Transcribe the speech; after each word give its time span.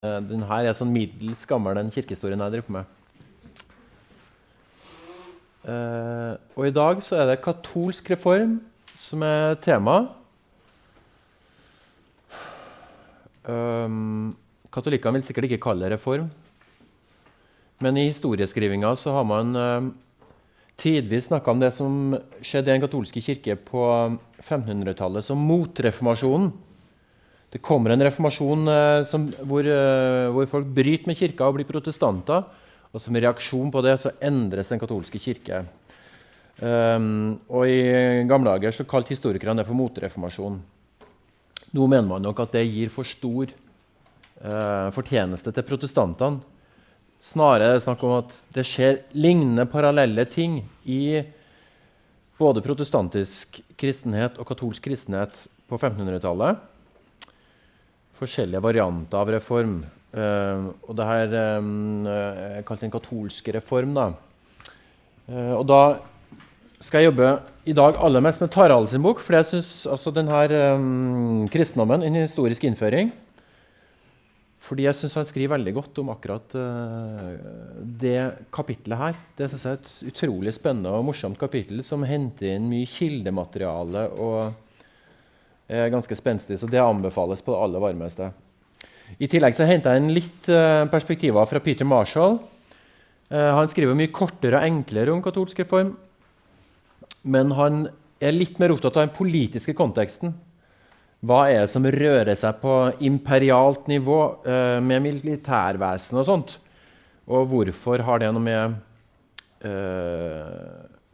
Den 0.00 0.46
her 0.48 0.64
er 0.64 0.72
sånn 0.72 0.94
middels 0.94 1.42
gammel, 1.44 1.76
den 1.76 1.90
kirkehistorien 1.92 2.40
jeg 2.40 2.52
driver 2.54 2.64
på 2.64 2.72
med. 2.72 2.96
Uh, 5.60 6.40
og 6.56 6.64
i 6.64 6.72
dag 6.72 7.02
så 7.04 7.18
er 7.20 7.26
det 7.28 7.42
katolsk 7.44 8.08
reform 8.08 8.54
som 8.96 9.20
er 9.26 9.58
tema. 9.60 9.98
Um, 13.44 14.32
Katolikkene 14.72 15.18
vil 15.18 15.26
sikkert 15.28 15.50
ikke 15.50 15.60
kalle 15.66 15.84
det 15.84 15.98
reform. 15.98 16.32
Men 17.84 18.00
i 18.00 18.06
historieskrivinga 18.08 18.94
så 18.96 19.12
har 19.18 19.28
man 19.28 19.52
uh, 19.52 19.92
tidvis 20.80 21.28
snakka 21.28 21.52
om 21.52 21.60
det 21.60 21.74
som 21.76 22.16
skjedde 22.40 22.72
i 22.72 22.78
den 22.78 22.86
katolske 22.88 23.20
kirke 23.28 23.60
på 23.68 23.84
1500-tallet, 24.40 25.28
som 25.28 25.44
motreformasjonen. 25.44 26.54
Det 27.50 27.58
kommer 27.58 27.90
en 27.90 28.04
reformasjon 28.06 28.70
eh, 28.70 29.02
som, 29.08 29.26
hvor, 29.42 29.66
eh, 29.66 30.28
hvor, 30.30 30.46
folk 30.50 30.68
bryter 30.70 31.10
med 31.10 31.18
kirka 31.18 31.48
og 31.48 31.56
blir 31.58 31.66
protestanter. 31.66 32.46
Og 32.90 33.02
som 33.02 33.14
reaksjon 33.14 33.70
på 33.74 33.82
det 33.86 33.96
så 34.02 34.12
endres 34.22 34.70
den 34.70 34.80
katolske 34.82 35.18
kirke. 35.22 35.64
Um, 36.60 37.38
og 37.48 37.70
I 37.70 38.26
gamle 38.28 38.50
dager 38.52 38.74
så 38.74 38.84
kalte 38.84 39.14
historikerne 39.14 39.62
det 39.62 39.66
for 39.68 39.78
motreformasjon. 39.78 40.58
Nå 41.70 41.86
mener 41.86 42.08
man 42.08 42.26
nok 42.26 42.42
at 42.42 42.56
det 42.58 42.64
gir 42.66 42.90
for 42.92 43.06
stor 43.06 43.48
uh, 43.48 44.90
fortjeneste 44.92 45.54
til 45.54 45.66
protestantene. 45.66 46.42
Snarere 47.22 47.70
er 47.70 47.78
det 47.78 47.84
snakk 47.84 48.02
om 48.06 48.16
at 48.18 48.34
det 48.56 48.66
skjer 48.66 49.02
lignende 49.14 49.66
parallelle 49.70 50.26
ting 50.28 50.60
i 50.88 51.20
både 52.40 52.62
protestantisk 52.64 53.60
kristenhet 53.78 54.38
og 54.40 54.48
katolsk 54.50 54.86
kristenhet 54.86 55.42
på 55.70 55.78
1500-tallet 55.78 56.69
forskjellige 58.20 58.62
varianter 58.62 59.20
av 59.20 59.32
reform. 59.34 59.80
Uh, 60.10 60.70
og 60.88 60.96
det 60.98 61.06
her 61.06 61.34
um, 61.60 62.06
er 62.10 62.64
kalt 62.66 62.84
den 62.84 62.92
katolske 62.92 63.54
reform. 63.56 63.94
Da. 63.96 64.10
Uh, 65.30 65.54
og 65.60 65.64
da 65.70 65.80
skal 66.80 67.02
jeg 67.02 67.10
jobbe 67.10 67.32
i 67.68 67.76
dag 67.76 67.98
aller 68.00 68.24
mest 68.24 68.42
med 68.42 68.52
Tarald 68.52 68.88
sin 68.90 69.04
bok, 69.04 69.20
for 69.22 69.36
jeg 69.36 69.50
syns 69.50 69.72
altså 69.90 70.12
denne 70.14 70.44
um, 70.76 71.48
kristendommen 71.52 72.06
en 72.06 72.22
historisk 72.22 72.64
innføring 72.68 73.12
fordi 74.70 74.84
jeg 74.84 74.94
syns 74.94 75.16
han 75.18 75.26
skriver 75.26 75.56
veldig 75.56 75.72
godt 75.74 75.98
om 76.02 76.12
akkurat 76.12 76.52
uh, 76.54 77.30
det 78.00 78.46
kapitlet 78.54 79.00
her. 79.00 79.16
Det 79.38 79.48
synes 79.50 79.64
jeg 79.66 79.72
er 79.72 79.80
et 79.80 80.12
utrolig 80.12 80.52
spennende 80.54 80.92
og 80.94 81.08
morsomt 81.08 81.40
kapittel 81.40 81.80
som 81.86 82.04
henter 82.06 82.52
inn 82.54 82.68
mye 82.70 82.86
kildemateriale 82.86 84.04
og 84.22 84.52
ganske 85.70 86.16
spenstig, 86.18 86.58
så 86.58 86.66
det 86.66 86.80
anbefales 86.82 87.44
på 87.46 87.52
det 87.54 87.60
aller 87.62 87.82
varmeste. 87.82 88.32
I 89.18 89.28
tillegg 89.30 89.56
så 89.56 89.66
henter 89.66 89.96
jeg 89.96 90.02
inn 90.02 90.12
litt 90.14 90.50
uh, 90.52 90.86
perspektiver 90.92 91.48
fra 91.48 91.62
Peter 91.64 91.88
Marshall. 91.88 92.38
Uh, 93.30 93.50
han 93.56 93.70
skriver 93.70 93.96
mye 93.98 94.12
kortere 94.14 94.60
og 94.60 94.66
enklere 94.68 95.14
om 95.14 95.22
katolsk 95.24 95.62
reform. 95.64 95.96
Men 97.22 97.50
han 97.56 97.88
er 98.22 98.36
litt 98.36 98.60
mer 98.60 98.72
opptatt 98.74 98.96
av 98.98 99.08
den 99.08 99.16
politiske 99.16 99.74
konteksten. 99.76 100.34
Hva 101.26 101.42
er 101.50 101.64
det 101.64 101.72
som 101.72 101.84
rører 101.84 102.36
seg 102.38 102.62
på 102.62 102.74
imperialt 103.04 103.90
nivå 103.90 104.20
uh, 104.46 104.78
med 104.84 105.04
militærvesen 105.08 106.20
og 106.20 106.28
sånt? 106.28 106.56
Og 107.30 107.46
hvorfor 107.50 108.02
har 108.06 108.22
det 108.22 108.32
noe 108.34 108.42
med 108.42 108.78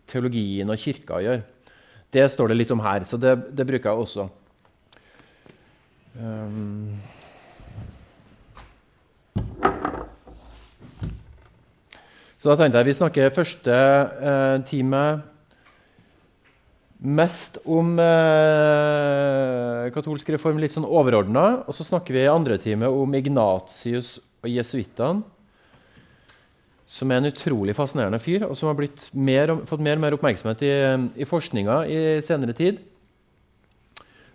teologien 0.07 0.71
og 0.71 0.79
kirka 0.79 1.17
å 1.17 1.25
gjøre? 1.25 1.43
Det 2.15 2.23
står 2.31 2.53
det 2.53 2.57
litt 2.61 2.71
om 2.73 2.81
her, 2.81 3.03
så 3.05 3.19
det, 3.21 3.35
det 3.59 3.67
bruker 3.67 3.91
jeg 3.91 4.05
også. 4.05 4.29
Um, 6.17 6.97
så 12.41 12.49
da 12.49 12.57
tenkte 12.57 12.81
jeg 12.81 12.89
vi 12.89 12.95
snakker 12.97 13.35
første 13.35 13.75
eh, 13.77 14.57
time 14.69 15.03
mest 16.97 17.59
om 17.69 17.99
eh, 18.01 19.87
katolsk 19.93 20.31
reform 20.33 20.61
litt 20.63 20.73
sånn 20.73 20.89
overordna. 20.89 21.67
Og 21.69 21.77
så 21.77 21.85
snakker 21.85 22.17
vi 22.17 22.25
i 22.25 22.33
andre 22.33 22.57
time 22.63 22.89
om 22.89 23.17
Ignatius 23.19 24.17
og 24.43 24.51
jesuittene. 24.51 25.25
Som 26.87 27.11
er 27.11 27.19
en 27.19 27.27
utrolig 27.33 27.75
fascinerende 27.75 28.21
fyr, 28.23 28.45
og 28.47 28.55
som 28.55 28.69
har 28.71 28.79
mer, 28.79 29.51
fått 29.67 29.81
mer 29.83 29.99
og 29.99 30.05
mer 30.05 30.15
oppmerksomhet 30.15 30.61
i, 30.63 30.75
i 31.19 31.27
forskninga 31.27 31.81
i 31.91 31.99
senere 32.23 32.55
tid. 32.55 32.79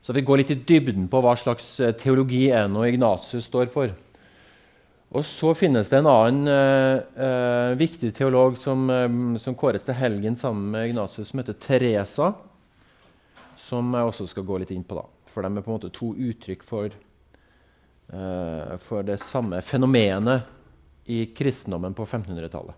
Så 0.01 0.13
vi 0.13 0.23
går 0.25 0.41
litt 0.41 0.53
i 0.53 0.57
dybden 0.57 1.05
på 1.11 1.21
hva 1.21 1.35
slags 1.37 1.75
eh, 1.79 1.93
teologi 1.93 2.47
Eno 2.49 2.85
Ignatius 2.87 3.45
står 3.49 3.69
for. 3.73 3.91
Og 5.11 5.25
så 5.27 5.51
finnes 5.59 5.89
det 5.91 5.99
en 5.99 6.07
annen 6.07 6.47
eh, 6.47 7.23
eh, 7.25 7.73
viktig 7.79 8.13
teolog 8.15 8.55
som, 8.57 8.85
eh, 8.89 9.09
som, 9.43 9.57
kåres 9.59 9.83
til 9.85 9.97
helgen 9.99 10.37
sammen 10.39 10.71
med 10.71 10.89
Ignatius, 10.89 11.33
som 11.33 11.41
heter 11.41 11.57
Teresa. 11.59 12.31
Som 13.59 13.91
jeg 13.93 14.07
også 14.07 14.29
skal 14.31 14.47
gå 14.47 14.61
litt 14.61 14.71
inn 14.71 14.87
på. 14.87 14.97
da. 14.97 15.05
For 15.31 15.43
de 15.43 15.51
er 15.51 15.65
på 15.65 15.71
en 15.71 15.77
måte 15.77 15.91
to 15.93 16.13
uttrykk 16.15 16.63
for, 16.63 16.95
eh, 18.13 18.77
for 18.79 19.03
det 19.03 19.19
samme 19.21 19.61
fenomenet 19.61 20.47
i 21.11 21.25
kristendommen 21.35 21.93
på 21.93 22.07
1500-tallet. 22.07 22.73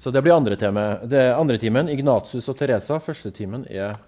Så 0.00 0.10
det 0.10 0.22
blir 0.22 0.34
andre, 0.34 0.56
time, 0.56 1.06
det 1.06 1.34
andre 1.36 1.58
timen. 1.58 1.88
Ignatius 1.88 2.48
og 2.48 2.56
Teresa. 2.58 2.98
Første 2.98 3.30
timen 3.30 3.66
er 3.70 3.98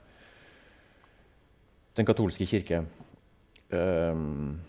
den 1.99 2.09
katolske 2.09 2.47
kirke. 2.49 2.83
Um, 3.73 4.61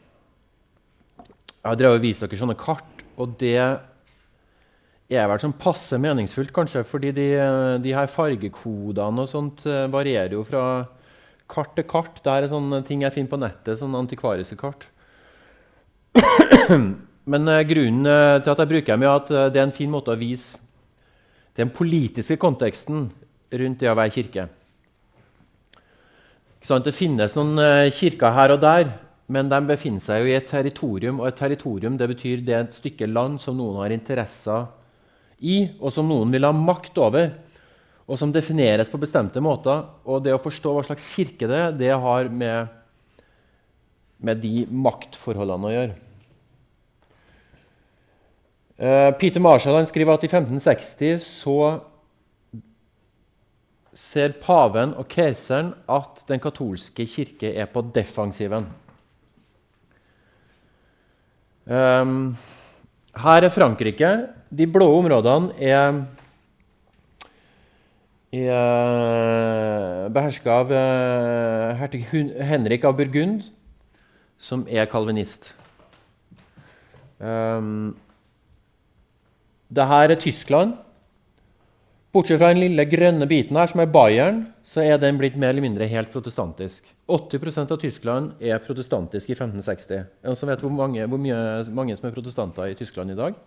jeg 1.64 1.70
har 1.70 1.80
drevet 1.80 2.00
og 2.00 2.04
vist 2.04 2.24
dere 2.24 2.40
sånne 2.40 2.58
kart, 2.60 3.04
og 3.16 3.38
det 3.40 3.56
er 5.14 5.28
vel 5.30 5.40
sånn 5.40 5.56
passe 5.60 6.00
meningsfullt, 6.02 6.52
kanskje, 6.56 6.82
fordi 6.88 7.14
de, 7.16 7.28
de, 7.84 7.94
her 7.96 8.10
fargekodene 8.12 9.24
og 9.24 9.30
sånt 9.30 9.64
eh, 9.70 9.86
varierer 9.92 10.34
jo 10.36 10.42
fra 10.48 10.64
kart 11.52 11.76
til 11.78 11.86
kart. 11.88 12.18
Det 12.24 12.34
er 12.34 12.50
sånne 12.52 12.82
ting 12.88 13.06
jeg 13.06 13.16
finner 13.16 13.32
på 13.32 13.40
nettet, 13.40 13.78
sånne 13.80 14.02
antikvariske 14.04 14.58
kart. 14.60 14.90
Men 17.32 17.48
uh, 17.48 17.62
grunnen 17.64 18.10
uh, 18.10 18.42
til 18.44 18.52
at 18.52 18.64
jeg 18.64 18.72
bruker 18.74 18.92
dem, 18.96 19.06
er 19.06 19.16
at 19.22 19.32
det 19.54 19.62
er 19.62 19.68
en 19.70 19.76
fin 19.76 19.92
måte 19.92 20.12
å 20.12 20.20
vise 20.20 20.60
den 21.56 21.72
politiske 21.72 22.36
konteksten 22.42 23.08
rundt 23.54 23.80
det 23.80 23.92
å 23.92 23.96
være 23.96 24.16
kirke. 24.16 24.48
Det 26.64 26.94
finnes 26.96 27.34
noen 27.36 27.60
eh, 27.60 27.92
kirker 27.92 28.32
her 28.32 28.54
og 28.56 28.62
der, 28.64 28.94
men 29.28 29.50
de 29.52 29.58
befinner 29.68 30.00
seg 30.00 30.22
jo 30.24 30.30
i 30.32 30.38
et 30.38 30.48
territorium. 30.48 31.20
Og 31.20 31.28
et 31.28 31.36
territorium 31.36 31.98
det 32.00 32.08
betyr 32.08 32.40
det 32.40 32.56
er 32.56 32.64
et 32.64 32.78
stykke 32.78 33.10
land 33.12 33.36
som 33.44 33.58
noen 33.60 33.82
har 33.82 33.92
interesser 33.92 34.70
i, 35.44 35.68
og 35.84 35.92
som 35.92 36.08
noen 36.08 36.32
vil 36.32 36.48
ha 36.48 36.54
makt 36.56 37.02
over. 37.04 37.34
Og 38.08 38.20
som 38.20 38.32
defineres 38.32 38.88
på 38.92 39.00
bestemte 39.00 39.44
måter. 39.44 39.84
Og 40.08 40.24
det 40.24 40.32
å 40.36 40.40
forstå 40.40 40.72
hva 40.72 40.86
slags 40.88 41.12
kirke 41.16 41.52
det 41.52 41.60
er, 41.60 41.76
det 41.76 41.92
har 41.92 42.32
med, 42.32 42.72
med 44.24 44.40
de 44.44 44.64
maktforholdene 44.72 45.68
å 45.68 45.76
gjøre. 45.76 46.00
Uh, 48.74 49.12
Peter 49.20 49.44
Marshall 49.44 49.84
skriver 49.88 50.16
at 50.16 50.24
i 50.24 50.32
1560 50.32 51.20
så 51.24 51.58
ser 53.94 54.34
paven 54.42 54.96
og 54.98 55.08
keiseren 55.12 55.74
at 55.92 56.24
den 56.28 56.42
katolske 56.42 57.06
kirke 57.10 57.54
er 57.54 57.70
på 57.70 57.84
defensiven. 57.94 58.66
Um, 61.66 62.34
her 63.16 63.46
er 63.46 63.54
Frankrike. 63.54 64.12
De 64.52 64.68
blå 64.68 64.90
områdene 64.98 65.54
er, 65.62 66.02
er 68.34 68.58
eh, 68.58 70.10
beherska 70.14 70.58
av 70.60 70.74
uh, 70.74 71.74
hertug 71.80 72.10
Henrik 72.44 72.86
av 72.90 72.98
Burgund, 72.98 73.46
som 74.38 74.66
er 74.68 74.90
kalvinist. 74.92 75.54
Um, 77.22 77.94
det 79.74 79.88
her 79.88 80.12
er 80.12 80.20
Tyskland. 80.20 80.76
Bortsett 82.14 82.38
fra 82.38 82.52
den 82.52 82.62
lille 82.62 82.84
grønne 82.86 83.26
biten 83.26 83.58
her, 83.58 83.70
som 83.72 83.80
er 83.82 83.90
Bayern, 83.90 84.44
så 84.62 84.84
er 84.86 85.00
den 85.02 85.18
blitt 85.18 85.38
mer 85.40 85.50
eller 85.50 85.66
mindre 85.66 85.88
helt 85.90 86.12
protestantisk. 86.14 86.86
80% 87.10 87.74
av 87.74 87.80
Tyskland 87.82 88.44
er 88.44 88.62
protestantisk 88.62 89.32
i 89.32 89.34
1560. 89.34 89.96
Er 89.98 90.06
det 90.22 90.30
noen 90.30 90.38
som 90.38 90.52
vet 90.52 90.62
hvor 90.62 90.76
mange, 90.76 91.08
hvor 91.10 91.22
mye, 91.24 91.40
mange 91.74 91.98
som 91.98 92.06
er 92.06 92.14
protestanter 92.14 92.70
i 92.70 92.78
Tyskland 92.78 93.16
i 93.16 93.18
dag? 93.18 93.40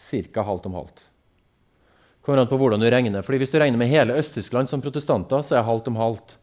Ca. 0.00 0.42
halvt 0.42 0.66
om 0.66 0.80
halvt. 0.80 1.04
Kommer 2.26 2.42
an 2.42 2.50
på 2.50 2.58
hvordan 2.58 2.82
du 2.82 2.90
regner. 2.90 3.22
Fordi 3.22 3.38
Hvis 3.38 3.54
du 3.54 3.60
regner 3.62 3.78
med 3.78 3.88
hele 3.88 4.18
Øst-Tyskland 4.18 4.68
som 4.68 4.82
protestanter, 4.82 5.46
så 5.46 5.60
er 5.60 5.62
halvt 5.62 5.88
om 5.88 5.96
halvt. 5.96 6.36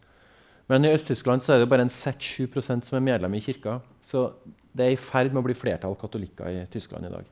Men 0.71 0.85
i 0.85 0.93
Øst-Tyskland 0.95 1.43
er 1.49 1.59
det 1.59 1.69
bare 1.69 1.83
en 1.83 1.91
6-7 1.91 2.47
som 2.87 2.95
er 2.95 3.03
medlem 3.03 3.35
i 3.35 3.43
kirka. 3.43 3.81
Så 4.01 4.31
det 4.71 4.85
er 4.85 4.95
i 4.95 4.95
ferd 4.95 5.33
med 5.33 5.43
å 5.43 5.47
bli 5.51 5.53
flertall 5.53 5.99
katolikker 5.99 6.47
i 6.47 6.65
Tyskland 6.71 7.05
i 7.05 7.11
dag. 7.11 7.25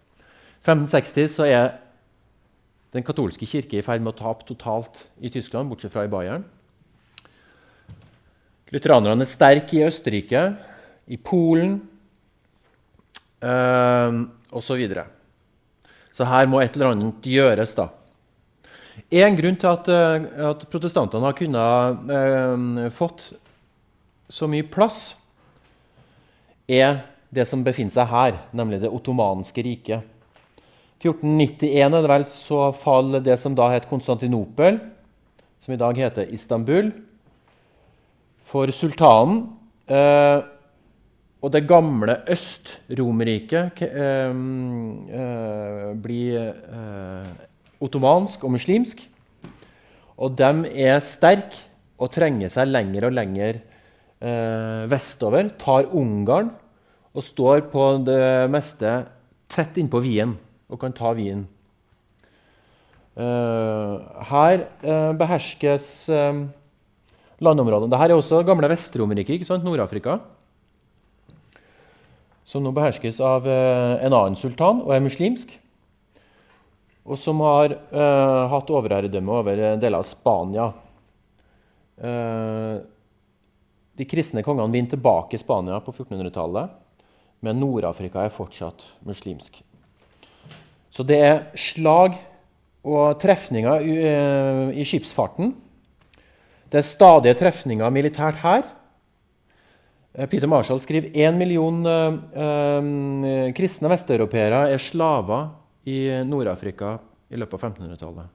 1560 0.66 1.28
så 1.32 1.48
er 1.48 1.85
den 2.96 3.04
katolske 3.04 3.48
kirke 3.50 3.76
er 3.76 3.84
i 3.84 3.86
ferd 3.86 4.04
med 4.04 4.14
å 4.14 4.20
tape 4.20 4.48
totalt 4.48 5.06
i 5.20 5.32
Tyskland, 5.34 5.68
bortsett 5.68 5.92
fra 5.92 6.06
i 6.08 6.12
Bayern. 6.12 6.46
Lutheranerne 8.72 9.26
er 9.26 9.30
sterke 9.30 9.78
i 9.78 9.84
Østerrike. 9.86 10.46
i 11.08 11.18
Polen 11.18 11.76
eh, 13.42 14.16
osv. 14.50 14.80
Så, 14.90 15.04
så 16.12 16.26
her 16.26 16.48
må 16.50 16.62
et 16.64 16.74
eller 16.74 16.96
annet 16.96 17.28
gjøres, 17.30 17.76
da. 17.78 17.92
En 19.12 19.38
grunn 19.38 19.60
til 19.60 19.70
at, 19.70 19.92
eh, 19.92 20.26
at 20.50 20.66
protestantene 20.72 21.28
har 21.28 21.38
kunnet 21.38 22.10
eh, 22.16 22.90
fått 22.96 23.28
så 24.32 24.50
mye 24.50 24.66
plass, 24.66 25.14
er 26.66 27.04
det 27.30 27.46
som 27.46 27.62
befinner 27.62 27.94
seg 27.94 28.10
her, 28.10 28.40
nemlig 28.56 28.82
det 28.82 28.90
ottomanske 28.90 29.62
riket. 29.62 30.15
1491 31.04 31.98
er 32.00 32.08
vel 32.08 32.26
så 32.32 32.70
faller 32.76 33.24
det 33.24 33.36
som 33.42 33.56
da 33.56 33.68
het 33.74 33.88
Konstantinopel, 33.90 34.80
som 35.60 35.74
i 35.76 35.80
dag 35.80 35.98
heter 36.00 36.32
Istanbul, 36.34 36.92
for 38.46 38.72
sultanen. 38.72 39.48
Eh, 39.90 40.40
og 41.46 41.52
det 41.54 41.68
gamle 41.70 42.16
Øst-Romerriket 42.32 43.82
eh, 43.86 44.32
eh, 44.34 45.92
blir 46.02 46.48
ottomansk 47.84 48.48
og 48.48 48.56
muslimsk. 48.56 49.04
Og 50.16 50.38
de 50.40 50.72
er 50.88 51.04
sterke 51.06 51.60
og 52.00 52.10
trenger 52.16 52.50
seg 52.50 52.72
lenger 52.72 53.10
og 53.10 53.18
lenger 53.18 53.60
vestover. 54.90 55.52
Tar 55.60 55.92
Ungarn 55.94 56.50
og 57.14 57.24
står 57.24 57.68
på 57.70 57.84
det 58.08 58.48
meste 58.50 58.96
tett 59.52 59.76
innpå 59.78 60.00
Wien 60.02 60.34
og 60.70 60.82
kan 60.82 60.96
ta 60.96 61.14
vinen. 61.18 61.46
Uh, 63.16 63.96
her 64.28 64.66
uh, 64.84 65.14
beherskes 65.16 66.10
uh, 66.12 66.44
landområdene. 67.40 67.88
Dette 67.94 68.10
er 68.12 68.16
også 68.18 68.42
gamle 68.44 68.68
Vest-Romerriket, 68.68 69.48
Nord-Afrika. 69.64 70.18
Som 72.46 72.66
nå 72.66 72.74
beherskes 72.76 73.18
av 73.26 73.48
en 73.50 74.14
annen 74.14 74.36
sultan 74.38 74.84
og 74.84 74.92
er 74.94 75.02
muslimsk. 75.02 75.56
Og 77.10 77.18
som 77.18 77.40
har 77.42 77.74
hatt 78.52 78.70
overherredømme 78.70 79.34
over 79.34 79.62
deler 79.82 79.98
av 79.98 80.06
Spania. 80.06 80.68
de 83.98 84.06
kristne 84.06 84.46
kongene 84.46 84.70
vinner 84.78 84.94
tilbake 84.94 85.42
Spania 85.42 85.82
på 85.82 85.90
1400-tallet, 85.90 86.70
men 87.42 87.58
Nord-Afrika 87.58 88.22
er 88.22 88.34
fortsatt 88.34 88.86
muslimsk. 89.10 89.65
Så 90.96 91.04
det 91.04 91.20
er 91.20 91.44
slag 91.60 92.16
og 92.86 93.20
trefninger 93.20 93.84
i, 93.84 93.96
eh, 94.08 94.86
skipsfarten. 94.88 95.52
Det 96.72 96.80
er 96.80 96.88
stadige 96.88 97.36
trefninger 97.36 97.92
militært 97.92 98.40
her. 98.40 98.64
Eh, 100.16 100.28
Peter 100.28 100.48
Marshall 100.48 100.80
skriver 100.80 101.12
én 101.12 101.36
million 101.38 101.84
eh, 101.86 102.18
eh, 102.46 103.52
kristne 103.56 103.92
vesteuropeere 103.92 104.70
er 104.72 104.80
slaver 104.80 105.50
i 105.86 106.24
Nord-Afrika 106.26 106.98
i 107.30 107.38
løpet 107.38 107.58
av 107.58 107.70
1500-tallet. 107.70 108.32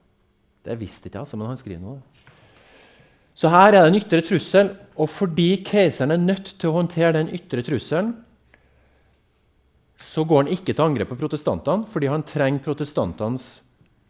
Det 0.61 0.77
visste 0.77 1.09
ikke 1.09 1.17
jeg, 1.17 1.25
altså, 1.25 1.39
men 1.39 1.49
han 1.49 1.59
skriver 1.59 1.81
noe. 1.81 1.99
Så 3.33 3.49
her 3.49 3.71
er 3.71 3.79
det 3.79 3.87
en 3.89 3.97
ytre 3.97 4.21
trussel, 4.21 4.75
og 4.93 5.09
fordi 5.09 5.55
keiseren 5.65 6.13
er 6.13 6.21
nødt 6.21 6.53
til 6.59 6.69
å 6.69 6.75
håndtere 6.75 7.15
den 7.15 7.31
ytre 7.33 7.63
trusselen, 7.65 8.13
så 10.01 10.23
går 10.25 10.43
han 10.43 10.53
ikke 10.55 10.73
til 10.73 10.83
angrep 10.83 11.11
på 11.13 11.19
protestantene 11.19 11.85
fordi 11.89 12.09
han 12.09 12.25
trenger 12.25 12.63
protestantenes 12.65 13.59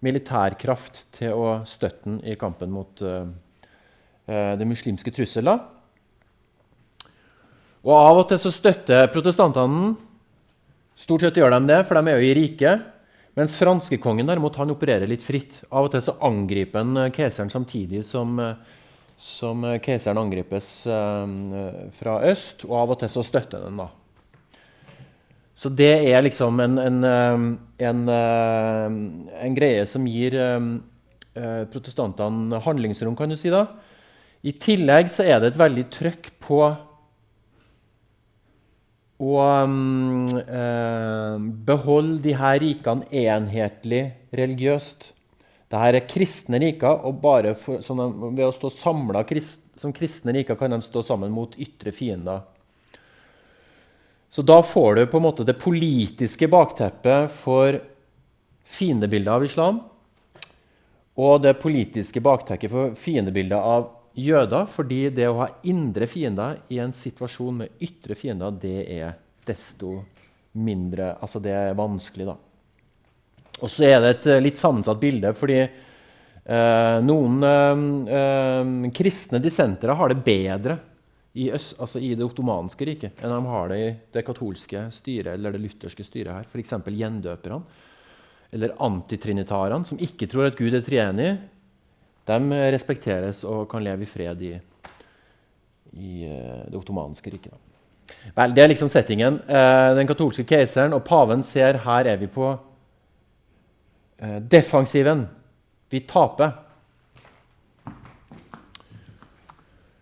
militærkraft 0.02 1.04
til 1.14 1.36
å 1.36 1.60
støtte 1.68 2.08
ham 2.08 2.22
i 2.26 2.38
kampen 2.40 2.72
mot 2.74 3.04
uh, 3.06 3.28
det 4.26 4.66
muslimske 4.66 5.12
trusselet. 5.14 5.68
Og 7.82 7.94
Av 7.98 8.22
og 8.22 8.28
til 8.30 8.40
så 8.42 8.54
støtter 8.54 9.12
protestantene 9.14 9.92
Stort 11.02 11.24
sett 11.24 11.38
gjør 11.40 11.56
de 11.56 11.66
det, 11.66 11.80
for 11.88 11.98
de 11.98 12.12
er 12.12 12.20
jo 12.20 12.28
i 12.28 12.34
riket. 12.38 12.82
Mens 13.40 13.56
franskekongen 13.58 14.28
derimot 14.28 14.60
han 14.60 14.70
opererer 14.70 15.10
litt 15.10 15.24
fritt. 15.26 15.64
Av 15.72 15.88
og 15.88 15.94
til 15.96 16.04
så 16.06 16.14
angriper 16.28 16.84
han 16.84 17.00
eh, 17.00 17.14
keiseren 17.16 17.50
samtidig 17.50 18.04
som, 18.06 18.36
som 19.18 19.66
keiseren 19.82 20.20
angripes 20.22 20.68
fra 21.98 22.20
øst. 22.30 22.68
Og 22.68 22.76
av 22.84 22.94
og 22.94 23.02
til 23.02 23.10
så 23.16 23.26
støtter 23.26 23.64
han 23.64 23.72
den. 23.72 23.82
da. 23.82 24.01
Så 25.62 25.70
det 25.78 25.92
er 26.10 26.24
liksom 26.26 26.58
en, 26.64 26.80
en, 26.82 27.04
en, 27.86 28.00
en 28.10 29.58
greie 29.58 29.84
som 29.86 30.08
gir 30.10 30.34
uh, 30.34 30.72
protestantene 31.70 32.62
handlingsrom, 32.66 33.14
kan 33.18 33.30
du 33.30 33.38
si. 33.38 33.52
da. 33.54 33.68
I 34.42 34.56
tillegg 34.58 35.12
så 35.14 35.28
er 35.28 35.38
det 35.38 35.52
et 35.52 35.60
veldig 35.62 35.84
trøkk 35.94 36.32
på 36.42 36.64
å 39.22 39.36
um, 39.62 40.26
uh, 40.34 41.38
beholde 41.70 42.24
de 42.26 42.34
her 42.40 42.58
rikene 42.64 43.06
enhetlig 43.22 44.08
religiøst. 44.34 45.12
Dette 45.72 45.92
er 45.92 46.08
kristne 46.10 46.58
riker, 46.60 47.06
og 47.06 47.22
bare 47.22 47.54
for, 47.56 47.86
sånn, 47.86 48.02
ved 48.34 48.48
å 48.48 48.56
stå 48.56 48.74
samla 48.74 49.22
som 49.80 49.94
kristne 49.96 50.34
riker 50.36 50.58
kan 50.60 50.74
de 50.74 50.82
stå 50.84 51.06
sammen 51.06 51.32
mot 51.32 51.54
ytre 51.62 51.94
fiender. 51.96 52.42
Så 54.32 54.42
da 54.48 54.62
får 54.64 54.96
du 54.96 55.06
på 55.12 55.20
en 55.20 55.26
måte 55.26 55.44
det 55.44 55.58
politiske 55.60 56.48
bakteppet 56.48 57.34
for 57.36 57.76
fiendebildet 58.64 59.34
av 59.34 59.44
islam 59.44 59.82
og 61.20 61.42
det 61.44 61.58
politiske 61.60 62.22
bakteppet 62.24 62.72
for 62.72 62.94
fiendebildet 62.96 63.60
av 63.60 63.90
jøder. 64.16 64.70
Fordi 64.72 65.02
det 65.12 65.28
å 65.28 65.42
ha 65.42 65.50
indre 65.68 66.08
fiender 66.08 66.62
i 66.72 66.80
en 66.80 66.94
situasjon 66.96 67.60
med 67.64 67.84
ytre 67.84 68.16
fiender, 68.16 68.56
det 68.56 68.86
er 68.88 69.18
desto 69.48 69.98
mindre 70.52 71.18
Altså, 71.24 71.40
det 71.44 71.52
er 71.56 71.76
vanskelig, 71.76 72.28
da. 72.28 72.38
Og 73.62 73.70
så 73.72 73.86
er 73.88 74.00
det 74.00 74.14
et 74.14 74.30
eh, 74.32 74.42
litt 74.44 74.60
sammensatt 74.60 75.00
bilde, 75.00 75.32
fordi 75.38 75.60
eh, 75.62 76.98
noen 77.04 77.38
eh, 77.48 77.84
eh, 78.16 78.72
kristne 78.96 79.40
dissentere 79.44 79.96
har 79.96 80.12
det 80.12 80.24
bedre 80.26 80.80
i, 81.34 81.48
øst, 81.52 81.78
altså 81.80 82.00
i, 82.00 82.12
det 82.16 82.26
ottomanske 82.26 82.86
riket 82.88 83.22
enn 83.24 83.32
de 83.32 83.40
har 83.48 83.72
det 83.72 83.80
i 83.80 83.92
det 84.18 84.26
katolske 84.28 84.84
styret 84.92 85.32
eller 85.34 85.56
det 85.56 85.62
lutherske 85.64 86.04
styret 86.04 86.34
her. 86.34 86.48
F.eks. 86.50 86.74
gjendøperne 86.84 87.62
eller 88.52 88.76
antitrinitarene, 88.84 89.88
som 89.88 90.00
ikke 90.04 90.28
tror 90.28 90.50
at 90.50 90.58
Gud 90.60 90.76
er 90.76 90.84
treenig. 90.84 91.30
De 92.28 92.58
respekteres 92.74 93.46
og 93.48 93.70
kan 93.72 93.84
leve 93.84 94.04
i 94.04 94.10
fred 94.10 94.44
i, 94.44 94.52
i 95.96 96.12
uh, 96.28 96.66
det 96.68 96.76
ottomanske 96.76 97.32
riket. 97.32 97.56
Vel, 98.36 98.54
Det 98.56 98.64
er 98.64 98.70
liksom 98.74 98.92
settingen. 98.92 99.40
Uh, 99.48 99.96
den 99.96 100.10
katolske 100.10 100.44
keiseren 100.48 100.94
og 100.98 101.06
paven 101.08 101.44
ser 101.48 101.80
her 101.86 102.12
er 102.12 102.20
vi 102.20 102.28
på 102.28 102.52
uh, 102.52 104.38
defensiven. 104.52 105.24
Vi 105.90 106.04
taper. 106.12 106.52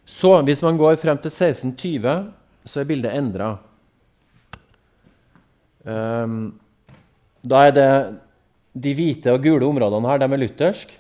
Så 0.10 0.32
hvis 0.42 0.64
man 0.66 0.78
går 0.80 0.98
frem 0.98 1.20
til 1.22 1.30
1620, 1.30 2.14
så 2.66 2.82
er 2.82 2.88
bildet 2.90 3.14
endra. 3.14 3.50
Um, 5.86 5.92
ehm, 5.94 6.40
da 7.46 7.60
er 7.68 7.76
det 7.76 7.92
de 8.74 8.94
hvite 8.98 9.36
og 9.36 9.44
gule 9.44 9.68
områdene 9.68 10.10
her, 10.10 10.22
de 10.22 10.26
er 10.26 10.42
luthersk. 10.42 10.96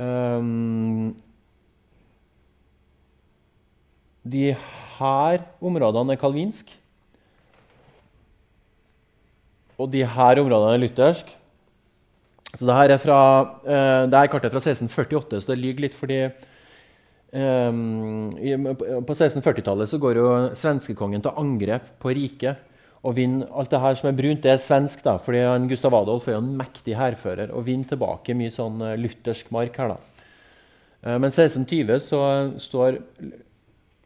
Um, 0.00 1.12
de 4.24 4.54
her 4.96 5.44
områdene 5.60 6.16
er 6.16 6.20
kalvinsk. 6.20 6.72
Og 9.76 9.92
de 9.92 10.00
her 10.00 10.40
områdene 10.40 10.72
er 10.78 10.80
luthersk. 10.86 11.36
Så 12.54 12.64
det 12.64 12.78
her 12.78 12.96
er, 12.96 13.04
fra, 13.04 13.20
uh, 13.68 14.08
det 14.08 14.16
er 14.16 14.32
kartet 14.32 14.52
fra 14.52 14.64
1648, 14.64 15.42
så 15.42 15.52
det 15.52 15.60
lyver 15.60 15.86
litt 15.86 15.98
fordi 15.98 16.22
på 17.32 19.14
1640-tallet 19.14 19.88
så 19.88 19.98
går 20.00 20.18
jo 20.20 20.26
svenskekongen 20.58 21.22
til 21.24 21.38
angrep 21.40 21.86
på 22.02 22.12
riket 22.12 22.68
og 23.02 23.16
vinner 23.16 23.48
alt 23.58 23.72
det 23.72 23.80
her 23.82 23.96
som 23.98 24.10
er 24.10 24.18
brunt, 24.18 24.42
det 24.44 24.52
er 24.52 24.60
svensk, 24.62 25.00
da, 25.02 25.16
fordi 25.18 25.40
han, 25.42 25.66
Gustav 25.70 25.94
Adolf 25.98 26.28
er 26.28 26.36
jo 26.36 26.42
en 26.42 26.52
mektig 26.58 26.94
hærfører 26.94 27.50
og 27.50 27.64
vinner 27.66 27.88
tilbake 27.90 28.36
mye 28.38 28.52
sånn 28.54 28.78
eh, 28.86 28.98
luthersk 29.00 29.50
mark 29.54 29.78
her. 29.80 29.94
da. 29.94 30.26
Uh, 31.02 31.16
men 31.18 31.32
1620 31.32 31.98
så 32.04 32.20
står 32.62 33.00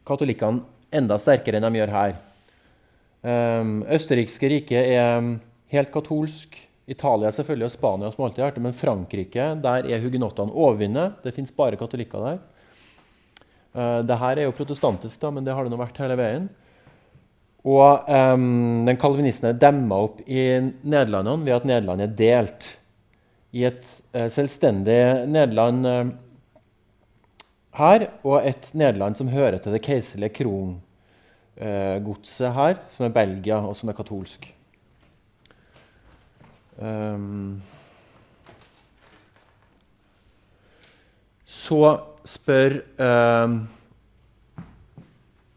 katolikkene 0.07 0.63
enda 0.97 1.19
sterkere 1.21 1.59
enn 1.59 1.67
de 1.67 1.81
gjør 1.83 1.93
her. 1.93 2.15
Um, 3.21 3.83
Østerrikske 3.91 4.49
riket 4.49 4.95
er 4.95 5.29
helt 5.73 5.93
katolsk. 5.93 6.57
Italia 6.87 7.29
selvfølgelig 7.35 7.67
og 7.67 7.71
Spania 7.73 8.09
som 8.13 8.23
alltid 8.23 8.39
har 8.39 8.49
vært 8.49 8.57
det, 8.57 8.63
men 8.63 8.75
Frankrike 8.77 9.47
der 9.61 9.89
er 9.91 10.01
hugenottene 10.01 10.55
overvunnet. 10.55 11.19
Det 11.21 11.35
fins 11.35 11.51
bare 11.53 11.77
katolikker 11.77 12.23
der. 12.23 12.39
Uh, 13.77 14.01
det 14.01 14.17
her 14.17 14.39
er 14.39 14.47
jo 14.47 14.55
protestantisk, 14.57 15.19
da, 15.21 15.29
men 15.33 15.45
det 15.45 15.53
har 15.53 15.63
det 15.63 15.71
nå 15.73 15.77
vært 15.77 15.99
hele 16.01 16.17
veien. 16.17 16.47
Og 17.67 18.07
um, 18.07 18.85
den 18.87 18.97
kalvinisten 18.99 19.49
er 19.49 19.59
demma 19.59 19.95
opp 20.07 20.21
i 20.23 20.59
Nederlandene 20.87 21.45
ved 21.45 21.53
at 21.57 21.65
Nederland 21.67 22.01
er 22.01 22.15
delt 22.19 22.63
i 23.57 23.63
et 23.67 23.83
uh, 24.15 24.29
selvstendig 24.31 25.27
Nederland 25.27 25.85
uh, 25.85 26.07
her 27.77 28.07
og 28.23 28.47
et 28.47 28.69
Nederland 28.73 29.15
som 29.19 29.27
hører 29.29 29.57
til 29.61 29.73
det 29.75 29.83
keiserlige 29.85 30.35
krongodset 30.39 30.79
her, 32.55 32.75
som 32.89 33.05
er 33.05 33.13
Belgia, 33.13 33.57
og 33.61 33.75
som 33.77 33.89
er 33.91 33.97
katolsk. 33.97 34.41
Um, 36.77 37.61
så 41.45 41.99
spør 42.27 42.79
um, 42.99 43.59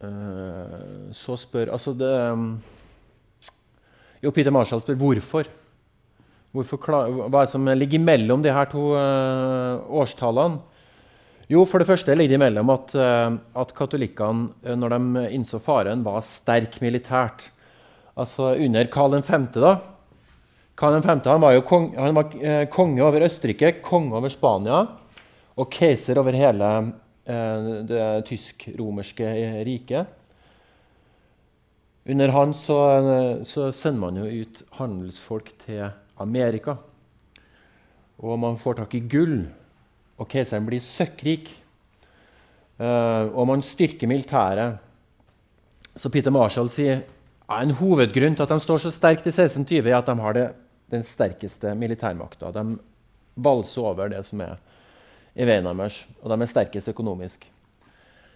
uh, 0.04 1.10
Så 1.16 1.38
spør 1.44 1.72
Altså 1.74 1.94
det 1.98 2.10
um, 2.30 2.50
Jo, 4.22 4.32
Peter 4.34 4.52
Marshall 4.54 4.82
spør 4.84 4.98
hvorfor. 5.00 5.48
hvorfor 6.52 6.82
hva 6.82 7.28
er 7.28 7.46
det 7.46 7.52
som 7.54 7.68
ligger 7.72 8.02
mellom 8.02 8.42
de 8.44 8.52
her 8.52 8.68
to 8.68 8.90
uh, 8.92 9.80
årstallene? 9.88 10.60
Jo, 11.50 11.64
for 11.66 11.82
det 11.82 11.88
første 11.88 12.14
ligger 12.14 12.36
det 12.36 12.38
imellom 12.38 12.68
at, 12.70 12.92
uh, 12.94 13.38
at 13.58 13.72
katolikkene, 13.74 14.76
når 14.76 14.92
de 14.92 15.24
innså 15.34 15.58
faren, 15.58 16.04
var 16.04 16.20
sterk 16.22 16.76
militært. 16.84 17.48
Altså 18.14 18.52
under 18.60 18.86
Karl 18.92 19.16
5., 19.18 19.48
da. 19.56 19.72
Karl 20.78 21.00
5. 21.02 21.24
Han 21.26 21.42
var 21.42 21.56
jo 21.56 21.64
kong, 21.66 21.88
han 21.96 22.14
var, 22.14 22.36
konge 22.70 23.02
over 23.02 23.24
Østerrike, 23.26 23.80
konge 23.82 24.14
over 24.20 24.30
Spania 24.30 24.84
og 25.60 25.68
keiser 25.72 26.18
over 26.20 26.36
hele 26.36 26.70
eh, 27.28 27.68
det 27.88 28.04
tysk-romerske 28.28 29.28
riket. 29.68 30.16
Under 32.10 32.32
han 32.32 32.54
så, 32.56 32.78
så, 33.44 33.68
sender 33.76 34.00
man 34.00 34.20
jo 34.22 34.42
ut 34.42 34.62
handelsfolk 34.78 35.52
til 35.66 35.90
Amerika. 36.20 36.78
Og 38.20 38.38
man 38.40 38.58
får 38.60 38.80
tak 38.80 38.96
i 38.96 39.02
gull, 39.04 39.42
og 40.20 40.28
keiseren 40.28 40.66
blir 40.68 40.82
søkkrik. 40.84 41.52
Eh, 42.80 43.26
og 43.28 43.46
man 43.52 43.64
styrker 43.64 44.08
militæret. 44.08 44.80
Så 45.96 46.08
Peter 46.12 46.32
Marshall 46.32 46.70
sier 46.72 47.02
ja, 47.02 47.60
en 47.60 47.76
hovedgrunn 47.76 48.36
til 48.36 48.46
at 48.46 48.52
de 48.54 48.64
står 48.64 48.84
så 48.86 48.92
sterkt 48.94 49.28
i 49.28 49.34
1620, 49.34 49.90
er 49.90 49.98
at 49.98 50.08
de 50.08 50.24
har 50.24 50.36
det, 50.36 50.48
den 50.90 51.04
sterkeste 51.06 51.74
militærmakta. 51.76 52.52
De 52.54 52.78
valser 53.36 53.88
over 53.92 54.10
det 54.12 54.24
som 54.26 54.40
er 54.44 54.56
i 55.34 55.46
veien 55.46 55.66
deres, 55.66 56.04
og 56.22 56.32
de 56.32 56.38
er 56.40 56.50
sterkest 56.50 56.90
økonomisk. 56.90 57.46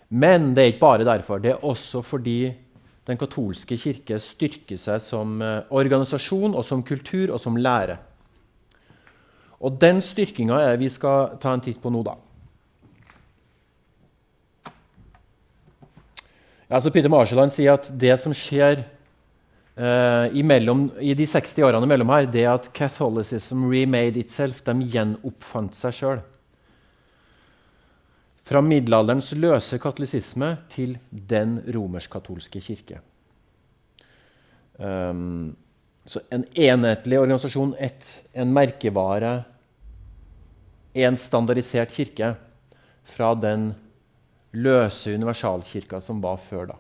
Men 0.09 0.53
det 0.55 0.63
er 0.63 0.73
ikke 0.73 0.85
bare 0.85 1.07
derfor. 1.07 1.41
Det 1.43 1.55
er 1.55 1.65
også 1.65 2.03
fordi 2.03 2.55
den 3.05 3.19
katolske 3.21 3.77
kirke 3.77 4.19
styrker 4.23 4.79
seg 4.81 5.01
som 5.05 5.41
eh, 5.45 5.65
organisasjon 5.75 6.55
og 6.57 6.65
som 6.65 6.85
kultur 6.87 7.35
og 7.35 7.41
som 7.43 7.57
lære. 7.57 7.99
Og 9.65 9.77
den 9.81 10.01
styrkinga 10.05 10.61
er 10.61 10.81
vi 10.81 10.89
skal 10.93 11.37
ta 11.41 11.53
en 11.55 11.63
titt 11.65 11.81
på 11.83 11.93
nå, 11.93 12.03
da. 12.05 12.17
Altså 16.75 16.91
Peter 16.91 17.13
Marshalland 17.13 17.53
sier 17.55 17.77
at 17.77 17.91
det 18.01 18.15
som 18.21 18.33
skjer 18.35 18.81
eh, 18.81 20.33
i, 20.33 20.43
mellom, 20.43 20.89
i 20.99 21.13
de 21.17 21.27
60 21.29 21.61
årene 21.69 21.89
mellom 21.89 22.13
her, 22.13 22.27
det 22.27 22.47
er 22.47 22.55
at 22.55 22.71
Catholicism 22.77 23.67
remade 23.69 24.21
itself. 24.21 24.63
De 24.65 24.75
gjenoppfant 24.95 25.77
seg 25.77 25.99
sjøl. 25.99 26.25
Fra 28.45 28.61
middelalderens 28.61 29.33
løse 29.41 29.79
katolisisme 29.81 30.51
til 30.73 30.99
den 31.11 31.59
romersk-katolske 31.75 32.61
kirke. 32.61 33.01
Um, 34.77 35.55
så 36.05 36.21
en 36.35 36.45
enhetlig 36.53 37.19
organisasjon, 37.23 37.73
et, 37.81 38.09
en 38.37 38.53
merkevare, 38.53 39.39
en 40.95 41.17
standardisert 41.17 41.95
kirke 41.95 42.35
fra 43.09 43.33
den 43.39 43.71
løse 44.55 45.15
universalkirka 45.15 46.03
som 46.05 46.21
var 46.23 46.37
før 46.43 46.75
da. 46.75 46.77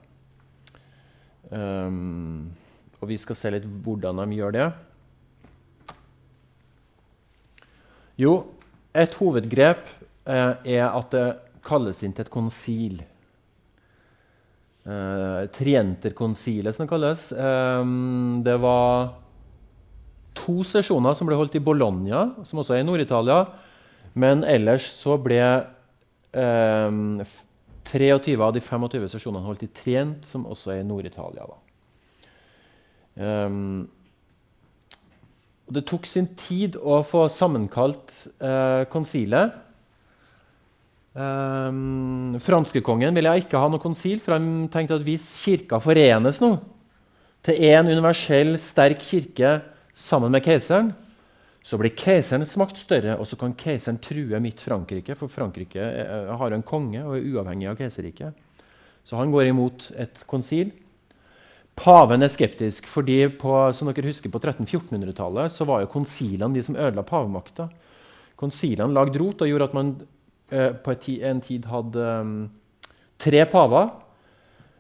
Um, 1.55 2.53
og 3.01 3.09
vi 3.09 3.17
skal 3.21 3.39
se 3.39 3.55
litt 3.57 3.65
hvordan 3.85 4.21
de 4.21 4.37
gjør 4.37 4.55
det. 4.55 4.69
Jo, 8.21 8.35
et 8.95 9.17
hovedgrep 9.19 9.89
eh, 10.31 10.77
er 10.77 10.85
at 10.87 11.11
det 11.11 11.25
kalles 11.65 12.03
inn 12.05 12.15
til 12.15 12.27
et 12.27 12.33
konsil. 12.33 13.03
Uh, 14.85 15.47
Trienterkonsilet, 15.55 16.77
som 16.77 16.85
det 16.85 16.91
kalles. 16.91 17.31
Um, 17.33 18.43
det 18.45 18.59
var 18.61 19.15
to 20.37 20.61
sesjoner 20.67 21.17
som 21.17 21.31
ble 21.31 21.39
holdt 21.39 21.57
i 21.57 21.65
Bologna, 21.65 22.27
som 22.45 22.61
også 22.61 22.77
er 22.77 22.85
i 22.85 22.89
Nord-Italia. 22.89 23.45
Men 24.15 24.45
ellers 24.47 24.87
så 24.99 25.17
ble 25.19 25.41
um, 26.37 27.25
23 27.85 28.37
av 28.39 28.55
de 28.55 28.63
25 28.63 29.09
sesjonene 29.17 29.45
holdt 29.47 29.67
i 29.67 29.73
Trient, 29.75 30.25
som 30.27 30.47
også 30.51 30.75
er 30.75 30.83
i 30.83 30.87
Nord-Italia. 30.87 31.49
Um, 33.15 33.87
det 35.73 35.87
tok 35.89 36.07
sin 36.07 36.29
tid 36.37 36.77
å 36.77 37.01
få 37.07 37.25
sammenkalt 37.33 38.13
uh, 38.45 38.85
konsilet. 38.93 39.55
Um, 41.15 42.35
Franskekongen 42.43 43.15
ville 43.15 43.37
ikke 43.39 43.59
ha 43.63 43.69
noe 43.71 43.83
konsil, 43.83 44.19
for 44.19 44.35
han 44.35 44.67
tenkte 44.67 44.97
at 44.99 45.05
hvis 45.07 45.29
kirka 45.45 45.79
forenes 45.79 46.41
nå 46.43 46.57
til 47.45 47.61
én 47.69 47.87
universell, 47.87 48.57
sterk 48.59 49.03
kirke 49.05 49.59
sammen 49.95 50.33
med 50.35 50.43
keiseren, 50.43 50.89
så 51.65 51.79
blir 51.79 51.95
keiserens 51.97 52.57
makt 52.61 52.81
større, 52.81 53.15
og 53.21 53.29
så 53.29 53.39
kan 53.41 53.55
keiseren 53.57 54.01
true 54.03 54.41
mitt 54.43 54.65
Frankrike, 54.65 55.15
for 55.17 55.31
Frankrike 55.31 55.81
er, 55.81 56.33
har 56.41 56.57
en 56.57 56.65
konge 56.67 57.05
og 57.05 57.15
er 57.19 57.29
uavhengig 57.31 57.69
av 57.71 57.79
keiserriket. 57.79 58.35
Så 59.05 59.21
han 59.21 59.31
går 59.33 59.53
imot 59.53 59.91
et 60.01 60.25
konsil. 60.29 60.73
Paven 61.79 62.25
er 62.25 62.33
skeptisk, 62.33 62.89
fordi 62.91 63.21
på, 63.39 63.53
som 63.77 63.91
dere 63.91 64.09
husker 64.09 64.33
på 64.33 64.41
1300-1400-tallet 64.41 65.53
så 65.53 65.69
var 65.69 65.85
jo 65.85 65.93
konsilene 65.95 66.57
de 66.57 66.65
som 66.65 66.81
ødela 66.81 67.07
pavemakta. 67.07 67.69
Konsilene 68.41 68.93
lagde 68.97 69.21
rot 69.21 69.45
og 69.45 69.53
gjorde 69.53 69.71
at 69.71 69.79
man 69.79 69.95
Eh, 70.03 70.14
på 70.49 70.95
en 70.95 71.41
tid 71.41 71.65
hadde 71.67 72.09
um, 72.21 72.35
tre 73.19 73.45
paver. 73.49 73.89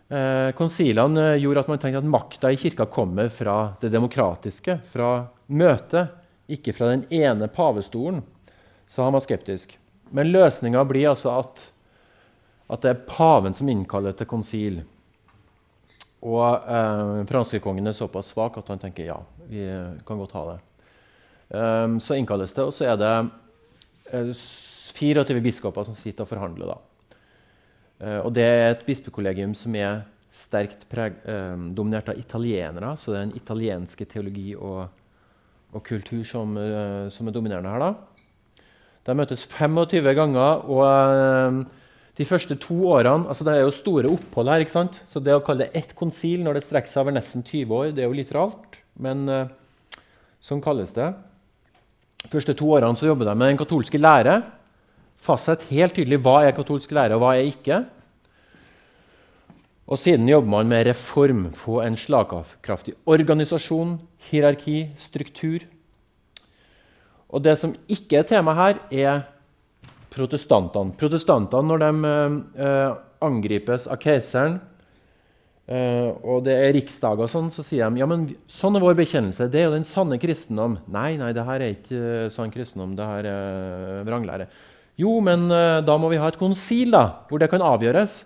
Eh, 0.09 0.50
konsilene 0.52 1.35
gjorde 1.40 1.64
at 1.64 1.71
man 1.73 1.80
tenkte 1.80 2.02
at 2.02 2.09
makta 2.09 2.50
i 2.52 2.59
kirka 2.61 2.87
kommer 2.87 3.30
fra 3.33 3.75
det 3.80 3.88
demokratiske, 3.94 4.78
fra 4.87 5.26
møtet, 5.47 6.12
ikke 6.52 6.75
fra 6.76 6.90
den 6.92 7.06
ene 7.14 7.49
pavestolen. 7.49 8.21
Så 8.87 9.02
han 9.02 9.14
var 9.16 9.25
skeptisk. 9.25 9.78
Men 10.14 10.30
løsninga 10.30 10.85
blir 10.87 11.09
altså 11.14 11.38
at, 11.40 11.64
at, 12.68 12.83
det 12.85 12.90
er 12.92 13.06
paven 13.09 13.56
som 13.56 13.71
innkaller 13.73 14.12
til 14.12 14.28
konsil. 14.28 14.83
Og 16.25 16.44
eh, 16.44 17.25
franskekongen 17.28 17.88
er 17.88 17.97
såpass 17.97 18.35
svak 18.35 18.61
at 18.61 18.68
han 18.71 18.83
tenker 18.83 19.09
ja, 19.09 19.18
vi 19.49 19.64
kan 20.06 20.21
godt 20.21 20.37
ha 20.37 20.44
det. 20.52 20.61
Um, 21.54 21.99
så 22.00 22.16
innkalles 22.16 22.54
det, 22.56 22.64
og 22.64 22.73
så 22.73 22.87
er 22.92 22.97
det 22.99 23.11
eh, 24.11 24.30
24 24.93 25.41
biskoper 25.45 25.87
som 25.87 25.97
sitter 25.97 26.26
og 26.26 26.31
forhandler. 26.31 26.75
Da. 26.75 27.17
Eh, 28.00 28.19
og 28.21 28.33
det 28.37 28.45
er 28.45 28.67
et 28.73 28.85
bispekollegium 28.87 29.55
som 29.57 29.75
er 29.79 30.03
sterkt 30.35 30.88
preg, 30.91 31.21
eh, 31.31 31.55
dominert 31.76 32.09
av 32.11 32.19
italienere. 32.19 32.97
Så 32.99 33.12
det 33.12 33.21
er 33.21 33.26
den 33.29 33.38
italienske 33.38 34.07
teologi 34.11 34.55
og, 34.57 34.88
og 35.73 35.85
kultur 35.87 36.25
som, 36.26 36.57
eh, 36.59 37.09
som, 37.09 37.29
er 37.29 37.37
dominerende 37.37 37.71
her. 37.71 37.79
Da. 37.79 37.95
De 39.07 39.14
møtes 39.14 39.47
25 39.47 40.14
ganger. 40.14 40.64
og 40.69 40.85
eh, 40.85 41.64
de 42.14 42.25
første 42.25 42.55
to 42.62 42.76
årene 42.95 43.26
altså 43.26 43.43
Det 43.43 43.55
er 43.55 43.64
jo 43.64 43.71
store 43.75 44.11
opphold 44.11 44.49
her. 44.49 44.62
ikke 44.62 44.71
sant? 44.71 45.00
Så 45.07 45.21
det 45.21 45.35
å 45.35 45.43
kalle 45.43 45.67
det 45.67 45.76
ett 45.76 45.95
konsil 45.95 46.43
når 46.43 46.55
det 46.55 46.64
strekker 46.64 46.91
seg 46.91 47.03
over 47.03 47.17
nesten 47.17 47.43
20 47.43 47.75
år, 47.75 47.93
det 47.95 48.05
er 48.05 48.11
jo 48.11 48.19
litt 48.19 48.35
rart. 48.35 48.79
Men 48.99 49.29
eh, 49.29 49.49
sånn 50.41 50.62
kalles 50.62 50.95
det. 50.95 51.12
De 52.25 52.31
første 52.33 52.55
to 52.55 52.71
årene 52.71 52.97
så 52.97 53.07
jobber 53.07 53.29
de 53.29 53.35
med 53.37 53.50
den 53.53 53.59
katolske 53.61 53.99
lære 54.00 54.41
fastsette 55.25 55.69
helt 55.73 55.97
tydelig 55.97 56.21
hva 56.25 56.43
er 56.45 56.57
katolsk 56.57 56.93
lære, 56.95 57.16
og 57.16 57.25
hva 57.25 57.35
er 57.38 57.49
ikke. 57.49 57.83
Og 59.85 60.00
siden 60.00 60.28
jobber 60.28 60.49
man 60.49 60.69
med 60.71 60.87
reform. 60.88 61.47
Få 61.57 61.83
en 61.85 61.97
slagkraftig 61.97 62.97
organisasjon, 63.04 63.99
hierarki, 64.31 64.90
struktur. 64.99 65.66
Og 67.28 67.43
det 67.45 67.57
som 67.61 67.75
ikke 67.90 68.21
er 68.21 68.28
tema 68.28 68.54
her, 68.57 68.81
er 68.93 69.25
protestantene. 70.14 70.95
Protestantene, 70.97 71.66
når 71.69 71.83
de 71.83 72.12
eh, 72.62 72.95
angripes 73.25 73.88
av 73.90 73.99
keiseren, 74.00 74.61
eh, 75.66 76.12
og 76.23 76.45
det 76.47 76.54
er 76.54 76.73
riksdager, 76.76 77.28
sånn, 77.28 77.50
så 77.52 77.64
sier 77.66 77.90
de 77.90 78.00
ja, 78.00 78.09
men 78.09 78.28
sånn 78.47 78.78
er 78.78 78.85
vår 78.85 78.97
bekjennelse. 79.02 79.50
Det 79.50 79.61
er 79.61 79.66
jo 79.69 79.75
den 79.75 79.88
sanne 79.88 80.21
kristendom. 80.23 80.78
Nei, 80.95 81.16
nei, 81.21 81.33
det 81.37 81.45
her 81.49 81.64
er 81.64 81.75
ikke 81.75 81.99
uh, 81.99 82.31
sann 82.33 82.54
kristendom. 82.54 82.95
Det 82.97 83.11
her 83.11 83.28
er 83.33 84.07
vranglære. 84.09 84.49
Jo, 85.01 85.17
men 85.25 85.49
uh, 85.51 85.83
da 85.83 85.97
må 85.99 86.11
vi 86.13 86.21
ha 86.23 86.29
et 86.31 86.39
konsil 86.39 86.95
da, 86.95 87.05
hvor 87.29 87.43
det 87.43 87.51
kan 87.51 87.65
avgjøres. 87.65 88.23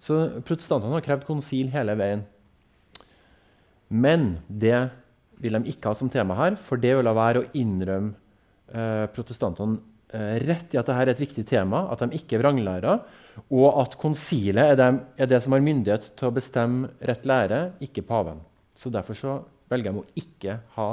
Så 0.00 0.20
protestantene 0.44 0.96
har 0.96 1.04
krevd 1.04 1.26
konsil 1.28 1.70
hele 1.72 1.96
veien. 1.98 2.24
Men 3.88 4.38
det 4.48 4.76
vil 5.40 5.56
de 5.58 5.72
ikke 5.72 5.90
ha 5.90 5.96
som 5.96 6.10
tema 6.12 6.36
her, 6.38 6.58
for 6.60 6.80
det 6.80 6.94
vil 6.98 7.10
være 7.16 7.42
å 7.42 7.48
innrømme 7.58 8.14
eh, 8.72 9.04
protestantene 9.14 9.80
eh, 10.14 10.40
rett 10.44 10.74
i 10.74 10.80
at 10.80 10.88
dette 10.88 10.98
er 11.02 11.12
et 11.12 11.22
viktig 11.22 11.44
tema, 11.48 11.84
at 11.92 12.02
de 12.02 12.18
ikke 12.18 12.38
er 12.38 12.44
vranglærer, 12.44 13.02
og 13.48 13.80
at 13.82 13.96
konsilet 14.00 14.74
er, 14.74 14.78
dem, 14.80 15.00
er, 15.18 15.30
det 15.30 15.40
som 15.44 15.56
har 15.56 15.64
myndighet 15.64 16.12
til 16.18 16.30
å 16.30 16.34
bestemme 16.34 16.92
rett 17.04 17.26
lære, 17.28 17.62
ikke 17.84 18.06
paven. 18.08 18.40
Så 18.74 18.92
Derfor 18.94 19.18
så 19.18 19.36
velger 19.70 19.92
de 19.94 20.02
å 20.02 20.08
ikke 20.18 20.58
ha 20.76 20.88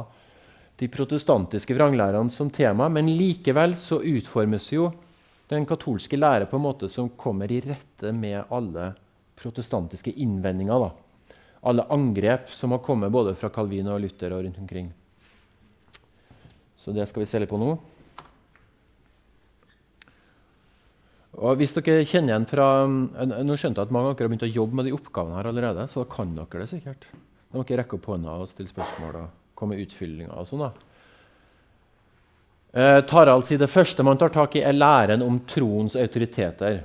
de 0.81 0.89
protestantiske 0.89 1.75
vranglærerne 1.77 2.33
som 2.33 2.49
tema, 2.49 2.87
men 2.89 3.11
likevel 3.13 3.75
så 3.77 3.99
utformes 4.01 4.71
jo 4.73 4.87
den 5.51 5.67
katolske 5.69 6.17
lære 6.17 6.47
på 6.49 6.57
en 6.57 6.63
måte 6.63 6.87
som 6.89 7.11
kommer 7.19 7.51
i 7.53 7.59
rette 7.61 8.09
med 8.15 8.49
alle 8.49 8.87
protestantiske 9.37 10.13
innvendinger. 10.23 10.87
Da. 10.87 11.35
Alle 11.69 11.85
angrep 11.93 12.49
som 12.49 12.73
har 12.73 12.81
kommet 12.81 13.13
både 13.13 13.35
fra 13.37 13.51
Calvin 13.53 13.91
og 13.93 13.99
Luther 14.01 14.33
og 14.33 14.41
rundt 14.45 14.57
omkring. 14.57 14.87
Så 16.81 16.95
det 16.95 17.05
skal 17.09 17.21
vi 17.21 17.29
se 17.29 17.41
litt 17.43 17.51
på 17.51 17.59
nå. 17.61 17.75
Og 21.41 21.61
hvis 21.61 21.75
dere 21.77 22.01
kjenner 22.09 22.33
igjen 22.33 22.47
fra, 22.49 22.65
Nå 22.87 23.53
skjønte 23.53 23.83
jeg 23.83 23.87
at 23.87 23.93
mange 23.93 24.09
av 24.09 24.17
dere 24.17 24.27
har 24.27 24.33
begynt 24.33 24.47
å 24.49 24.49
jobbe 24.49 24.79
med 24.79 24.89
de 24.89 24.95
oppgavene 24.97 25.37
her 25.37 25.51
allerede. 25.51 25.85
så 25.87 26.01
da 26.01 26.09
kan 26.15 26.33
dere 26.35 26.65
det 26.65 26.71
sikkert. 26.73 27.05
Da 27.51 27.59
må 27.59 27.67
dere 27.67 27.83
rekke 27.83 27.99
opp 27.99 28.09
hånda 28.09 28.39
og 28.41 28.49
stille 28.49 28.73
spørsmål 28.73 29.21
og 29.21 29.40
komme 29.61 29.79
utfyllinga 29.81 30.33
og 30.35 30.49
sånn 30.49 30.65
da. 30.65 30.71
Eh, 32.71 33.01
Tarald 33.07 33.45
sier 33.47 33.59
det 33.61 33.71
første 33.71 34.03
man 34.07 34.19
tar 34.19 34.31
tak 34.33 34.55
i, 34.55 34.63
er 34.65 34.77
læren 34.77 35.23
om 35.25 35.41
troens 35.47 35.97
autoriteter. 35.99 36.81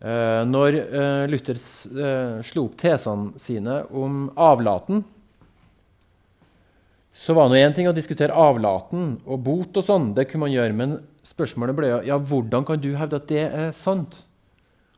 Eh, 0.00 0.42
når 0.48 0.76
eh, 0.80 1.24
Luther 1.28 1.58
eh, 1.60 2.36
slo 2.48 2.64
opp 2.70 2.76
tesene 2.80 3.34
sine 3.36 3.82
om 3.92 4.30
avlaten, 4.32 5.02
så 7.12 7.34
var 7.36 7.50
det 7.52 7.60
én 7.60 7.74
ting 7.76 7.88
å 7.90 7.92
diskutere 7.92 8.32
avlaten 8.32 9.18
og 9.26 9.42
bot 9.44 9.76
og 9.76 9.84
sånn. 9.84 10.14
det 10.16 10.24
kunne 10.30 10.46
man 10.46 10.54
gjøre, 10.54 10.72
Men 10.72 10.98
spørsmålet 11.20 11.76
ble 11.76 11.90
ja, 12.08 12.16
hvordan 12.16 12.64
kan 12.64 12.80
du 12.80 12.94
hevde 12.96 13.20
at 13.20 13.28
det 13.28 13.44
er 13.44 13.72
sant? 13.76 14.22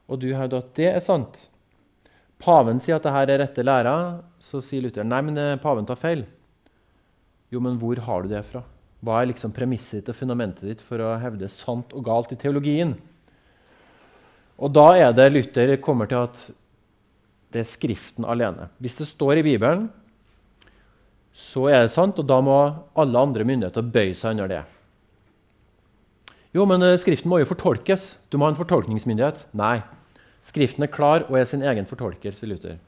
Og 0.06 0.20
du 0.22 0.28
hevder 0.36 0.62
at 0.62 0.70
det 0.78 0.90
er 0.92 1.02
sant. 1.02 1.48
Paven 2.38 2.78
sier 2.78 3.00
at 3.00 3.02
dette 3.02 3.34
er 3.34 3.42
rette 3.42 3.64
læra. 3.66 4.22
Så 4.42 4.58
sier 4.64 4.82
Luther 4.82 5.06
nei, 5.06 5.20
men 5.22 5.38
eh, 5.38 5.58
paven 5.62 5.86
tar 5.86 6.00
feil. 6.00 6.24
Jo, 7.52 7.60
men 7.62 7.78
hvor 7.78 8.00
har 8.02 8.24
du 8.24 8.32
det 8.32 8.42
fra? 8.48 8.64
Hva 9.02 9.20
er 9.20 9.30
liksom 9.30 9.54
premisset 9.54 10.00
ditt 10.00 10.10
og 10.10 10.18
fundamentet 10.18 10.66
ditt 10.66 10.82
for 10.84 11.02
å 11.02 11.14
hevde 11.22 11.50
sant 11.52 11.94
og 11.94 12.04
galt 12.06 12.34
i 12.34 12.38
teologien? 12.38 12.96
Og 14.62 14.70
da 14.74 14.92
er 14.98 15.14
det 15.14 15.30
Luther 15.32 15.76
kommer 15.82 16.10
til 16.10 16.22
at 16.22 16.44
det 17.52 17.62
er 17.62 17.68
Skriften 17.68 18.26
alene. 18.26 18.70
Hvis 18.82 18.98
det 19.00 19.08
står 19.10 19.40
i 19.40 19.46
Bibelen, 19.46 19.88
så 21.32 21.66
er 21.70 21.84
det 21.84 21.94
sant, 21.94 22.18
og 22.20 22.28
da 22.28 22.38
må 22.44 22.58
alle 22.98 23.26
andre 23.26 23.46
myndigheter 23.48 23.84
bøye 23.94 24.14
seg 24.16 24.36
under 24.36 24.50
det. 24.50 24.62
Jo, 26.52 26.66
men 26.68 26.84
eh, 26.84 26.98
Skriften 27.00 27.30
må 27.32 27.40
jo 27.40 27.48
fortolkes. 27.48 28.14
Du 28.28 28.38
må 28.38 28.46
ha 28.48 28.52
en 28.52 28.58
fortolkningsmyndighet. 28.58 29.46
Nei. 29.56 29.78
Skriften 30.44 30.84
er 30.84 30.92
klar 30.92 31.28
og 31.28 31.38
er 31.38 31.46
sin 31.48 31.62
egen 31.64 31.86
fortolker, 31.88 32.34
sier 32.36 32.50
Luther. 32.50 32.80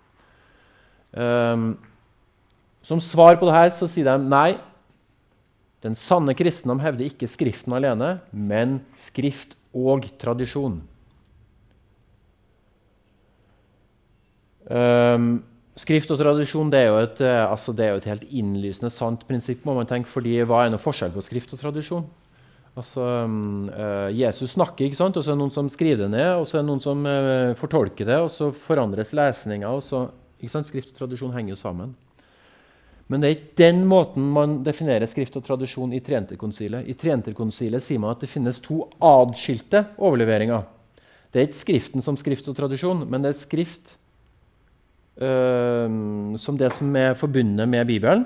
Um, 1.14 1.74
som 2.84 3.00
svar 3.00 3.38
på 3.38 3.46
det 3.48 3.54
her 3.54 3.70
så 3.72 3.88
sier 3.88 4.10
de 4.10 4.28
nei. 4.28 4.56
Den 5.84 5.96
sanne 6.00 6.34
kristendom 6.36 6.80
hevder 6.82 7.06
ikke 7.10 7.28
Skriften 7.30 7.76
alene, 7.76 8.18
men 8.32 8.80
Skrift 8.98 9.54
og 9.74 10.08
tradisjon. 10.20 10.80
Um, 14.64 15.44
Skrift 15.74 16.12
og 16.14 16.20
tradisjon 16.20 16.70
det 16.70 16.84
er, 16.84 16.92
jo 16.92 16.98
et, 17.02 17.20
eh, 17.26 17.40
altså 17.42 17.72
er 17.74 17.90
jo 17.90 17.98
et 17.98 18.06
helt 18.12 18.28
innlysende 18.30 18.92
sant 18.94 19.24
prinsipp. 19.26 19.64
må 19.66 19.74
man 19.74 19.86
tenke, 19.86 20.08
fordi 20.08 20.38
Hva 20.46 20.64
er 20.64 20.70
noe 20.70 20.78
forskjell 20.78 21.10
på 21.10 21.24
skrift 21.24 21.52
og 21.52 21.58
tradisjon? 21.58 22.04
Altså, 22.76 23.02
uh, 23.02 24.10
Jesus 24.10 24.54
snakker, 24.54 24.86
ikke 24.86 24.98
sant? 24.98 25.16
og 25.16 25.22
så 25.22 25.30
er 25.30 25.34
det 25.34 25.42
noen 25.42 25.54
som 25.54 25.68
skriver 25.70 26.04
det 26.04 26.10
ned, 26.10 26.30
og 26.40 26.46
så 26.46 26.58
er 26.58 26.62
det 26.62 26.70
noen 26.70 26.82
som 26.82 27.04
uh, 27.06 27.54
fortolker 27.54 28.06
det, 28.06 28.16
og 28.18 28.30
så 28.30 28.50
forandres 28.50 29.12
lesninga. 29.14 29.70
og 29.70 29.82
så? 29.82 30.08
Skrift 30.48 30.92
og 30.92 30.98
tradisjon 30.98 31.32
henger 31.34 31.54
jo 31.54 31.60
sammen. 31.60 31.94
Men 33.06 33.20
det 33.20 33.28
er 33.28 33.34
ikke 33.36 33.58
den 33.60 33.82
måten 33.88 34.30
man 34.32 34.62
definerer 34.64 35.04
skrift 35.06 35.36
og 35.36 35.44
tradisjon 35.44 35.92
i 35.92 36.00
Trienterkonsilet. 36.00 36.86
I 36.88 36.96
Trienterkonsilet 36.96 37.84
sier 37.84 38.00
man 38.00 38.14
at 38.14 38.22
det 38.24 38.30
finnes 38.32 38.60
to 38.64 38.86
adskilte 39.04 39.84
overleveringer. 40.00 40.64
Det 41.28 41.40
er 41.40 41.48
ikke 41.48 41.58
Skriften 41.58 42.04
som 42.04 42.16
skrift 42.16 42.48
og 42.48 42.56
tradisjon, 42.56 43.04
men 43.10 43.24
det 43.24 43.34
er 43.34 43.36
Skrift 43.42 43.96
øh, 45.20 46.38
som 46.40 46.58
det 46.60 46.72
som 46.72 46.96
er 46.96 47.12
forbundet 47.18 47.68
med 47.68 47.84
Bibelen, 47.90 48.24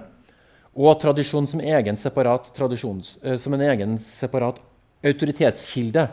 og 0.78 1.00
tradisjon 1.02 1.48
som, 1.50 1.60
egen 1.60 1.98
separat 1.98 2.52
øh, 2.60 3.38
som 3.38 3.54
en 3.54 3.66
egen 3.66 3.98
separat 3.98 4.62
autoritetskilde. 5.02 6.06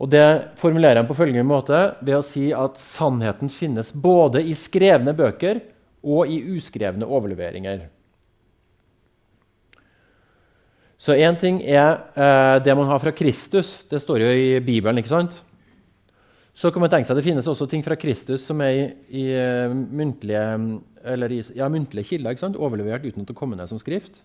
Og 0.00 0.08
Det 0.08 0.56
formulerer 0.56 1.02
han 1.02 1.08
på 1.08 1.16
følgende 1.18 1.44
måte 1.44 1.78
ved 2.00 2.16
å 2.16 2.24
si 2.24 2.48
at 2.56 2.80
sannheten 2.80 3.52
finnes 3.52 3.92
både 3.92 4.40
i 4.40 4.56
skrevne 4.56 5.12
bøker 5.16 5.60
og 6.00 6.30
i 6.32 6.40
uskrevne 6.56 7.04
overleveringer. 7.04 7.84
Så 11.00 11.16
én 11.16 11.36
ting 11.40 11.60
er 11.64 12.00
eh, 12.12 12.56
det 12.64 12.74
man 12.76 12.88
har 12.88 13.00
fra 13.00 13.12
Kristus. 13.16 13.78
Det 13.88 14.00
står 14.00 14.24
jo 14.24 14.32
i 14.36 14.48
Bibelen. 14.60 15.00
ikke 15.00 15.12
sant? 15.12 15.38
Så 16.52 16.68
kan 16.72 16.82
man 16.84 16.90
tenke 16.92 17.08
seg 17.08 17.14
at 17.14 17.20
Det 17.20 17.28
finnes 17.28 17.48
også 17.48 17.68
ting 17.68 17.84
fra 17.84 17.96
Kristus 17.96 18.44
som 18.44 18.60
er 18.60 18.72
i, 18.72 18.82
i 19.22 19.24
eh, 19.32 19.72
muntlige, 19.72 20.44
i, 21.04 21.40
ja, 21.56 21.68
muntlige 21.72 22.08
kilder, 22.12 22.36
ikke 22.36 22.44
sant? 22.44 22.60
overlevert 22.60 23.04
uten 23.04 23.24
at 23.24 23.32
det 23.32 23.36
kommer 23.36 23.56
ned 23.56 23.68
som 23.68 23.80
skrift. 23.80 24.20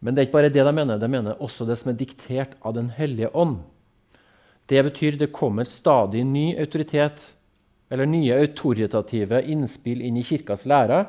Men 0.00 0.14
det 0.14 0.22
er 0.22 0.28
ikke 0.28 0.38
bare 0.38 0.52
det 0.52 0.64
de 0.64 0.72
mener, 0.76 1.00
de 1.00 1.08
mener 1.08 1.40
også 1.40 1.68
det 1.68 1.76
som 1.80 1.92
er 1.92 2.00
diktert 2.00 2.56
av 2.60 2.76
Den 2.76 2.92
hellige 2.96 3.32
ånd. 3.32 3.60
Det 4.66 4.82
betyr 4.82 5.18
det 5.18 5.32
kommer 5.32 5.64
stadig 5.64 6.24
ny 6.26 6.56
autoritet 6.58 7.32
eller 7.90 8.06
nye 8.06 8.34
autoritative 8.40 9.42
innspill 9.46 10.02
inn 10.02 10.18
i 10.18 10.24
kirkas 10.26 10.66
lære. 10.66 11.04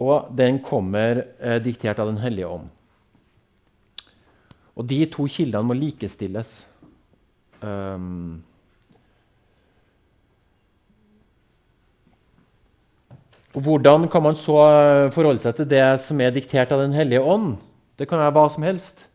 Og 0.00 0.28
den 0.36 0.60
kommer 0.64 1.24
eh, 1.40 1.58
diktert 1.64 2.00
av 2.00 2.08
Den 2.08 2.20
hellige 2.20 2.48
ånd. 2.48 2.68
Og 4.76 4.86
De 4.88 5.04
to 5.12 5.26
kildene 5.28 5.66
må 5.66 5.76
likestilles. 5.76 6.62
Um, 7.60 8.40
Hvordan 13.50 14.06
kan 14.08 14.22
man 14.22 14.36
så 14.38 14.56
eh, 14.62 15.10
forholde 15.12 15.42
seg 15.42 15.56
til 15.58 15.68
det 15.68 15.84
som 16.00 16.20
er 16.22 16.32
diktert 16.32 16.72
av 16.72 16.84
Den 16.84 16.94
hellige 16.96 17.20
ånd? 17.20 17.56
Det 17.98 18.06
kan 18.08 18.22
være 18.22 18.36
hva 18.36 18.46
som 18.52 18.64
helst. 18.64 19.09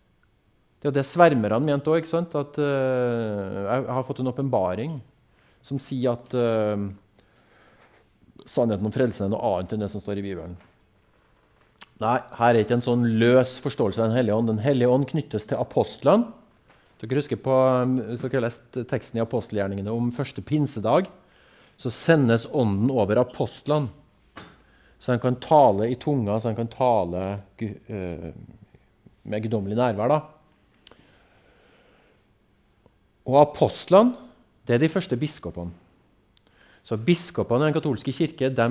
Det 0.85 0.91
er 0.91 0.93
jo 0.93 0.99
det 0.99 1.09
svermerne 1.09 1.57
mente 1.65 1.89
òg. 1.89 2.05
At 2.13 2.57
uh, 2.61 3.61
jeg 3.65 3.85
har 3.89 4.03
fått 4.05 4.19
en 4.21 4.29
åpenbaring 4.29 4.99
som 5.65 5.79
sier 5.81 6.11
at 6.11 6.35
uh, 6.37 6.77
sannheten 8.45 8.85
om 8.85 8.93
frelsen 8.93 9.25
er 9.25 9.31
noe 9.33 9.47
annet 9.49 9.73
enn 9.73 9.81
det 9.81 9.89
som 9.89 10.03
står 10.03 10.21
i 10.21 10.25
Bibelen. 10.27 10.53
Nei, 12.03 12.19
her 12.37 12.51
er 12.51 12.59
ikke 12.61 12.77
en 12.77 12.85
sånn 12.85 13.07
løs 13.17 13.55
forståelse 13.63 13.97
av 13.97 14.11
Den 14.11 14.19
hellige 14.19 14.37
ånd. 14.37 14.51
Den 14.51 14.61
hellige 14.61 14.91
ånd 14.93 15.07
knyttes 15.09 15.49
til 15.49 15.57
apostlene. 15.57 16.29
Dere 17.01 17.17
husker 17.17 17.41
på, 17.41 17.57
Hvis 18.11 18.21
dere 18.21 18.37
har 18.37 18.45
lest 18.45 18.79
teksten 18.93 19.17
i 19.17 19.25
apostelgjerningene 19.25 19.89
om 19.89 20.13
første 20.13 20.45
pinsedag, 20.45 21.09
så 21.81 21.89
sendes 21.89 22.45
Ånden 22.53 22.93
over 22.93 23.23
apostlene. 23.23 23.89
Så 25.01 25.15
han 25.15 25.25
kan 25.25 25.41
tale 25.41 25.89
i 25.89 25.97
tunga, 25.97 26.37
så 26.37 26.53
han 26.53 26.61
kan 26.61 26.69
tale 26.69 27.25
med 29.25 29.49
guddommelig 29.49 29.81
nærvær. 29.81 30.13
da. 30.13 30.21
Og 33.25 33.41
apostlene 33.41 34.15
det 34.65 34.77
er 34.77 34.81
de 34.81 34.89
første 34.89 35.17
biskopene. 35.17 35.73
Så 36.85 36.97
Biskopene 37.01 37.65
i 37.65 37.69
den 37.69 37.75
katolske 37.77 38.13
kirke 38.13 38.51
de 38.53 38.67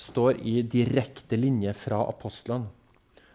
står 0.00 0.40
i 0.44 0.60
direkte 0.64 1.36
linje 1.36 1.72
fra 1.76 2.00
apostlene. 2.08 2.68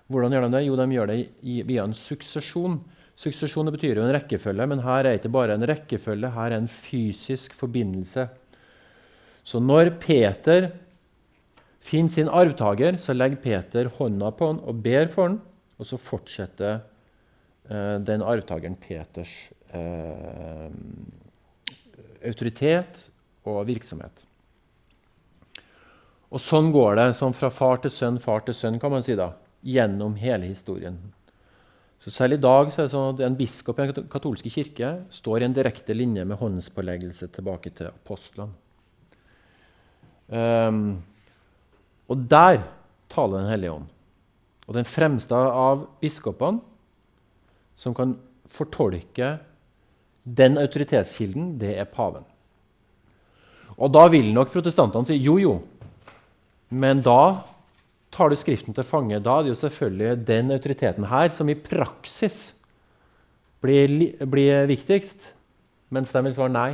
Hvordan 0.09 0.33
gjør 0.33 0.45
de 0.45 0.53
det? 0.53 0.63
Jo, 0.67 0.77
de 0.77 0.85
gjør 0.93 1.09
det 1.09 1.17
via 1.65 1.85
en 1.85 1.97
suksesjon. 1.97 2.79
Suksesjon 3.17 3.71
betyr 3.73 3.97
jo 3.97 4.05
en 4.05 4.13
rekkefølge, 4.13 4.67
men 4.69 4.81
her 4.85 5.01
er 5.01 5.07
det 5.11 5.19
ikke 5.21 5.33
bare 5.33 5.55
en 5.57 5.65
rekkefølge, 5.65 6.33
her 6.35 6.51
er 6.51 6.59
en 6.59 6.69
fysisk 6.69 7.55
forbindelse. 7.57 8.27
Så 9.45 9.61
når 9.61 9.95
Peter 10.01 10.71
finner 11.85 12.13
sin 12.13 12.29
arvtaker, 12.29 12.97
så 13.01 13.13
legger 13.13 13.41
Peter 13.41 13.89
hånda 13.97 14.31
på 14.35 14.51
han 14.51 14.61
og 14.65 14.81
ber 14.85 15.09
for 15.09 15.29
han, 15.29 15.39
og 15.77 15.89
så 15.89 15.99
fortsetter 16.01 16.79
eh, 17.69 17.97
den 18.05 18.25
arvtakeren 18.25 18.77
Peters 18.81 19.33
eh, 19.75 20.71
autoritet 22.25 23.05
og 23.45 23.65
virksomhet. 23.67 24.25
Og 26.33 26.41
sånn 26.41 26.71
går 26.73 26.97
det 26.99 27.09
sånn 27.19 27.35
fra 27.37 27.51
far 27.53 27.83
til 27.83 27.93
sønn, 27.93 28.17
far 28.19 28.43
til 28.47 28.57
sønn, 28.57 28.79
kan 28.81 28.91
man 28.91 29.05
si 29.05 29.15
da, 29.17 29.33
gjennom 29.65 30.17
hele 30.19 30.49
historien. 30.49 30.97
Så 32.01 32.11
Selv 32.11 32.35
i 32.35 32.41
dag 32.41 32.69
så 32.69 32.81
er 32.81 32.87
det 32.87 32.93
sånn 32.93 33.13
at 33.13 33.21
en 33.23 33.37
biskop 33.39 33.79
i 33.79 33.87
den 33.89 34.09
katolske 34.11 34.51
kirke 34.51 34.91
står 35.09 35.41
i 35.41 35.47
en 35.47 35.55
direkte 35.55 35.95
linje 35.95 36.25
med 36.27 36.37
håndspåleggelse 36.41 37.29
tilbake 37.33 37.71
til 37.73 37.89
apostlene. 37.89 38.51
Um, 40.25 41.03
og 42.09 42.23
der 42.29 42.63
taler 43.09 43.43
Den 43.43 43.51
hellige 43.51 43.71
ånd. 43.71 43.89
Og 44.67 44.73
den 44.73 44.87
fremste 44.89 45.37
av 45.37 45.85
biskopene 46.01 46.59
som 47.77 47.93
kan 47.93 48.15
fortolke 48.49 49.35
den 50.25 50.57
autoritetskilden, 50.57 51.53
det 51.61 51.75
er 51.77 51.89
paven. 51.89 52.25
Og 53.75 53.91
da 53.93 54.05
vil 54.09 54.31
nok 54.33 54.53
protestantene 54.53 55.07
si 55.07 55.19
jo, 55.21 55.37
jo, 55.37 55.55
men 56.73 57.03
da 57.05 57.45
tar 58.15 58.31
du 58.31 58.37
Skriften 58.39 58.75
til 58.75 58.87
fange. 58.87 59.19
Da 59.19 59.37
er 59.37 59.45
det 59.45 59.53
jo 59.53 59.59
selvfølgelig 59.59 60.25
den 60.27 60.51
autoriteten 60.55 61.07
her 61.11 61.29
som 61.35 61.49
i 61.51 61.57
praksis 61.59 62.55
blir, 63.63 63.91
blir 64.23 64.69
viktigst. 64.71 65.31
Mens 65.93 66.11
de 66.11 66.23
vil 66.25 66.35
svare 66.35 66.53
nei. 66.53 66.69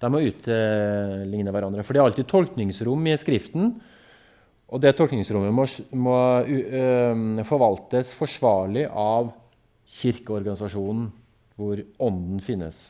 De 0.00 0.08
må 0.08 0.22
utligne 0.24 1.52
hverandre. 1.52 1.84
For 1.84 1.92
det 1.92 2.00
er 2.00 2.08
alltid 2.08 2.30
tolkningsrom 2.30 3.10
i 3.10 3.18
Skriften. 3.20 3.74
Og 4.70 4.80
det 4.80 4.94
tolkningsrommet 4.96 5.52
må, 5.52 5.66
må 5.98 6.18
uh, 6.46 7.42
forvaltes 7.48 8.14
forsvarlig 8.16 8.86
av 8.86 9.32
kirkeorganisasjonen 10.00 11.08
hvor 11.60 11.84
Ånden 12.00 12.40
finnes. 12.44 12.88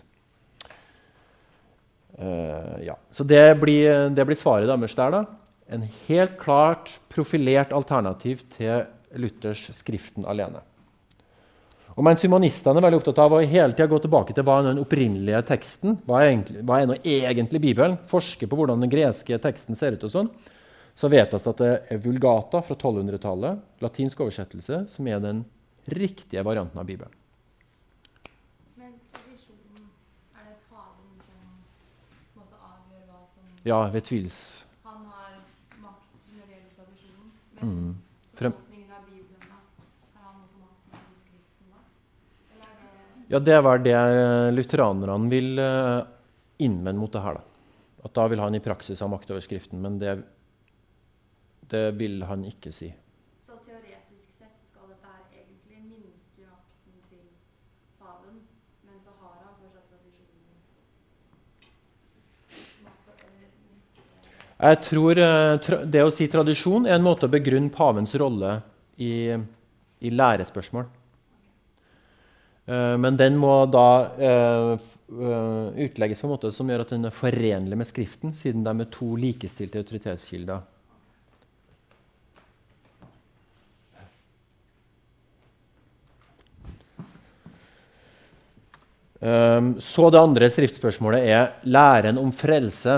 Uh, 2.20 2.78
ja. 2.84 2.96
Så 3.10 3.24
det 3.24 3.44
blir, 3.60 4.08
det 4.14 4.26
blir 4.28 4.38
svaret 4.38 4.70
deres 4.70 4.96
der. 4.98 5.18
da. 5.18 5.24
En 5.70 5.86
helt 6.08 6.38
klart 6.40 6.96
profilert 7.12 7.72
alternativ 7.76 8.42
til 8.56 8.86
Luthers 9.14 9.70
'Skriften 9.74 10.26
alene'. 10.26 10.62
Og 11.98 12.04
mens 12.06 12.22
Humanistene 12.24 12.78
er 12.78 12.84
veldig 12.86 13.00
opptatt 13.00 13.18
av 13.20 13.34
å 13.34 13.42
hele 13.42 13.74
tiden 13.74 13.90
gå 13.90 13.98
tilbake 14.00 14.34
til 14.34 14.46
hva 14.46 14.60
er 14.60 14.68
den 14.70 14.80
opprinnelige 14.80 15.42
teksten, 15.50 15.98
hva 16.06 16.22
er, 16.22 16.30
egentlig, 16.30 16.62
hva 16.64 16.78
er 16.78 16.88
nå 16.88 16.96
egentlig 17.02 17.60
Bibelen, 17.60 17.98
forske 18.08 18.46
på 18.48 18.56
hvordan 18.56 18.80
den 18.80 18.92
greske 18.92 19.38
teksten 19.42 19.76
ser 19.76 19.98
ut, 19.98 20.06
og 20.06 20.14
sånn, 20.14 20.30
så 20.96 21.10
vedtas 21.12 21.44
det 21.44 21.52
at 21.52 21.62
det 21.62 21.72
er 21.92 22.02
Vulgata 22.04 22.62
fra 22.64 22.76
1200-tallet, 22.76 23.60
latinsk 23.84 24.22
oversettelse, 24.24 24.84
som 24.88 25.10
er 25.10 25.20
den 25.22 25.44
riktige 25.90 26.44
varianten 26.46 26.80
av 26.80 26.88
Bibelen. 26.88 27.19
Ja, 33.64 33.80
ved 33.92 34.04
tvils. 34.08 34.64
Han 34.84 35.02
har 35.06 35.34
makt 35.82 36.14
når 36.32 36.46
det 36.46 36.54
gjelder 36.54 36.72
tradisjonen. 36.78 37.30
Men 37.60 37.68
Mm. 37.68 37.96
Frem- 38.34 38.52
av 38.56 39.04
Bibelen, 39.06 39.40
da? 39.40 39.58
Har 40.14 40.32
han 40.32 40.40
også 40.42 40.58
makt 40.60 40.94
over 40.94 41.16
Skriften 41.20 41.66
da? 41.68 41.80
Eller 42.54 42.64
er 42.64 42.74
det 42.80 43.30
Ja, 43.30 43.38
det 43.38 43.58
vel 43.64 43.82
det 43.84 43.94
eh, 43.94 44.50
lutheranerne 44.56 45.30
vil 45.30 45.58
eh, 45.58 46.04
innvende 46.58 46.98
mot 47.00 47.12
det 47.12 47.22
her. 47.22 47.34
da. 47.34 47.40
At 48.04 48.14
da 48.14 48.26
vil 48.28 48.40
han 48.40 48.54
i 48.54 48.60
praksis 48.64 49.00
ha 49.00 49.06
makt 49.08 49.30
over 49.30 49.40
Skriften, 49.44 49.80
men 49.82 49.98
det, 49.98 50.24
det 51.68 51.94
vil 51.98 52.22
han 52.24 52.44
ikke 52.44 52.72
si. 52.72 52.88
Så 53.46 53.52
teoretisk 53.66 54.38
sett 54.38 54.56
så 54.56 54.66
skal 54.72 54.88
dette 54.88 55.04
her 55.04 55.20
egentlig 55.36 55.84
minske 55.84 56.48
makten 56.48 56.96
til 57.10 57.26
paven, 58.00 58.40
men 58.88 58.96
så 59.04 59.10
har 59.20 59.36
han 59.44 59.54
fortsatt 59.60 59.84
tradisjonen 59.92 60.48
makt 62.84 63.04
over- 63.04 63.20
eller 63.28 63.52
minske- 63.68 64.49
Jeg 64.60 64.80
tror 64.84 65.16
eh, 65.16 65.68
Det 65.88 66.02
å 66.04 66.12
si 66.12 66.28
tradisjon 66.28 66.84
er 66.86 66.98
en 66.98 67.04
måte 67.04 67.28
å 67.28 67.32
begrunne 67.32 67.72
pavens 67.72 68.12
rolle 68.20 68.58
i, 69.00 69.32
i 69.32 70.10
lærespørsmål. 70.12 70.88
Eh, 72.68 72.96
men 73.00 73.16
den 73.16 73.38
må 73.40 73.54
da 73.72 73.86
eh, 74.20 74.90
utlegges 75.86 76.20
på 76.20 76.28
en 76.28 76.34
måte 76.34 76.50
som 76.52 76.68
gjør 76.68 76.84
at 76.84 76.92
den 76.92 77.08
er 77.08 77.14
forenlig 77.14 77.78
med 77.80 77.88
Skriften, 77.88 78.34
siden 78.36 78.66
de 78.66 78.74
er 78.84 78.90
to 78.92 79.14
likestilte 79.20 79.80
autoritetskilder. 79.80 80.68
Så 89.20 90.06
det 90.08 90.16
andre 90.16 90.46
skriftspørsmålet 90.48 91.26
er 91.28 91.50
læren 91.68 92.16
om 92.16 92.30
frelse. 92.32 92.94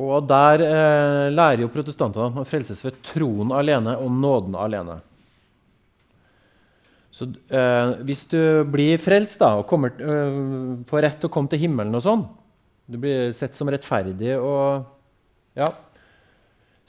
Og 0.00 0.24
der 0.28 0.62
eh, 0.64 1.28
lærer 1.32 1.64
jo 1.64 1.72
protestantene 1.72 2.30
at 2.30 2.36
man 2.38 2.48
frelses 2.48 2.80
ved 2.86 3.00
troen 3.04 3.52
alene 3.52 3.98
og 4.00 4.12
nåden 4.14 4.56
alene. 4.56 4.96
Så 7.10 7.26
eh, 7.28 7.96
hvis 8.06 8.24
du 8.30 8.38
blir 8.70 9.00
frelst 9.02 9.42
da, 9.42 9.56
og 9.60 9.66
kommer, 9.68 9.92
eh, 9.92 10.38
får 10.88 11.04
rett 11.04 11.20
til 11.20 11.28
å 11.28 11.34
komme 11.34 11.52
til 11.52 11.60
himmelen 11.66 11.98
og 11.98 12.04
sånn, 12.06 12.24
du 12.90 12.96
blir 13.02 13.34
sett 13.36 13.58
som 13.58 13.68
rettferdig 13.70 14.34
og 14.38 14.86
ja, 15.58 15.68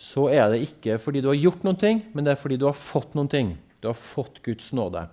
så 0.02 0.28
er 0.34 0.48
det 0.54 0.62
ikke 0.66 0.96
fordi 1.02 1.22
du 1.22 1.30
har 1.30 1.38
gjort 1.38 1.66
noen 1.66 1.82
ting, 1.82 2.00
men 2.14 2.26
det 2.26 2.34
er 2.34 2.40
fordi 2.42 2.58
du 2.62 2.68
har 2.70 2.78
fått 2.78 3.14
noen 3.18 3.30
ting. 3.30 3.52
Du 3.82 3.90
har 3.90 3.98
fått 3.98 4.40
Guds 4.46 4.72
nåde. 4.78 5.04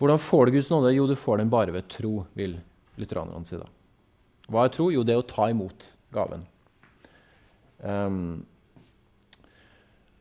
Hvordan 0.00 0.20
får 0.20 0.46
du 0.46 0.54
Guds 0.58 0.70
nåde? 0.72 0.92
Jo, 0.94 1.08
du 1.08 1.16
får 1.16 1.40
den 1.40 1.52
bare 1.52 1.74
ved 1.74 1.88
tro, 1.92 2.22
vil 2.36 2.56
lutheranerne 3.00 3.48
si. 3.48 3.58
da. 3.60 3.68
Hva 4.48 4.64
er 4.64 4.72
tro? 4.72 4.90
Jo, 4.92 5.04
det 5.04 5.16
er 5.16 5.20
å 5.20 5.28
ta 5.28 5.48
imot 5.52 5.90
gaven. 6.14 6.44
Um, 7.84 8.44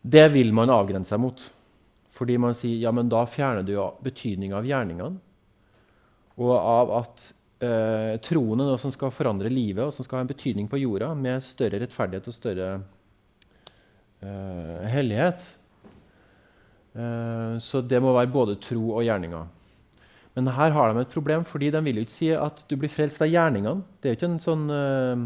det 0.03 0.25
vil 0.33 0.51
man 0.55 0.71
avgrense 0.73 1.13
seg 1.13 1.21
mot. 1.23 1.43
Fordi 2.13 2.35
man 2.37 2.53
sier 2.57 2.81
ja, 2.83 2.91
men 2.93 3.09
da 3.09 3.23
fjerner 3.25 3.65
du 3.65 3.73
jo 3.73 3.87
betydninga 4.03 4.59
av 4.59 4.67
gjerningene. 4.67 5.21
Og 6.43 6.51
av 6.57 6.91
at 6.99 7.25
eh, 7.63 8.13
troen 8.25 8.61
er 8.61 8.69
noe 8.69 8.81
som 8.81 8.93
skal 8.93 9.13
forandre 9.13 9.51
livet, 9.53 9.85
og 9.85 9.93
som 9.95 10.05
skal 10.05 10.19
ha 10.19 10.25
en 10.25 10.29
betydning 10.29 10.69
på 10.69 10.81
jorda, 10.81 11.13
med 11.17 11.45
større 11.45 11.81
rettferdighet 11.81 12.29
og 12.29 12.35
større 12.35 12.69
eh, 14.21 14.85
hellighet. 14.93 15.45
Eh, 16.93 17.57
så 17.63 17.81
det 17.85 18.01
må 18.03 18.13
være 18.17 18.33
både 18.33 18.59
tro 18.61 18.97
og 18.97 19.05
gjerninger. 19.07 19.49
Men 20.33 20.49
her 20.57 20.73
har 20.73 20.89
de 20.89 21.01
et 21.01 21.13
problem, 21.13 21.45
fordi 21.45 21.69
de 21.73 21.81
vil 21.85 22.01
jo 22.01 22.05
ikke 22.07 22.17
si 22.17 22.31
at 22.33 22.65
du 22.69 22.77
blir 22.81 22.91
frelst 22.91 23.21
av 23.21 23.29
gjerningene. 23.29 23.85
Det 24.01 24.09
er 24.09 24.15
jo 24.15 24.19
ikke 24.21 24.31
en 24.31 24.43
sånn 24.43 24.65
eh, 24.73 25.25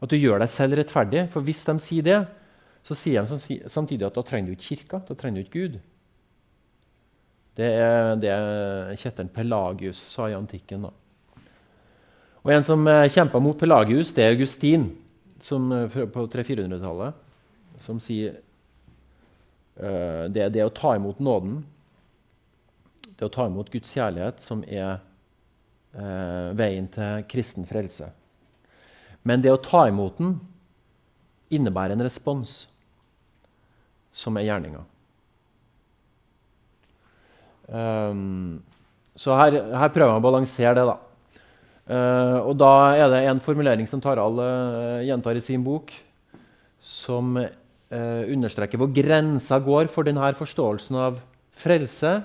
at 0.00 0.12
du 0.12 0.16
gjør 0.18 0.42
deg 0.42 0.52
selv 0.52 0.78
rettferdig. 0.78 1.26
For 1.32 1.44
hvis 1.46 1.64
de 1.68 1.76
sier 1.82 2.06
det, 2.06 2.20
så 2.86 2.94
sier 2.94 3.26
de 3.26 3.58
samtidig 3.72 4.06
at 4.06 4.16
da 4.16 4.22
trenger 4.26 4.52
du 4.52 4.56
ikke 4.56 4.76
kirka, 4.76 5.00
da 5.08 5.16
trenger 5.18 5.40
du 5.40 5.46
ikke 5.46 5.64
Gud. 5.64 5.78
Det 7.56 7.70
er 7.72 8.18
det 8.20 8.34
kjetteren 9.00 9.32
Pelagius 9.32 9.98
sa 10.12 10.28
i 10.28 10.36
antikken. 10.36 10.86
da. 10.86 10.92
Og 12.44 12.52
En 12.52 12.64
som 12.64 12.84
eh, 12.86 13.08
kjempa 13.10 13.40
mot 13.40 13.58
Pelagius, 13.58 14.12
det 14.14 14.22
er 14.22 14.34
Augustin 14.36 14.90
som, 15.40 15.72
eh, 15.72 15.88
på 15.88 16.26
300-400-tallet, 16.28 17.14
som 17.80 17.98
sier 18.00 18.36
eh, 19.80 20.28
det 20.30 20.44
er 20.44 20.52
det 20.54 20.66
å 20.66 20.74
ta 20.74 20.94
imot 20.96 21.18
nåden, 21.18 21.64
det 23.16 23.26
å 23.26 23.32
ta 23.32 23.48
imot 23.48 23.72
Guds 23.72 23.96
kjærlighet, 23.96 24.44
som 24.44 24.62
er 24.68 25.00
eh, 25.96 26.52
veien 26.54 26.86
til 26.92 27.24
kristen 27.30 27.66
frelse. 27.66 28.12
Men 29.26 29.42
det 29.42 29.50
å 29.50 29.62
ta 29.62 29.86
imot 29.90 30.20
den 30.20 30.36
innebærer 31.50 31.96
en 31.96 32.06
respons 32.06 32.64
som 34.14 34.38
er 34.38 34.46
gjerninga. 34.48 34.84
Um, 37.66 38.62
så 39.18 39.34
her, 39.34 39.58
her 39.74 39.90
prøver 39.92 40.12
man 40.12 40.22
å 40.22 40.24
balansere 40.24 40.76
det. 40.78 40.86
da. 40.86 40.96
Uh, 41.86 42.38
og 42.50 42.54
da 42.58 42.72
er 42.98 43.10
det 43.12 43.22
en 43.30 43.42
formulering 43.42 43.86
som 43.90 44.02
Tarald 44.02 44.40
uh, 44.42 45.02
gjentar 45.06 45.38
i 45.38 45.44
sin 45.44 45.64
bok, 45.66 45.92
som 46.82 47.36
uh, 47.38 48.22
understreker 48.26 48.80
hvor 48.80 48.90
grensa 48.94 49.58
går 49.62 49.90
for 49.92 50.06
denne 50.06 50.32
forståelsen 50.38 50.98
av 51.02 51.20
frelse. 51.56 52.18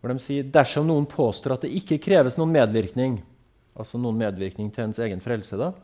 Hvor 0.00 0.12
de 0.12 0.24
sier 0.24 0.48
dersom 0.48 0.88
noen 0.88 1.04
påstår 1.08 1.56
at 1.56 1.66
det 1.66 1.74
ikke 1.76 2.00
kreves 2.00 2.38
noen 2.40 2.54
medvirkning, 2.56 3.18
altså 3.76 4.00
noen 4.00 4.20
medvirkning 4.20 4.70
til 4.72 4.86
ens 4.86 5.00
egen 5.04 5.20
frelse, 5.20 5.58
da, 5.60 5.74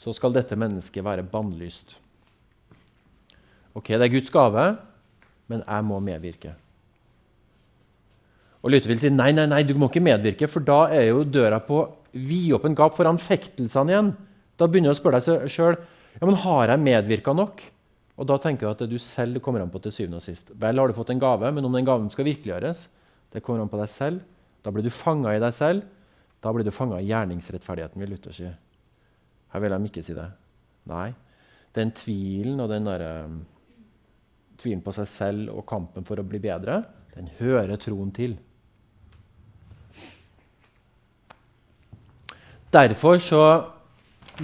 så 0.00 0.14
skal 0.16 0.32
dette 0.32 0.56
mennesket 0.56 1.04
være 1.04 1.26
bannlyst. 1.28 1.92
Ok, 3.76 3.92
det 3.92 4.06
er 4.06 4.12
Guds 4.12 4.32
gave, 4.32 4.64
men 5.50 5.62
jeg 5.66 5.86
må 5.86 6.00
medvirke. 6.02 6.54
Og 8.60 8.72
Luther 8.72 8.92
vil 8.92 9.00
si 9.00 9.10
nei, 9.12 9.30
nei, 9.36 9.46
nei, 9.48 9.62
du 9.64 9.74
må 9.78 9.88
ikke 9.88 10.02
medvirke, 10.04 10.48
for 10.50 10.64
da 10.64 10.82
er 10.92 11.10
jo 11.10 11.24
døra 11.24 11.60
på 11.64 11.82
vidåpen 12.12 12.74
gap 12.76 12.96
for 12.96 13.08
anfektelsene 13.08 13.92
igjen. 13.92 14.10
Da 14.60 14.68
begynner 14.68 14.92
du 14.92 14.96
å 14.96 15.00
spørre 15.00 15.20
deg 15.24 15.52
sjøl 15.52 15.76
ja, 15.76 16.24
men 16.26 16.36
har 16.42 16.72
jeg 16.72 16.82
medvirka 16.82 17.32
nok. 17.36 17.62
Og 18.20 18.28
da 18.28 18.36
tenker 18.40 18.66
du 18.66 18.70
at 18.72 18.82
det 18.82 18.90
du 18.90 18.98
selv 19.00 19.40
kommer 19.44 19.62
an 19.62 19.70
på 19.72 19.80
til 19.80 19.94
syvende 19.94 20.18
og 20.20 20.24
sist. 20.24 20.50
Vel 20.60 20.80
har 20.80 20.90
du 20.90 20.96
fått 20.96 21.12
en 21.14 21.22
gave, 21.22 21.52
men 21.56 21.64
om 21.64 21.76
den 21.76 21.86
gaven 21.86 22.10
skal 22.12 22.28
virkeliggjøres, 22.28 22.82
det 23.32 23.40
kommer 23.44 23.62
an 23.64 23.70
på 23.72 23.80
deg 23.80 23.88
selv. 23.88 24.24
Da 24.60 24.72
blir 24.74 24.84
du 24.84 24.92
fanga 24.92 25.32
i 25.32 25.40
deg 25.40 25.54
selv. 25.56 25.86
Da 26.44 26.52
blir 26.52 26.66
du 26.66 26.74
fanga 26.74 26.98
i 27.00 27.08
gjerningsrettferdigheten, 27.08 28.02
vil 28.02 28.12
Luther 28.12 28.36
si. 28.36 28.50
Her 29.52 29.64
vil 29.64 29.74
de 29.74 29.90
ikke 29.90 30.04
si 30.06 30.14
det. 30.16 30.28
Nei. 30.90 31.10
Den 31.76 31.92
tvilen 31.94 32.60
og 32.62 32.70
den 32.70 32.86
der, 32.86 33.04
um, 33.26 33.40
tvilen 34.58 34.82
på 34.84 34.94
seg 34.94 35.08
selv 35.10 35.52
og 35.54 35.66
kampen 35.68 36.06
for 36.06 36.20
å 36.20 36.26
bli 36.26 36.40
bedre, 36.42 36.82
den 37.14 37.30
hører 37.40 37.78
troen 37.80 38.12
til. 38.14 38.36
Derfor 42.70 43.18
så 43.18 43.42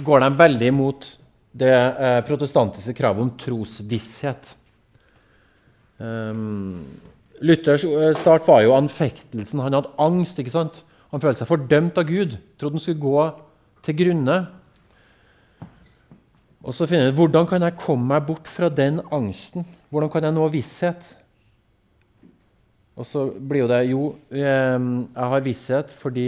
går 0.03 0.23
de 0.23 0.31
veldig 0.39 0.67
imot 0.67 1.07
det 1.57 1.73
eh, 1.73 2.19
protestantiske 2.27 2.93
kravet 2.97 3.23
om 3.23 3.29
trosvisshet. 3.39 4.49
Um, 5.97 6.83
Luthers 7.41 7.85
eh, 7.87 8.11
start 8.19 8.45
var 8.49 8.61
jo 8.65 8.75
anfektelsen. 8.75 9.63
Han 9.63 9.77
hadde 9.77 9.93
angst. 10.01 10.39
ikke 10.39 10.53
sant? 10.53 10.83
Han 11.13 11.23
følte 11.23 11.41
seg 11.43 11.49
fordømt 11.49 11.97
av 11.97 12.07
Gud. 12.09 12.37
Trodde 12.59 12.77
han 12.77 12.83
skulle 12.83 13.01
gå 13.01 13.25
til 13.87 13.97
grunne. 14.03 14.37
Og 16.67 16.75
så 16.75 16.83
finner 16.83 17.07
jeg 17.07 17.15
hvordan 17.15 17.47
kan 17.47 17.63
jeg 17.63 17.79
komme 17.79 18.09
meg 18.11 18.25
bort 18.27 18.49
fra 18.51 18.67
den 18.67 18.99
angsten? 19.13 19.63
Hvordan 19.87 20.11
kan 20.11 20.27
jeg 20.27 20.35
nå 20.35 20.47
visshet? 20.51 20.99
Og 22.97 23.07
så 23.07 23.27
blir 23.31 23.63
jo 23.63 23.69
det 23.71 23.81
Jo, 23.87 24.03
jeg 24.35 25.29
har 25.31 25.45
visshet 25.45 25.93
fordi 25.95 26.27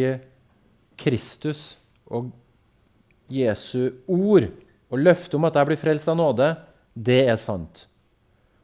Kristus 0.99 1.73
og 2.07 2.31
Jesu 3.29 3.91
ord 4.07 4.47
og 4.89 5.03
løftet 5.03 5.35
om 5.37 5.45
at 5.49 5.59
jeg 5.59 5.69
blir 5.69 5.79
frelst 5.79 6.07
av 6.09 6.17
nåde, 6.17 6.47
det 6.95 7.21
er 7.29 7.37
sant. 7.37 7.83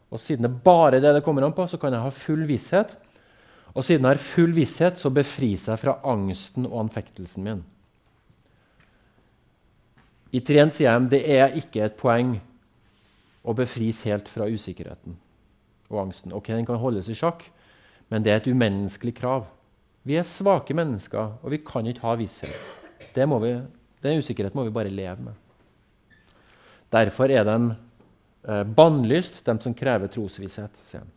Og 0.10 0.22
siden 0.22 0.48
det 0.48 0.64
bare 0.64 0.98
er 0.98 1.04
det 1.04 1.18
det 1.18 1.26
kommer 1.26 1.46
an 1.46 1.54
på, 1.54 1.68
så 1.70 1.78
kan 1.82 1.94
jeg 1.94 2.02
ha 2.02 2.12
full 2.14 2.48
visshet. 2.48 2.96
Og 3.76 3.84
siden 3.84 4.08
jeg 4.08 4.16
har 4.16 4.24
full 4.24 4.56
visshet, 4.56 4.98
så 4.98 5.12
befris 5.14 5.68
jeg 5.70 5.82
fra 5.82 6.00
angsten 6.08 6.66
og 6.70 6.86
anfektelsen 6.86 7.46
min. 7.46 7.62
I 10.36 10.42
trent 10.44 10.76
sier 10.76 11.00
de 11.00 11.16
det 11.16 11.22
er 11.32 11.56
ikke 11.56 11.86
et 11.86 11.96
poeng 12.00 12.36
å 13.46 13.54
befris 13.56 14.02
helt 14.10 14.28
fra 14.32 14.48
usikkerheten 14.50 15.16
og 15.92 16.02
angsten. 16.02 16.34
Ok, 16.34 16.50
Den 16.50 16.66
kan 16.66 16.82
holdes 16.82 17.10
i 17.10 17.16
sjakk, 17.16 17.46
men 18.10 18.24
det 18.26 18.34
er 18.34 18.42
et 18.42 18.50
umenneskelig 18.52 19.16
krav. 19.16 19.46
Vi 20.04 20.18
er 20.18 20.28
svake 20.28 20.76
mennesker, 20.76 21.38
og 21.42 21.54
vi 21.54 21.62
kan 21.66 21.88
ikke 21.88 22.04
ha 22.06 22.16
visshet. 22.20 22.58
Det 23.16 23.26
må 23.30 23.40
vi, 23.40 23.54
den 24.04 24.20
usikkerheten 24.20 24.58
må 24.60 24.66
vi 24.68 24.76
bare 24.76 24.92
leve 24.92 25.30
med. 25.30 25.36
Derfor 26.92 27.32
er 27.32 27.46
de 27.48 27.58
eh, 27.72 28.64
bannlyst, 28.64 29.44
de 29.46 29.56
som 29.62 29.74
krever 29.78 30.12
trosvisshet. 30.12 30.84
sier 30.86 31.06
han. 31.06 31.12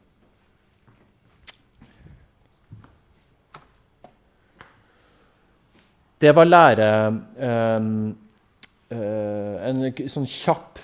Det 6.19 6.33
var 6.35 6.49
lære 6.49 6.89
eh, 7.39 7.93
En 8.89 9.83
sånn 10.09 10.25
kjapp 10.25 10.79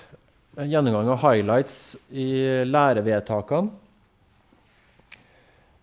gjennomgang 0.63 1.09
av 1.11 1.23
highlights 1.23 1.95
i 2.13 2.29
lærevedtakene. 2.67 3.71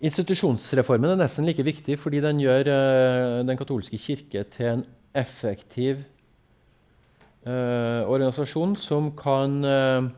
Institusjonsreformen 0.02 1.12
er 1.12 1.20
nesten 1.20 1.46
like 1.46 1.62
viktig 1.62 1.94
fordi 2.00 2.18
den 2.24 2.40
gjør 2.42 2.70
eh, 2.72 3.36
den 3.46 3.58
katolske 3.58 4.00
kirke 4.02 4.42
til 4.50 4.66
en 4.72 4.82
effektiv 5.14 6.00
eh, 7.46 8.02
organisasjon 8.02 8.74
som 8.82 9.12
kan 9.14 9.54
eh, 9.62 10.08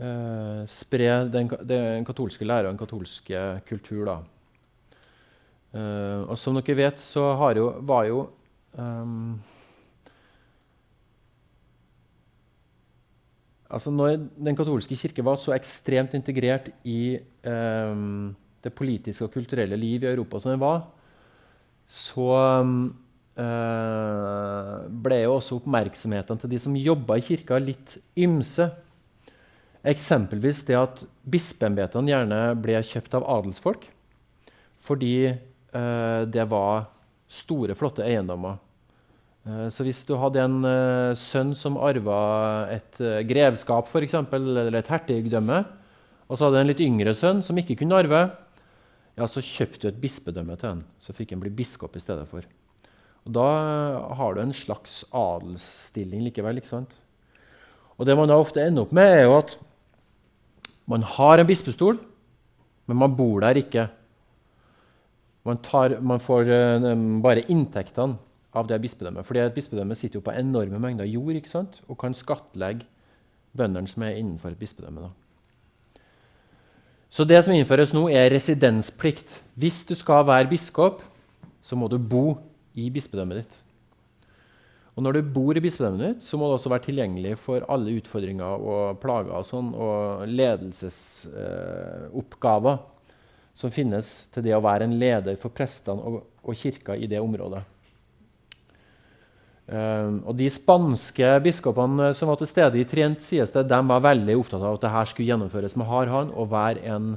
eh, 0.00 0.62
spre 0.64 1.10
den, 1.28 1.52
den, 1.68 2.08
katolske 2.08 2.48
lære 2.48 2.70
og 2.70 2.72
den 2.72 2.80
katolske 2.80 3.44
kultur. 3.68 4.14
Eh, 5.76 6.20
og 6.24 6.36
som 6.40 6.56
dere 6.56 6.80
vet, 6.80 7.04
så 7.04 7.34
jo, 7.58 7.68
var 7.84 8.08
jo 8.08 8.24
um, 8.80 9.36
Altså 13.68 13.92
når 13.92 14.16
Den 14.32 14.56
katolske 14.56 14.96
kirke 14.96 15.24
var 15.24 15.36
så 15.36 15.52
ekstremt 15.52 16.14
integrert 16.16 16.70
i 16.88 17.18
um, 17.44 18.30
det 18.64 18.72
politiske 18.74 19.26
og 19.26 19.34
kulturelle 19.34 19.76
liv 19.76 20.02
i 20.02 20.08
Europa 20.08 20.40
som 20.40 20.54
den 20.54 20.62
var, 20.62 20.86
så 21.84 22.32
Eh, 23.38 24.78
ble 24.90 25.20
jo 25.20 25.36
også 25.36 25.60
oppmerksomheten 25.60 26.40
til 26.42 26.50
de 26.50 26.58
som 26.58 26.74
jobba 26.74 27.20
i 27.20 27.22
kirka, 27.22 27.60
litt 27.62 27.94
ymse. 28.18 28.66
Eksempelvis 29.86 30.64
det 30.66 30.74
at 30.74 31.04
bispeembetene 31.22 32.10
gjerne 32.10 32.40
ble 32.58 32.80
kjøpt 32.82 33.14
av 33.14 33.28
adelsfolk 33.38 33.86
fordi 34.82 35.14
eh, 35.28 36.22
det 36.30 36.44
var 36.50 36.88
store, 37.28 37.76
flotte 37.78 38.04
eiendommer. 38.06 38.56
Eh, 39.46 39.68
så 39.72 39.86
hvis 39.86 40.02
du 40.08 40.14
hadde 40.18 40.42
en 40.42 40.58
eh, 40.66 41.14
sønn 41.18 41.54
som 41.58 41.78
arva 41.80 42.18
et 42.74 43.00
eh, 43.04 43.22
grevskap 43.28 43.88
for 43.90 44.04
eksempel, 44.04 44.50
eller 44.54 44.80
et 44.80 44.92
hertigdømme, 44.92 45.62
og 46.28 46.36
så 46.36 46.48
hadde 46.48 46.62
en 46.64 46.70
litt 46.70 46.84
yngre 46.84 47.14
sønn 47.16 47.42
som 47.44 47.58
ikke 47.60 47.78
kunne 47.80 47.98
arve, 48.02 48.26
ja, 49.18 49.26
så 49.26 49.42
kjøpte 49.42 49.86
du 49.86 49.90
et 49.90 50.02
bispedømme 50.02 50.58
til 50.58 50.72
han. 50.74 50.82
Så 51.00 51.14
fikk 51.16 51.32
han 51.34 51.42
bli 51.42 51.54
biskop 51.54 51.96
i 51.98 52.02
stedet 52.02 52.26
for. 52.30 52.44
Og 53.26 53.32
Da 53.34 53.46
har 54.18 54.34
du 54.34 54.42
en 54.42 54.54
slags 54.54 55.00
adelsstilling 55.10 56.22
likevel. 56.28 56.60
ikke 56.60 56.70
sant? 56.70 56.92
Og 57.98 58.06
Det 58.06 58.14
man 58.16 58.28
da 58.28 58.38
ofte 58.38 58.62
ender 58.62 58.86
opp 58.86 58.92
med, 58.94 59.08
er 59.10 59.24
jo 59.26 59.38
at 59.40 59.56
man 60.86 61.02
har 61.02 61.40
en 61.40 61.48
bispestol, 61.48 61.98
men 62.86 62.96
man 62.96 63.16
bor 63.16 63.40
der 63.40 63.58
ikke. 63.58 63.88
Man, 65.44 65.58
tar, 65.58 65.98
man 66.00 66.20
får 66.20 66.46
bare 67.24 67.48
inntektene 67.50 68.20
av 68.56 68.68
det 68.68 68.80
bispedømmet. 68.80 69.26
Fordi 69.26 69.40
et 69.42 69.54
bispedømme 69.54 69.96
sitter 69.98 70.18
jo 70.18 70.24
på 70.24 70.36
enorme 70.36 70.78
mengder 70.80 71.08
jord 71.08 71.36
ikke 71.36 71.52
sant? 71.52 71.82
og 71.88 71.98
kan 72.00 72.14
skattlegge 72.16 72.86
bøndene 73.56 73.88
som 73.90 74.02
er 74.06 74.20
innenfor 74.20 74.48
et 74.52 74.60
bispedømme. 74.60 75.08
Da. 75.08 75.10
Så 77.10 77.24
det 77.24 77.44
som 77.44 77.54
innføres 77.56 77.94
nå, 77.96 78.08
er 78.12 78.34
residensplikt. 78.34 79.42
Hvis 79.56 79.86
du 79.88 79.94
skal 79.96 80.26
være 80.28 80.50
biskop, 80.50 81.02
så 81.60 81.76
må 81.76 81.88
du 81.88 81.98
bo 81.98 82.38
i 82.78 82.90
bispedømmet 82.92 83.36
ditt. 83.42 83.54
Og 84.98 85.02
når 85.06 85.12
du 85.14 85.22
bor 85.32 85.56
i 85.56 85.60
bispedømmet 85.62 86.04
ditt, 86.04 86.22
så 86.26 86.36
må 86.36 86.44
du 86.48 86.52
også 86.56 86.72
være 86.72 86.86
tilgjengelig 86.88 87.34
for 87.40 87.58
alle 87.70 87.96
utfordringer 88.00 88.52
og 88.58 89.00
plager 89.02 89.34
og, 89.38 89.44
sånn, 89.46 89.74
og 89.74 89.94
ledelsesoppgaver 90.26 92.76
eh, 92.76 92.82
som 93.58 93.70
finnes 93.74 94.06
til 94.34 94.42
det 94.46 94.54
å 94.56 94.62
være 94.62 94.84
en 94.86 94.98
leder 94.98 95.36
for 95.40 95.50
prestene 95.54 96.02
og, 96.02 96.14
og 96.42 96.54
kirka 96.58 96.92
i 96.98 97.06
det 97.10 97.20
området. 97.22 97.62
Um, 99.68 100.22
og 100.24 100.32
De 100.38 100.46
spanske 100.48 101.34
biskopene 101.44 102.14
som 102.16 102.30
var 102.30 102.38
til 102.40 102.48
stede 102.48 102.78
i 102.80 102.86
Trient, 102.88 103.20
sies 103.20 103.50
det, 103.52 103.66
de 103.68 103.80
var 103.90 104.04
veldig 104.06 104.36
opptatt 104.40 104.62
av 104.62 104.78
at 104.78 104.86
dette 104.86 105.02
skulle 105.10 105.28
gjennomføres 105.28 105.76
med 105.76 105.90
hard 105.90 106.12
hånd 106.12 106.30
og 106.32 106.48
være 106.54 106.86
en, 106.88 107.10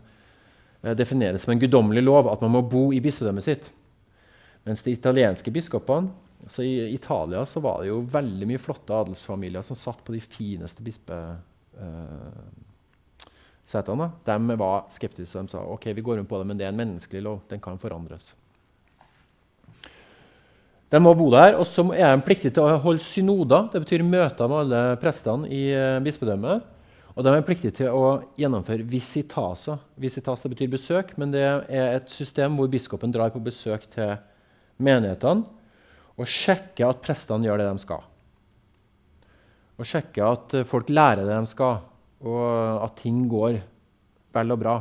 eh, 0.84 0.96
defineres 1.00 1.46
som 1.46 1.54
en 1.54 1.62
guddommelig 1.62 2.04
lov, 2.04 2.28
at 2.28 2.42
man 2.44 2.52
må 2.52 2.62
bo 2.68 2.90
i 2.92 3.00
bispedømmet 3.00 3.46
sitt. 3.46 3.72
Mens 4.68 4.84
de 4.84 4.92
italienske 4.92 5.54
biskopene 5.54 6.12
altså 6.44 6.64
I 6.66 6.94
Italia 6.94 7.46
så 7.46 7.62
var 7.64 7.82
det 7.82 7.92
jo 7.92 8.02
veldig 8.12 8.48
mye 8.50 8.62
flotte 8.62 8.94
adelsfamilier 8.98 9.64
som 9.66 9.78
satt 9.78 10.04
på 10.04 10.16
de 10.16 10.20
fineste 10.20 10.84
bispesetene. 10.84 11.40
Eh, 14.10 14.22
de 14.26 14.58
var 14.60 14.86
skeptiske. 14.92 15.40
De 15.40 15.48
sa 15.54 15.64
ok, 15.64 15.86
vi 15.96 16.02
går 16.02 16.18
rundt 16.18 16.30
på 16.30 16.42
det, 16.42 16.48
men 16.50 16.58
det 16.58 16.66
er 16.68 16.74
en 16.74 16.82
menneskelig 16.82 17.24
lov. 17.24 17.44
Den 17.48 17.62
kan 17.64 17.80
forandres. 17.80 18.34
De 20.92 21.00
må 21.00 21.14
bo 21.16 21.30
der, 21.32 21.56
og 21.56 21.64
så 21.70 21.86
er 21.96 22.12
de 22.12 22.26
pliktige 22.26 22.52
til 22.58 22.68
å 22.68 22.80
holde 22.84 23.04
synoder. 23.04 23.70
Det 23.72 23.80
betyr 23.86 24.04
møter 24.04 24.50
med 24.52 24.66
alle 24.66 24.82
prestene 25.00 25.48
i 25.48 25.70
eh, 25.72 26.02
bispedømmet. 26.04 26.68
Og 27.12 27.24
de 27.24 27.32
er 27.32 27.46
pliktige 27.48 27.76
til 27.76 27.96
å 27.96 28.20
gjennomføre 28.40 28.88
visitaser. 28.88 29.80
Visitas 30.00 30.44
det 30.44 30.52
betyr 30.54 30.72
besøk, 30.72 31.16
men 31.20 31.32
det 31.32 31.44
er 31.44 31.98
et 31.98 32.12
system 32.12 32.60
hvor 32.60 32.70
biskopen 32.72 33.12
drar 33.12 33.32
på 33.32 33.44
besøk 33.44 33.88
til 33.92 34.18
menighetene 34.82 35.48
og 36.20 36.28
sjekker 36.30 36.90
at 36.90 37.02
prestene 37.04 37.48
gjør 37.48 37.62
det 37.62 37.68
de 37.72 37.84
skal. 37.84 38.04
Og 39.80 39.88
sjekker 39.88 40.28
at 40.28 40.56
folk 40.70 40.92
lærer 40.92 41.26
det 41.26 41.40
de 41.40 41.50
skal, 41.50 41.82
og 42.22 42.84
at 42.86 43.00
ting 43.02 43.24
går 43.32 43.62
vel 44.36 44.54
og 44.54 44.62
bra. 44.62 44.76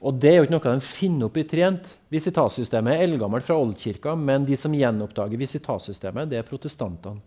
Og 0.00 0.18
Det 0.20 0.30
er 0.30 0.40
jo 0.40 0.46
ikke 0.46 0.56
noe 0.56 0.74
de 0.74 0.86
finner 0.88 1.28
opp 1.28 1.36
i 1.38 1.44
Trient. 1.48 1.94
Visitatsystemet 2.12 2.96
er 2.96 3.06
eldgammelt 3.06 3.46
fra 3.46 3.58
oldkirka, 3.60 4.16
men 4.18 4.46
de 4.48 4.58
som 4.58 4.74
gjenoppdager 4.74 5.40
visitatsystemet, 5.40 6.30
det 6.30 6.40
er 6.40 6.48
protestantene. 6.48 7.22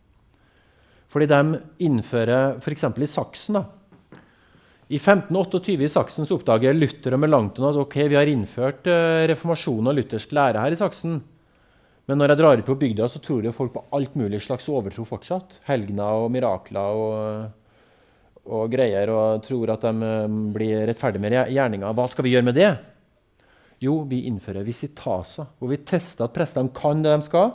Fordi 1.07 1.27
de 1.31 1.59
innfører 1.87 2.57
f.eks. 2.59 2.83
i 2.83 3.07
Saksen 3.07 3.55
da, 3.55 3.63
I 4.91 4.99
1528 4.99 5.83
i 5.83 5.89
Saksen 5.91 6.27
så 6.27 6.35
oppdager 6.35 6.75
Luther 6.75 7.15
og 7.15 7.21
Melanchthon 7.23 7.69
at 7.69 7.79
ok, 7.79 7.95
vi 8.11 8.19
har 8.19 8.27
innført 8.31 8.87
uh, 8.87 9.23
reformasjonen 9.31 9.91
og 9.91 9.97
luthersk 9.97 10.35
lære 10.35 10.63
her 10.63 10.75
i 10.75 10.79
Saksen. 10.79 11.21
Men 12.07 12.21
når 12.21 12.31
jeg 12.31 12.39
drar 12.39 12.59
ut 12.59 12.67
på 12.67 12.77
bygda, 12.79 13.07
så 13.11 13.19
tror 13.23 13.43
jo 13.43 13.55
folk 13.55 13.73
på 13.73 13.83
alt 13.95 14.13
mulig 14.15 14.39
slags 14.43 14.69
overtro 14.71 15.03
fortsatt. 15.07 15.57
Helgener 15.67 16.23
og 16.23 16.31
mirakler 16.31 16.99
og, 17.01 17.49
og, 18.47 18.71
greier, 18.71 19.11
og 19.11 19.43
tror 19.45 19.73
at 19.75 19.85
de 19.85 20.09
um, 20.27 20.39
blir 20.55 20.85
rettferdige 20.87 21.23
med 21.23 21.35
gjerninga. 21.53 21.91
Hva 21.95 22.07
skal 22.11 22.25
vi 22.25 22.33
gjøre 22.35 22.47
med 22.47 22.57
det? 22.57 22.71
Jo, 23.83 23.99
vi 24.09 24.23
innfører 24.29 24.65
visitaser, 24.65 25.49
hvor 25.59 25.71
vi 25.71 25.81
tester 25.85 26.25
at 26.25 26.33
prestene 26.33 26.73
kan 26.75 27.03
det 27.03 27.13
de 27.13 27.27
skal, 27.27 27.53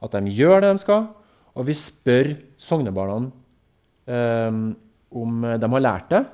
at 0.00 0.16
de 0.16 0.34
gjør 0.34 0.64
det 0.64 0.72
de 0.74 0.82
skal, 0.82 1.08
og 1.54 1.66
vi 1.68 1.76
spør 1.76 2.32
sognebarna 2.60 3.18
um, 3.28 4.64
om 5.10 5.44
de 5.60 5.72
har 5.74 5.84
lært 5.84 6.10
det. 6.14 6.24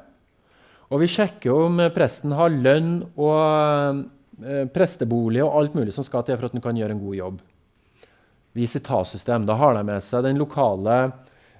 Og 0.87 1.03
vi 1.03 1.11
sjekker 1.11 1.51
om 1.51 1.83
presten 1.93 2.33
har 2.39 2.55
lønn 2.55 3.01
og 3.19 4.07
uh, 4.41 4.65
prestebolig 4.73 5.43
og 5.45 5.61
alt 5.61 5.77
mulig 5.77 5.97
som 5.97 6.07
skal 6.07 6.25
til 6.25 6.39
for 6.39 6.49
at 6.49 6.57
han 6.57 6.65
kan 6.65 6.79
gjøre 6.79 6.97
en 6.97 7.05
god 7.05 7.21
jobb 7.21 7.45
visitassystem. 8.57 9.47
Da 9.47 9.57
har 9.61 9.77
de 9.77 9.85
med 9.85 10.05
seg 10.05 10.25
den 10.25 10.41
lokale 10.41 10.97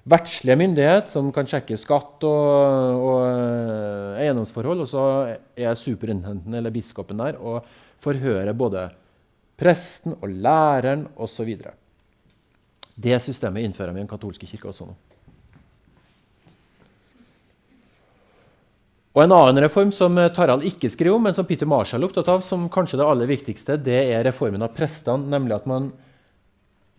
verdslige 0.07 0.57
myndighet, 0.59 1.09
som 1.11 1.31
kan 1.35 1.47
sjekke 1.49 1.77
skatt 1.79 2.23
og, 2.27 3.01
og 3.07 3.17
eh, 3.27 4.21
eiendomsforhold. 4.23 4.85
Og 4.85 4.91
så 4.91 5.03
er 5.57 5.79
superintendenten 5.79 6.55
eller 6.57 6.73
biskopen 6.73 7.19
der 7.19 7.39
og 7.41 7.67
forhører 8.01 8.55
både 8.57 8.87
presten 9.57 10.15
og 10.19 10.29
læreren 10.29 11.07
osv. 11.17 11.49
Det 12.97 13.19
systemet 13.21 13.65
innfører 13.65 13.93
vi 13.93 14.01
i 14.01 14.05
den 14.05 14.09
katolske 14.09 14.47
kirke 14.49 14.69
også 14.71 14.87
nå. 14.87 14.95
Og 19.17 19.23
En 19.23 19.33
annen 19.33 19.63
reform 19.63 19.89
som 19.89 20.13
Tarald 20.29 20.65
ikke 20.69 20.91
skriver 20.93 21.17
om, 21.17 21.23
men 21.25 21.33
som 21.33 21.45
Peter 21.49 21.65
Marshall 21.65 22.03
er 22.03 22.11
opptatt 22.11 22.27
av, 22.29 22.43
som 22.45 22.67
kanskje 22.69 22.99
det 22.99 23.07
aller 23.09 23.25
viktigste, 23.25 23.79
det 23.81 23.97
er 24.13 24.21
reformen 24.27 24.61
av 24.61 24.75
prestene. 24.77 25.25
Nemlig 25.31 25.55
at 25.55 25.65
man 25.65 25.87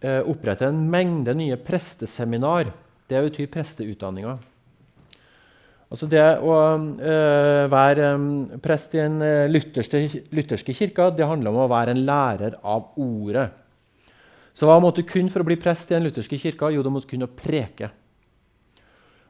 eh, 0.03 0.25
oppretter 0.27 0.67
en 0.67 0.81
mengde 0.91 1.37
nye 1.39 1.59
presteseminar. 1.63 2.73
Det 3.09 3.23
betyr 3.25 3.51
presteutdanninga. 3.53 4.37
Altså 5.89 6.09
det 6.13 6.25
å 6.45 6.57
øh, 6.77 7.63
være 7.73 8.11
um, 8.19 8.27
prest 8.61 8.93
i 8.93 9.01
den 9.01 9.23
lutherske, 9.49 10.03
lutherske 10.37 10.75
kirka 10.77 11.09
det 11.17 11.25
handler 11.29 11.55
om 11.55 11.63
å 11.65 11.71
være 11.73 11.95
en 11.97 12.03
lærer 12.05 12.59
av 12.61 12.91
ordet. 13.01 13.47
Så 14.53 14.69
hva 14.69 14.77
måtte 14.83 15.01
du 15.01 15.09
kunne 15.09 15.33
for 15.33 15.41
å 15.41 15.49
bli 15.49 15.57
prest 15.61 15.89
i 15.93 15.97
den 15.97 16.09
lutherske 16.09 16.37
kirka? 16.43 16.69
Jo, 16.75 16.83
du 16.83 16.91
måtte 16.93 17.09
kunne 17.09 17.31
preke. 17.31 17.89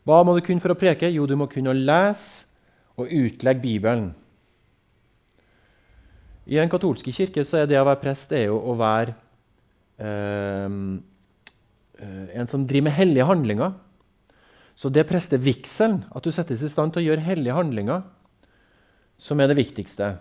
Hva 0.08 0.22
må 0.24 0.32
du 0.34 0.40
kunne 0.40 0.62
for 0.64 0.72
å 0.72 0.78
preke? 0.78 1.10
Jo, 1.12 1.26
du 1.28 1.34
må 1.36 1.46
kunne 1.52 1.74
lese 1.76 2.46
og 2.98 3.12
utlegge 3.12 3.60
Bibelen. 3.60 4.08
I 6.48 6.56
den 6.56 6.70
katolske 6.72 7.12
kirke 7.12 7.44
så 7.44 7.60
er 7.60 7.68
det 7.68 7.76
å 7.76 7.84
være 7.84 8.00
prest 8.00 8.32
det 8.32 8.40
er 8.40 8.46
jo 8.48 8.56
å 8.56 8.74
være 8.78 9.12
øh, 10.00 10.78
en 11.98 12.50
som 12.50 12.66
driver 12.66 12.88
med 12.88 12.96
hellige 12.98 13.26
handlinger. 13.26 13.72
Så 14.78 14.90
det 14.94 15.08
prestevigselen, 15.08 16.04
at 16.14 16.22
du 16.22 16.30
settes 16.30 16.62
i 16.62 16.70
stand 16.70 16.94
til 16.94 17.02
å 17.02 17.08
gjøre 17.08 17.26
hellige 17.26 17.56
handlinger, 17.56 18.04
som 19.18 19.40
er 19.42 19.50
det 19.50 19.58
viktigste. 19.58 20.12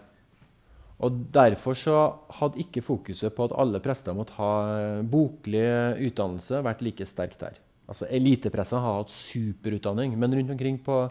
Og 1.06 1.20
Derfor 1.34 1.78
så 1.78 1.98
hadde 2.40 2.64
ikke 2.64 2.82
fokuset 2.82 3.36
på 3.36 3.46
at 3.46 3.54
alle 3.62 3.82
prester 3.84 4.18
måtte 4.18 4.34
ha 4.40 4.52
eh, 4.74 5.06
boklig 5.06 5.68
utdannelse, 6.10 6.64
vært 6.66 6.82
like 6.86 7.06
sterkt 7.06 7.44
der. 7.44 7.60
Altså 7.88 8.10
Eliteprestene 8.10 8.82
har 8.84 8.98
hatt 9.00 9.14
superutdanning, 9.14 10.18
men 10.20 10.34
rundt 10.34 10.56
omkring 10.58 10.82
på 10.84 11.06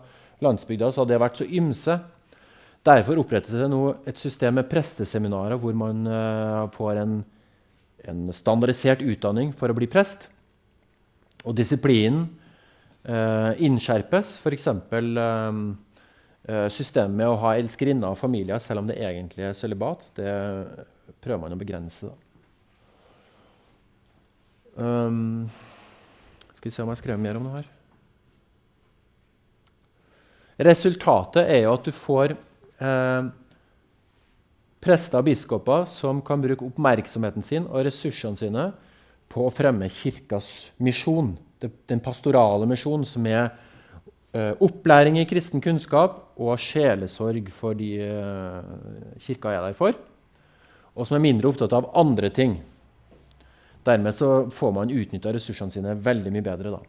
landsbygda 0.45 0.91
så 0.91 1.05
hadde 1.05 1.15
det 1.15 1.23
vært 1.23 1.41
så 1.41 1.47
ymse. 1.47 1.97
Derfor 2.87 3.23
opprettes 3.23 3.55
det 3.57 3.69
nå 3.71 3.83
et 4.07 4.19
system 4.21 4.59
med 4.59 4.69
presteseminarer 4.71 5.59
hvor 5.59 5.75
man 5.79 6.05
uh, 6.07 6.67
får 6.75 7.01
en, 7.01 7.15
en, 8.05 8.21
standardisert 8.37 9.03
utdanning 9.03 9.55
for 9.57 9.73
å 9.73 9.79
bli 9.79 9.89
prest. 9.91 10.29
Og 11.47 11.57
disiplinen 11.57 12.27
uh, 13.07 13.55
innskjerpes. 13.63 14.37
F.eks. 14.43 14.69
Uh, 14.91 15.77
Eh, 16.47 16.69
systemet 16.71 17.19
med 17.19 17.27
å 17.27 17.39
ha 17.43 17.57
elskerinner 17.59 18.13
og 18.13 18.21
familier 18.21 18.61
selv 18.63 18.85
om 18.85 18.87
det 18.87 19.01
egentlig 19.03 19.49
er 19.49 19.57
sølibat, 19.57 20.05
det 20.15 20.31
prøver 21.25 21.41
man 21.43 21.57
å 21.57 21.59
begrense. 21.59 22.11
Um, 24.77 25.49
skal 26.55 26.69
vi 26.69 26.75
se 26.77 26.85
om 26.85 26.93
jeg 26.93 27.01
skrev 27.01 27.19
mer 27.19 27.41
om 27.41 27.49
det 27.49 27.55
her. 27.57 27.73
Resultatet 30.69 31.51
er 31.51 31.65
jo 31.65 31.75
at 31.75 31.89
du 31.89 31.93
får 31.97 32.37
eh, 32.37 33.31
prester 34.87 35.19
og 35.19 35.27
biskoper 35.27 35.89
som 35.91 36.23
kan 36.25 36.45
bruke 36.45 36.69
oppmerksomheten 36.69 37.45
sin 37.45 37.67
og 37.67 37.89
ressursene 37.89 38.39
sine 38.39 38.69
på 39.33 39.47
å 39.47 39.53
fremme 39.55 39.89
kirkas 39.93 40.73
misjon. 40.79 41.35
Den 41.61 42.03
pastorale 42.05 42.69
misjonen, 42.69 43.07
som 43.09 43.27
er 43.27 43.51
Eh, 44.37 44.53
opplæring 44.61 45.17
i 45.21 45.25
kristen 45.29 45.63
kunnskap 45.65 46.19
og 46.37 46.59
sjelesorg 46.61 47.47
for 47.55 47.77
de 47.79 47.93
eh, 48.05 48.73
kirka 49.23 49.55
er 49.55 49.63
der 49.65 49.77
for. 49.77 49.97
Og 50.97 51.07
som 51.09 51.17
er 51.17 51.25
mindre 51.25 51.49
opptatt 51.49 51.73
av 51.77 51.89
andre 51.97 52.29
ting. 52.35 52.59
Dermed 53.87 54.17
så 54.17 54.51
får 54.53 54.75
man 54.77 54.93
utnytta 54.93 55.33
ressursene 55.33 55.73
sine 55.73 55.95
veldig 55.95 56.35
mye 56.35 56.45
bedre. 56.45 56.75
da. 56.75 56.83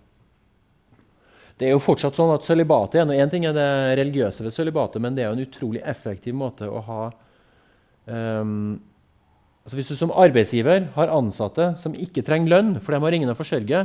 Det 1.58 1.70
er 1.70 1.76
jo 1.76 1.84
fortsatt 1.84 2.18
sånn 2.18 2.34
at 2.34 2.46
Sølibatet 2.46 3.00
er 3.06 3.16
en 3.16 3.32
ting 3.32 3.46
er 3.48 3.56
det 3.56 3.70
religiøse 4.02 4.44
ved 4.44 4.54
sølibatet, 4.54 5.02
men 5.02 5.16
det 5.16 5.24
er 5.24 5.32
jo 5.32 5.38
en 5.38 5.48
utrolig 5.48 5.82
effektiv 5.86 6.36
måte 6.38 6.68
å 6.70 6.84
ha 6.86 7.00
um, 8.06 8.76
altså 9.68 9.76
Hvis 9.76 9.90
du 9.92 9.98
som 10.00 10.14
arbeidsgiver 10.16 10.86
har 10.96 11.10
ansatte 11.12 11.74
som 11.76 11.92
ikke 11.92 12.24
trenger 12.24 12.54
lønn, 12.54 12.76
for 12.80 12.96
de 12.96 13.04
har 13.04 13.16
ingen 13.18 13.28
å 13.28 13.36
forsørge, 13.36 13.82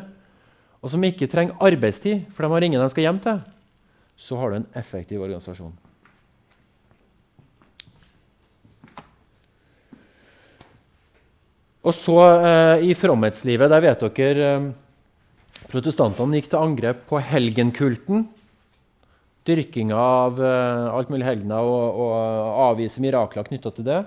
og 0.78 0.90
som 0.90 1.02
ikke 1.02 1.26
trenger 1.26 1.58
arbeidstid, 1.58 2.28
for 2.30 2.46
de 2.46 2.54
har 2.54 2.62
ingen 2.62 2.78
de 2.78 2.90
skal 2.92 3.08
hjem 3.08 3.18
til, 3.24 3.40
så 4.14 4.38
har 4.38 4.52
du 4.52 4.60
en 4.60 4.68
effektiv 4.78 5.24
organisasjon. 5.26 5.74
Og 11.82 11.98
så 11.98 12.14
eh, 12.30 12.86
i 12.86 12.94
fromhetslivet, 12.94 13.66
der 13.66 13.82
vet 13.82 14.06
dere 14.06 14.46
eh, 14.52 14.70
Protestantene 15.72 16.38
gikk 16.38 16.50
til 16.52 16.60
angrep 16.62 17.04
på 17.08 17.18
helgenkulten. 17.26 18.26
Dyrkinga 19.48 19.98
av 19.98 20.38
eh, 20.38 20.88
alt 20.94 21.10
mulig 21.10 21.26
helgener 21.26 21.66
og, 21.66 22.02
og 22.06 22.58
avvise 22.70 23.02
mirakler 23.02 23.50
knytta 23.50 23.74
til 23.74 23.90
det. 23.90 24.02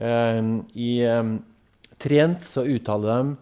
Eh, 0.00 0.42
I 0.80 0.90
eh, 1.04 1.36
Trent 2.00 2.44
så 2.46 2.64
uttaler 2.64 3.12
de 3.12 3.36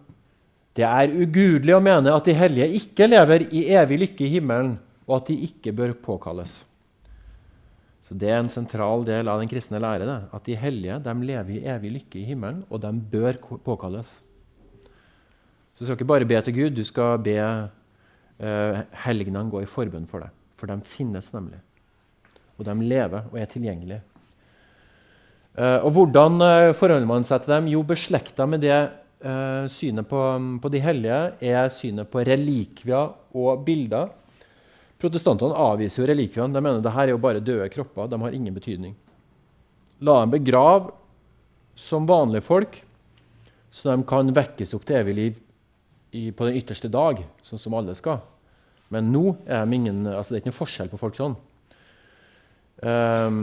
det 0.79 0.85
er 0.85 1.11
ugudelig 1.11 1.73
å 1.75 1.81
mene 1.83 2.13
at 2.13 2.27
de 2.29 2.35
hellige 2.37 2.69
ikke 2.77 3.09
lever 3.09 3.47
i 3.51 3.65
evig 3.75 3.97
lykke 4.03 4.23
i 4.23 4.33
himmelen, 4.37 4.77
og 5.09 5.17
at 5.17 5.31
de 5.31 5.35
ikke 5.49 5.73
bør 5.75 5.95
påkalles. 6.05 6.61
Så 8.05 8.15
Det 8.15 8.29
er 8.29 8.39
en 8.39 8.49
sentral 8.49 9.03
del 9.05 9.27
av 9.27 9.41
den 9.41 9.49
kristne 9.49 9.81
lære. 9.81 10.05
Det. 10.07 10.19
At 10.33 10.45
de 10.45 10.55
hellige 10.55 10.99
de 11.03 11.13
lever 11.25 11.57
i 11.57 11.65
evig 11.67 11.91
lykke 11.97 12.19
i 12.21 12.25
himmelen, 12.25 12.63
og 12.69 12.81
de 12.81 12.91
bør 13.11 13.37
påkalles. 13.65 14.15
Så 15.73 15.83
du 15.83 15.85
skal 15.85 15.97
ikke 15.97 16.13
bare 16.13 16.25
be 16.25 16.39
til 16.41 16.55
Gud, 16.55 16.75
du 16.75 16.83
skal 16.83 17.19
be 17.21 17.37
uh, 17.37 18.79
helgenene 19.05 19.51
gå 19.51 19.61
i 19.61 19.69
forbønn 19.69 20.07
for 20.09 20.25
deg. 20.25 20.33
For 20.57 20.67
de 20.67 20.79
finnes 20.81 21.29
nemlig. 21.33 21.59
Og 22.57 22.65
de 22.65 22.75
lever 22.81 23.29
og 23.29 23.37
er 23.37 23.51
tilgjengelige. 23.51 24.01
Uh, 25.59 25.83
og 25.83 25.91
Hvordan 25.91 26.39
uh, 26.39 26.71
forholder 26.77 27.07
man 27.09 27.27
seg 27.27 27.43
til 27.43 27.55
dem? 27.57 27.67
Jo, 27.73 27.83
beslekta 27.83 28.47
med 28.47 28.63
det 28.63 28.75
eh, 29.19 29.65
synet 29.71 30.07
på, 30.07 30.21
på, 30.61 30.71
de 30.71 30.79
hellige 30.79 31.19
er 31.43 31.73
synet 31.73 32.09
på 32.11 32.23
relikvier 32.23 33.11
og 33.35 33.65
bilder. 33.65 34.13
Protestantene 34.99 35.55
avviser 35.55 36.03
jo 36.03 36.07
relikviene. 36.09 36.53
De 36.55 36.63
mener 36.63 36.83
det 36.83 36.93
her 36.95 37.07
er 37.07 37.15
jo 37.15 37.21
bare 37.23 37.43
døde 37.43 37.69
kropper. 37.71 38.07
De 38.11 38.19
har 38.21 38.35
ingen 38.35 38.55
betydning. 38.55 38.95
La 40.03 40.21
dem 40.21 40.33
begrave 40.37 40.93
som 41.79 42.07
vanlige 42.07 42.43
folk, 42.43 42.81
så 43.71 43.91
de 43.91 44.03
kan 44.07 44.31
vekkes 44.35 44.73
opp 44.75 44.87
til 44.87 44.99
evig 44.99 45.15
liv 45.15 45.37
i, 46.11 46.31
på 46.31 46.47
den 46.47 46.57
ytterste 46.59 46.89
dag, 46.91 47.21
sånn 47.45 47.61
som 47.61 47.75
alle 47.77 47.95
skal. 47.95 48.19
Men 48.91 49.11
nå 49.13 49.37
er 49.45 49.63
de 49.63 49.77
ingen, 49.77 50.01
altså 50.09 50.33
det 50.33 50.39
er 50.39 50.43
ikke 50.43 50.51
noe 50.51 50.59
forskjell 50.59 50.91
på 50.91 50.99
folk 50.99 51.15
sånn. 51.19 51.37
Um, 52.79 53.39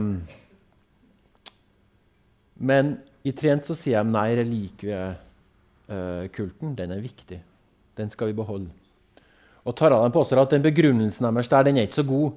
men 2.57 2.97
i 3.27 3.33
Trent 3.35 3.67
så 3.67 3.75
sier 3.77 4.03
de 4.03 4.09
nei, 4.13 4.35
relikviekulten 4.39 6.69
Eh, 6.71 6.75
den 6.77 6.91
er 6.95 7.01
viktig. 7.03 7.39
Den 7.97 8.09
skal 8.13 8.27
vi 8.31 8.35
beholde. 8.37 8.69
Og 9.67 9.73
Tarald 9.75 10.13
påstår 10.15 10.37
at 10.41 10.53
den 10.55 10.63
begrunnelsen 10.63 11.27
deres 11.27 11.51
der, 11.51 11.63
den 11.67 11.77
er 11.77 11.83
ikke 11.87 11.99
så 11.99 12.07
god. 12.07 12.29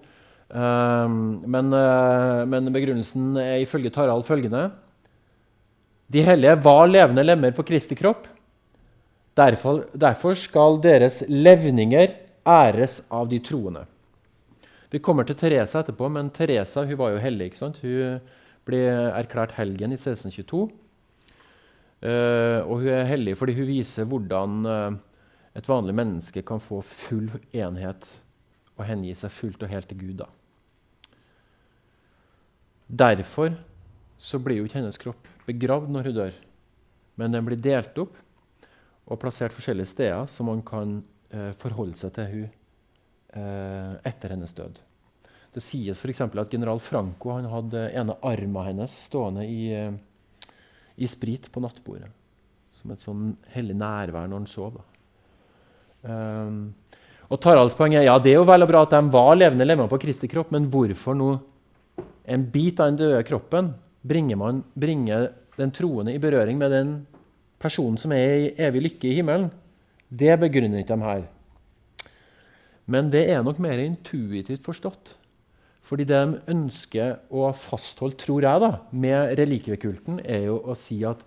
Um, 0.50 1.18
men, 1.46 1.66
uh, 1.70 2.42
men, 2.48 2.72
begrunnelsen 2.74 3.38
er 3.38 3.62
ifølge 3.62 3.90
Tarald 3.94 4.26
følgende 4.26 4.74
De 6.10 6.26
hellige 6.26 6.58
var 6.64 6.90
levende 6.90 7.22
lemmer 7.22 7.54
på 7.54 7.62
Kristi 7.62 7.94
kropp. 7.94 8.26
Derfor, 9.38 9.86
derfor 9.94 10.34
skal 10.34 10.82
deres 10.82 11.22
levninger 11.28 12.10
æres 12.42 13.06
av 13.14 13.30
de 13.30 13.38
troende. 13.38 13.86
Vi 14.90 14.98
kommer 14.98 15.22
til 15.22 15.38
Teresa 15.38 15.84
etterpå, 15.84 16.10
men 16.10 16.34
Teresa 16.34 16.82
hun 16.82 16.98
var 16.98 17.14
jo 17.14 17.22
hellig. 17.22 17.46
ikke 17.46 17.60
sant? 17.60 17.78
Hun 17.78 18.18
ble 18.68 18.80
erklært 18.90 19.56
helgen 19.56 19.94
i 19.94 19.98
1622. 19.98 20.68
Uh, 22.00 22.64
og 22.64 22.80
hun 22.80 22.94
er 22.94 23.08
hellig 23.10 23.34
fordi 23.36 23.52
hun 23.58 23.66
viser 23.68 24.06
hvordan 24.08 24.52
uh, 24.64 24.94
et 25.52 25.66
vanlig 25.68 25.92
menneske 25.98 26.40
kan 26.48 26.62
få 26.62 26.78
full 26.80 27.26
enhet 27.52 28.06
og 28.78 28.86
hengi 28.88 29.12
seg 29.18 29.34
fullt 29.36 29.66
og 29.66 29.68
helt 29.68 29.90
til 29.90 29.98
Gud. 30.00 30.22
Da. 30.22 30.30
Derfor 33.04 33.52
så 34.16 34.40
blir 34.40 34.62
jo 34.62 34.68
ikke 34.68 34.78
hennes 34.80 35.00
kropp 35.00 35.28
begravd 35.44 35.92
når 35.92 36.08
hun 36.08 36.16
dør, 36.22 36.40
men 37.20 37.36
den 37.36 37.44
blir 37.44 37.60
delt 37.60 38.00
opp 38.00 38.16
og 39.10 39.20
plassert 39.20 39.52
forskjellige 39.52 39.92
steder, 39.92 40.24
så 40.24 40.46
man 40.46 40.64
kan 40.64 41.02
uh, 41.34 41.52
forholde 41.60 42.00
seg 42.00 42.16
til 42.16 42.32
hun 42.32 42.56
etter 43.30 44.32
hennes 44.32 44.50
død. 44.58 44.80
Det 45.50 45.62
sies 45.64 45.98
f.eks. 45.98 46.20
at 46.22 46.52
general 46.52 46.78
Franco 46.78 47.34
hadde 47.34 47.88
ene 47.90 48.14
armen 48.22 48.68
hennes 48.68 48.94
stående 49.08 49.46
i 49.48 49.66
i 51.00 51.08
sprit 51.08 51.48
på 51.52 51.62
nattbordet. 51.64 52.10
Som 52.80 52.92
et 52.92 53.04
sånn 53.04 53.24
hellig 53.54 53.76
nærvær 53.80 54.28
når 54.28 54.42
han 54.42 54.48
sov. 54.48 54.80
Um, 56.04 56.72
Og 57.30 57.38
Taralds 57.38 57.76
poeng 57.78 57.94
er 57.94 58.06
ja, 58.08 58.16
det 58.18 58.32
er 58.32 58.40
jo 58.40 58.48
vel 58.48 58.64
og 58.64 58.70
bra 58.70 58.82
at 58.82 58.94
de 58.94 59.12
var 59.12 59.36
levende 59.36 59.66
lemmer 59.66 59.88
på 59.90 60.00
Kristi 60.02 60.28
kropp, 60.28 60.50
men 60.50 60.66
hvorfor 60.72 61.14
nå 61.14 61.28
en 62.30 62.46
bit 62.50 62.80
av 62.80 62.90
den 62.90 62.98
døde 62.98 63.20
kroppen 63.28 63.68
bringer, 64.02 64.38
man, 64.40 64.64
bringer 64.74 65.28
den 65.56 65.70
troende 65.76 66.14
i 66.14 66.22
berøring 66.22 66.58
med 66.58 66.74
den 66.74 66.90
personen 67.60 68.00
som 68.00 68.12
er 68.16 68.34
i 68.34 68.50
evig 68.66 68.82
lykke 68.86 69.10
i 69.10 69.14
himmelen? 69.20 69.50
Det 70.08 70.34
begrunner 70.42 70.82
ikke 70.82 70.96
de 70.96 71.06
her. 71.06 71.24
Men 72.90 73.12
det 73.12 73.28
er 73.30 73.44
nok 73.46 73.60
mer 73.62 73.78
intuitivt 73.78 74.66
forstått. 74.66 75.14
Fordi 75.90 76.06
det 76.06 76.18
de 76.22 76.38
ønsker 76.52 77.16
å 77.34 77.48
fastholde, 77.58 78.14
tror 78.20 78.44
jeg, 78.46 78.62
da, 78.62 78.68
med 78.94 79.32
relikviekulten, 79.40 80.20
er 80.22 80.44
jo 80.46 80.60
å 80.62 80.76
si 80.78 81.00
at 81.02 81.24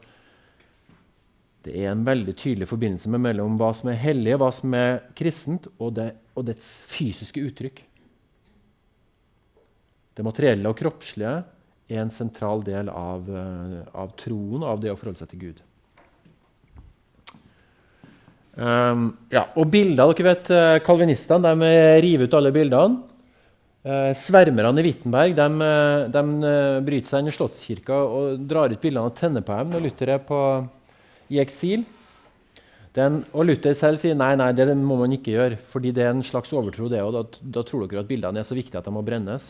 det 1.64 1.74
er 1.82 1.90
en 1.92 2.06
veldig 2.08 2.36
tydelig 2.40 2.70
forbindelse 2.70 3.12
mellom 3.12 3.58
hva 3.60 3.74
som 3.76 3.92
er 3.92 4.00
hellig, 4.00 4.38
hva 4.40 4.50
som 4.56 4.72
er 4.76 5.02
kristent, 5.20 5.68
og, 5.76 5.94
det, 6.00 6.14
og 6.36 6.48
dets 6.48 6.78
fysiske 6.88 7.44
uttrykk. 7.44 7.84
Det 10.16 10.24
materielle 10.24 10.72
og 10.72 10.80
kroppslige 10.80 11.38
er 11.92 12.00
en 12.00 12.12
sentral 12.14 12.64
del 12.64 12.92
av, 12.92 13.28
eh, 13.28 13.78
av 14.00 14.16
troen, 14.20 14.64
av 14.64 14.80
det 14.80 14.92
å 14.94 14.98
forholde 15.00 15.26
seg 15.26 15.34
til 15.34 15.44
Gud. 15.48 15.64
Um, 18.54 19.08
ja, 19.34 19.48
og 19.58 19.72
bilder, 19.74 20.12
dere 20.14 20.30
vet, 20.30 20.52
eh, 20.54 20.80
Kalvinistene 20.86 21.52
de 21.52 21.74
river 22.06 22.30
ut 22.30 22.38
alle 22.38 22.52
bildene. 22.54 23.13
Uh, 23.84 24.14
svermerne 24.16 24.80
i 24.80 24.86
Wittenberg 24.86 25.34
de, 25.36 25.48
de, 26.14 26.22
bryter 26.88 27.10
seg 27.10 27.20
inn 27.20 27.28
i 27.28 27.34
Slottskirka 27.36 27.98
og 28.00 28.46
drar 28.48 28.72
ut 28.72 28.80
bildene 28.80 29.10
og 29.10 29.18
tenner 29.18 29.44
på 29.44 29.58
dem 29.60 29.74
når 29.74 29.84
Luther 29.84 30.14
er 30.14 30.22
på, 30.24 30.40
i 31.34 31.42
eksil. 31.44 31.84
Den, 32.94 33.24
og 33.34 33.48
Luther 33.50 33.74
selv 33.76 33.98
sier 34.00 34.16
nei, 34.16 34.36
nei, 34.38 34.52
det 34.56 34.68
må 34.78 35.00
man 35.00 35.16
ikke 35.16 35.34
gjøre, 35.34 35.58
fordi 35.58 35.92
det 35.96 36.06
er 36.06 36.14
en 36.14 36.24
slags 36.26 36.54
overtro. 36.54 36.88
det, 36.92 37.02
og 37.02 37.16
da, 37.16 37.24
da 37.58 37.64
tror 37.66 37.88
dere 37.88 38.04
at 38.04 38.10
bildene 38.10 38.40
er 38.40 38.48
så 38.48 38.56
viktige 38.56 38.78
at 38.80 38.86
de 38.86 38.94
må 38.94 39.02
brennes. 39.06 39.50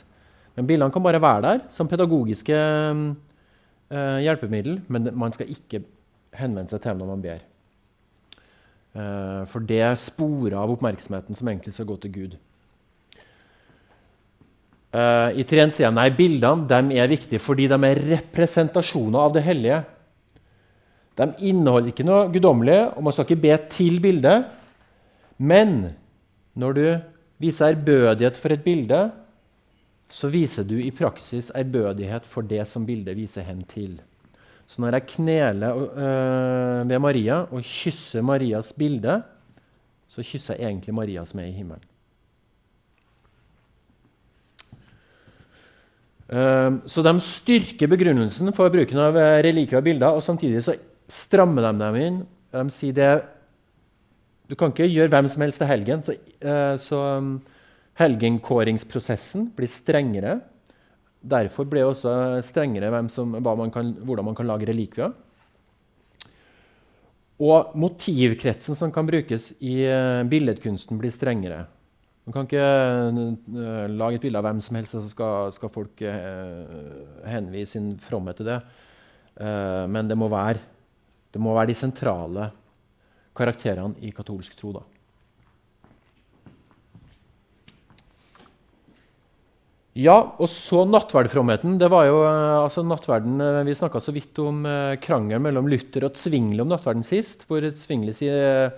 Men 0.56 0.70
bildene 0.70 0.94
kan 0.94 1.04
bare 1.04 1.22
være 1.22 1.44
der 1.44 1.64
som 1.74 1.90
pedagogiske 1.92 2.56
eh, 2.56 4.20
hjelpemiddel, 4.24 4.80
men 4.88 5.12
man 5.18 5.34
skal 5.36 5.52
ikke 5.52 5.82
henvende 6.38 6.72
seg 6.72 6.82
til 6.82 6.94
dem 6.94 7.04
når 7.04 7.12
man 7.12 7.26
ber. 7.26 7.44
Eh, 8.94 9.44
for 9.52 9.66
det 9.68 9.82
er 9.82 10.00
sporer 10.00 10.56
av 10.62 10.72
oppmerksomheten 10.78 11.36
som 11.36 11.50
egentlig 11.50 11.76
skal 11.76 11.90
gå 11.90 12.00
til 12.00 12.16
Gud. 12.16 12.40
Uh, 14.94 15.34
I 15.34 15.44
Trent 15.50 15.74
sier 15.74 15.90
han 15.90 15.98
nei, 15.98 16.12
bildene 16.14 16.94
er 16.94 17.10
viktige 17.10 17.42
fordi 17.42 17.66
de 17.72 17.80
er 17.88 18.02
representasjoner 18.12 19.24
av 19.26 19.34
det 19.34 19.42
hellige. 19.48 19.80
De 21.18 21.28
inneholder 21.50 21.90
ikke 21.90 22.06
noe 22.06 22.30
guddommelig, 22.34 22.78
og 22.94 23.06
man 23.06 23.14
skal 23.14 23.28
ikke 23.28 23.42
be 23.42 23.58
til 23.74 24.00
bildet. 24.02 24.48
Men 25.42 25.76
når 26.58 26.78
du 26.78 26.86
viser 27.42 27.74
ærbødighet 27.74 28.38
for 28.38 28.54
et 28.54 28.64
bilde, 28.66 29.02
så 30.14 30.30
viser 30.30 30.66
du 30.68 30.76
i 30.78 30.92
praksis 30.94 31.50
ærbødighet 31.58 32.26
for 32.30 32.46
det 32.46 32.66
som 32.70 32.86
bildet 32.86 33.18
viser 33.18 33.46
hen 33.48 33.64
til. 33.70 33.98
Så 34.70 34.82
når 34.82 34.98
jeg 34.98 35.08
kneler 35.16 35.80
øh, 35.82 36.90
ved 36.90 37.00
Maria 37.00 37.44
og 37.50 37.66
kysser 37.66 38.22
Marias 38.22 38.74
bilde, 38.74 39.22
så 40.08 40.24
kysser 40.24 40.56
jeg 40.60 40.70
egentlig 40.70 40.94
Maria 40.94 41.26
som 41.26 41.42
er 41.42 41.50
i 41.50 41.58
himmelen. 41.58 41.84
Så 46.34 47.04
de 47.06 47.14
styrker 47.22 47.90
begrunnelsen 47.92 48.54
for 48.58 48.72
bruken 48.74 49.00
av 49.04 49.18
eh, 49.20 49.42
relikvier 49.46 49.82
og 49.82 49.86
bilder, 49.86 50.16
og 50.16 50.24
samtidig 50.26 50.64
så 50.66 50.74
strammer 51.12 51.68
de 51.68 51.74
dem 51.82 51.98
inn. 52.00 52.22
De 52.54 52.64
sier 52.74 52.96
det 52.98 53.12
Du 54.50 54.56
kan 54.60 54.74
ikke 54.74 54.90
gjøre 54.90 55.10
hvem 55.10 55.28
som 55.32 55.44
helst 55.46 55.62
til 55.62 55.70
helgen. 55.70 56.02
Så, 56.04 56.14
uh, 56.44 56.76
så 56.78 56.98
um, 57.18 57.30
helgenkåringsprosessen 57.98 59.48
blir 59.56 59.72
strengere. 59.72 60.34
Derfor 61.24 61.66
blir 61.66 61.86
det 61.86 61.94
også 61.94 62.42
strengere 62.44 63.00
som, 63.10 63.32
man 63.40 63.72
kan, 63.72 63.94
hvordan 64.04 64.28
man 64.28 64.36
kan 64.36 64.50
lage 64.50 64.68
relikvier. 64.68 65.14
Og 67.40 67.72
motivkretsen 67.80 68.78
som 68.78 68.92
kan 68.94 69.08
brukes 69.08 69.54
i 69.64 69.80
uh, 69.88 70.28
billedkunsten, 70.28 71.00
blir 71.00 71.16
strengere. 71.16 71.64
Man 72.24 72.36
kan 72.36 72.46
ikke 72.48 72.64
uh, 72.64 73.88
lage 73.92 74.20
et 74.20 74.24
bilde 74.24 74.40
av 74.40 74.46
hvem 74.48 74.62
som 74.64 74.78
helst, 74.80 74.96
og 74.96 75.04
så 75.04 75.12
skal, 75.12 75.50
skal 75.56 75.72
folk 75.74 76.04
uh, 76.08 77.26
henvise 77.28 77.76
sin 77.76 77.94
fromhet 78.00 78.40
til 78.40 78.52
det. 78.54 78.62
men 79.90 80.08
det 80.08 80.16
må 80.16 80.28
være 80.30 80.62
det 81.34 81.42
må 81.42 81.56
være 81.58 81.72
de 81.72 81.78
sentrale 81.78 82.50
karakterene 83.34 83.98
i 84.06 84.12
katolsk 84.14 84.54
tro. 84.60 84.76
da. 84.76 84.84
Ja, 89.98 90.16
og 90.42 90.50
så 90.50 90.84
nattverdfromheten. 90.90 91.78
Det 91.78 91.90
var 91.94 92.08
jo, 92.08 92.24
eh, 92.26 92.64
altså 92.64 92.82
nattverden, 92.82 93.42
eh, 93.42 93.64
Vi 93.64 93.76
snakka 93.78 94.02
så 94.02 94.12
vidt 94.12 94.38
om 94.40 94.66
eh, 94.66 94.98
krangelen 94.98 95.42
mellom 95.42 95.68
Luther 95.70 96.06
og 96.06 96.16
Zwingli 96.18 96.60
om 96.62 96.68
nattverden 96.70 97.06
sist. 97.06 97.46
Hvor 97.46 97.62
Zwingli 97.62 98.14
sier 98.14 98.74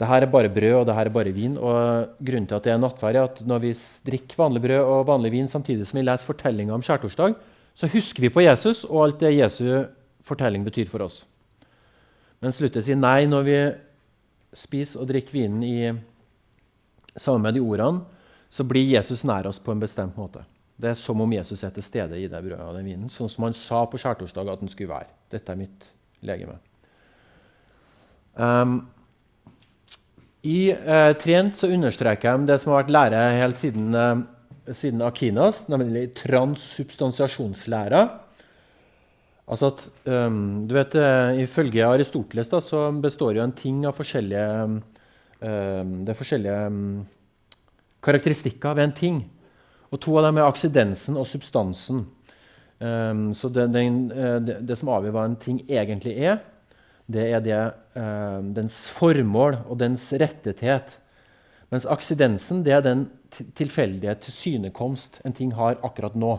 det 0.00 0.08
her 0.08 0.24
er 0.24 0.32
bare 0.32 0.48
brød 0.48 0.78
og 0.78 0.86
det 0.88 0.94
her 0.96 1.08
er 1.10 1.12
bare 1.12 1.32
vin. 1.36 1.58
Og 1.60 2.14
Grunnen 2.24 2.48
til 2.48 2.56
at 2.56 2.64
det 2.64 2.72
er 2.72 2.80
nattverd, 2.80 3.16
er 3.16 3.26
at 3.28 3.40
når 3.44 3.64
vi 3.66 3.72
drikker 4.06 4.38
vanlig 4.40 4.62
brød 4.64 4.80
og 4.80 5.08
vanlig 5.10 5.32
vin 5.34 5.48
samtidig 5.48 5.88
som 5.88 6.00
vi 6.00 6.06
leser 6.06 6.30
fortellinga 6.30 6.72
om 6.72 6.84
skjærtorsdag, 6.84 7.34
så 7.76 7.88
husker 7.92 8.24
vi 8.24 8.32
på 8.32 8.44
Jesus 8.44 8.86
og 8.88 9.02
alt 9.04 9.20
det 9.20 9.34
Jesu 9.36 9.66
fortelling 10.24 10.64
betyr 10.64 10.88
for 10.88 11.04
oss. 11.04 11.26
Mens 12.40 12.60
Luther 12.60 12.84
sier 12.84 12.96
nei 12.96 13.28
når 13.28 13.44
vi 13.44 13.58
spiser 14.56 15.02
og 15.02 15.10
drikker 15.10 15.36
vinen 15.36 15.60
i, 15.64 15.90
sammen 17.16 17.44
med 17.44 17.58
de 17.58 17.64
ordene, 17.64 18.00
så 18.50 18.64
blir 18.66 18.88
Jesus 18.96 19.22
nær 19.28 19.46
oss 19.46 19.60
på 19.62 19.74
en 19.74 19.82
bestemt 19.82 20.16
måte. 20.18 20.42
Det 20.80 20.90
er 20.90 20.96
som 20.98 21.20
om 21.20 21.32
Jesus 21.32 21.60
er 21.62 21.74
til 21.76 21.84
stede 21.84 22.16
i 22.18 22.24
det 22.30 22.40
brødet 22.40 22.64
og 22.64 22.78
den 22.78 22.88
vinen, 22.88 23.12
sånn 23.12 23.28
som 23.28 23.44
han 23.44 23.54
sa 23.54 23.82
på 23.84 24.00
skjærtorsdag 24.00 24.48
at 24.48 24.64
han 24.64 24.72
skulle 24.72 24.94
være. 24.94 25.12
Dette 25.30 25.52
er 25.52 25.60
mitt 25.60 25.84
legeme. 26.24 26.56
Um, 28.34 28.80
I 30.42 30.70
eh, 30.72 31.12
Trent 31.20 31.56
så 31.56 31.68
understreker 31.68 32.38
de 32.38 32.48
det 32.48 32.60
som 32.62 32.72
har 32.72 32.84
vært 32.84 32.94
lære 32.94 33.20
helt 33.36 33.60
siden, 33.60 33.92
eh, 33.92 34.72
siden 34.72 35.02
Akinas, 35.04 35.66
nemlig 35.68 36.14
transsubstansiasjonslæra. 36.16 38.06
Altså 39.50 39.72
at, 39.72 39.82
um, 40.06 40.66
du 40.70 40.76
vet, 40.76 40.94
uh, 40.94 41.34
Ifølge 41.42 41.82
Aristoteles 41.82 42.48
da, 42.52 42.60
så 42.62 42.84
består 43.02 43.34
jo 43.34 43.42
en 43.42 43.54
ting 43.56 43.80
av 43.88 43.96
forskjellige, 43.98 44.44
um, 44.62 44.76
det 45.40 46.12
er 46.12 46.18
forskjellige 46.20 46.60
um, 46.70 47.00
karakteristikker 48.06 48.76
ved 48.78 48.84
en 48.84 48.94
ting. 48.94 49.18
Og 49.90 49.98
To 50.06 50.14
av 50.20 50.28
dem 50.28 50.38
er 50.38 50.46
aksidensen 50.46 51.18
og 51.18 51.26
substansen. 51.26 52.06
så 52.80 53.48
det, 53.52 53.66
den, 53.74 53.96
uh, 54.14 54.38
det, 54.40 54.60
det, 54.68 54.78
som 54.78 54.88
avgjør 54.94 55.12
hva 55.12 55.24
en 55.26 55.36
ting 55.36 55.58
egentlig 55.66 56.14
er, 56.22 56.38
det 57.10 57.26
er 57.34 57.44
det, 57.44 57.60
eh, 57.98 58.40
dens 58.56 58.84
formål 58.94 59.60
og 59.66 59.78
dens 59.82 60.04
rettethet. 60.12 60.94
Mens 61.70 61.86
aksidensen 61.86 62.64
det 62.66 62.74
er 62.74 62.86
den 62.86 63.08
tilfeldige 63.58 64.14
tilsynekomst 64.26 65.20
en 65.24 65.34
ting 65.36 65.52
har 65.54 65.78
akkurat 65.86 66.16
nå. 66.18 66.36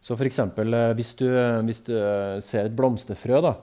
Så 0.00 0.14
f.eks. 0.14 0.38
Eh, 0.38 0.92
hvis, 0.94 1.14
du, 1.18 1.26
hvis 1.66 1.82
du 1.86 1.94
eh, 1.96 2.38
ser 2.44 2.66
et 2.66 2.76
blomsterfrø, 2.76 3.40
da, 3.42 3.56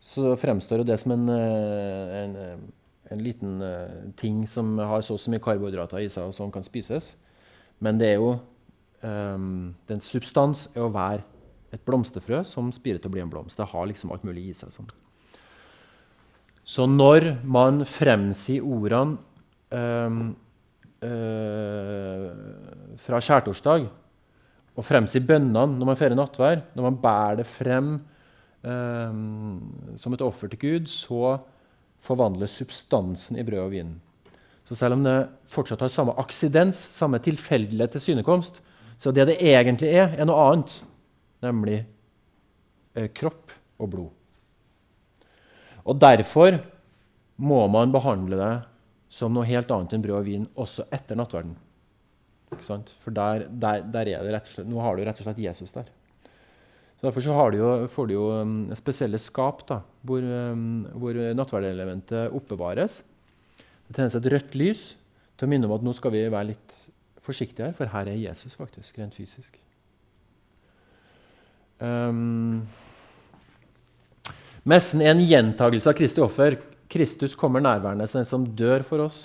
så 0.00 0.34
fremstår 0.40 0.84
det 0.88 0.98
som 1.00 1.14
en, 1.16 1.26
eh, 1.32 2.14
en, 2.24 2.36
en 3.10 3.24
liten 3.24 3.60
ting 4.16 4.46
som 4.48 4.78
har 4.78 5.04
så, 5.04 5.16
så 5.18 5.32
mye 5.32 5.42
karbohydrater 5.42 6.04
i 6.04 6.08
seg 6.12 6.28
og 6.28 6.36
som 6.36 6.52
kan 6.52 6.64
spises. 6.64 7.14
Men 7.80 8.00
det 8.00 8.12
er 8.12 8.18
jo 8.20 8.34
um, 9.02 9.72
den 9.88 10.02
substans 10.04 10.68
er 10.74 10.84
å 10.84 10.92
være 10.92 11.24
et 11.70 11.84
blomsterfrø 11.86 12.42
som 12.48 12.72
spirer 12.74 12.98
til 13.00 13.10
å 13.10 13.14
bli 13.14 13.22
en 13.22 13.30
blomst. 13.30 13.58
Det 13.58 13.68
har 13.72 13.88
liksom 13.88 14.12
alt 14.12 14.26
mulig 14.26 14.48
i 14.50 14.56
seg. 14.56 14.72
Sånn. 14.74 14.90
Så 16.66 16.86
når 16.86 17.32
man 17.46 17.84
fremsier 17.88 18.66
ordene 18.66 19.18
um, 19.70 20.20
uh, 21.02 22.28
fra 23.00 23.22
skjærtorsdag 23.22 23.88
og 24.76 24.86
fremsier 24.86 25.24
bønnene 25.26 25.78
når 25.78 25.88
man 25.88 25.98
feirer 25.98 26.18
nattvær, 26.18 26.62
når 26.76 26.86
man 26.86 26.98
bærer 27.02 27.40
det 27.40 27.46
frem 27.48 27.88
eh, 28.62 29.16
som 29.98 30.14
et 30.14 30.22
offer 30.24 30.52
til 30.52 30.60
Gud, 30.62 30.86
så 30.88 31.40
forvandles 32.00 32.54
substansen 32.62 33.36
i 33.36 33.44
brød 33.44 33.64
og 33.64 33.74
vin. 33.74 33.90
Så 34.68 34.78
selv 34.78 34.96
om 34.96 35.04
det 35.04 35.16
fortsatt 35.50 35.82
har 35.82 35.92
samme 35.92 36.14
aksidens, 36.22 36.78
samme 36.94 37.18
tilfeldighet 37.20 37.96
til 37.96 38.04
synekomst, 38.04 38.60
så 39.00 39.12
det 39.12 39.26
det 39.32 39.40
egentlig 39.42 39.90
er, 39.90 40.14
er 40.14 40.28
noe 40.28 40.46
annet, 40.52 40.76
nemlig 41.44 41.82
eh, 42.94 43.08
kropp 43.16 43.54
og 43.80 43.92
blod. 43.92 44.10
Og 45.88 45.96
derfor 46.00 46.58
må 47.40 47.62
man 47.72 47.92
behandle 47.92 48.38
det 48.38 48.54
som 49.10 49.32
noe 49.34 49.48
helt 49.48 49.70
annet 49.74 49.96
enn 49.96 50.04
brød 50.04 50.18
og 50.20 50.26
vin 50.28 50.46
også 50.60 50.86
etter 50.94 51.18
nattverden. 51.18 51.56
For 52.50 53.14
der, 53.14 53.46
der, 53.48 53.84
der, 53.86 54.10
er 54.10 54.26
det 54.26 54.34
rett 54.34 54.48
og 54.48 54.54
slett, 54.56 54.68
Nå 54.68 54.80
har 54.82 54.96
du 54.96 55.04
rett 55.06 55.22
og 55.22 55.26
slett 55.28 55.42
Jesus 55.42 55.72
der. 55.74 55.88
Så 56.98 57.06
Derfor 57.06 57.24
så 57.24 57.44
du 57.50 57.56
jo, 57.56 57.70
får 57.88 58.08
du 58.10 58.12
jo 58.12 58.26
um, 58.42 58.56
spesielle 58.76 59.18
skap 59.22 59.62
da, 59.70 59.80
hvor, 60.04 60.20
um, 60.20 60.84
hvor 61.00 61.16
nattverdelementet 61.38 62.34
oppbevares. 62.36 63.00
Det 63.88 63.96
tennes 63.96 64.18
et 64.18 64.28
rødt 64.34 64.58
lys 64.58 64.82
til 65.38 65.46
å 65.46 65.50
minne 65.50 65.70
om 65.70 65.78
at 65.78 65.86
nå 65.86 65.94
skal 65.96 66.12
vi 66.12 66.26
være 66.26 66.50
litt 66.52 66.76
forsiktige 67.24 67.70
her, 67.70 67.76
for 67.78 67.90
her 67.90 68.10
er 68.10 68.20
Jesus 68.20 68.58
faktisk, 68.58 68.98
rent 69.00 69.16
fysisk. 69.16 69.56
Um, 71.80 72.60
messen 74.68 75.00
er 75.00 75.14
en 75.14 75.24
gjentagelse 75.24 75.88
av 75.88 75.96
Kristi 75.96 76.22
offer. 76.24 76.58
Kristus 76.90 77.36
kommer 77.38 77.62
nærværende 77.64 78.08
som 78.10 78.20
den 78.20 78.28
som 78.28 78.48
dør 78.56 78.84
for 78.84 79.06
oss. 79.06 79.20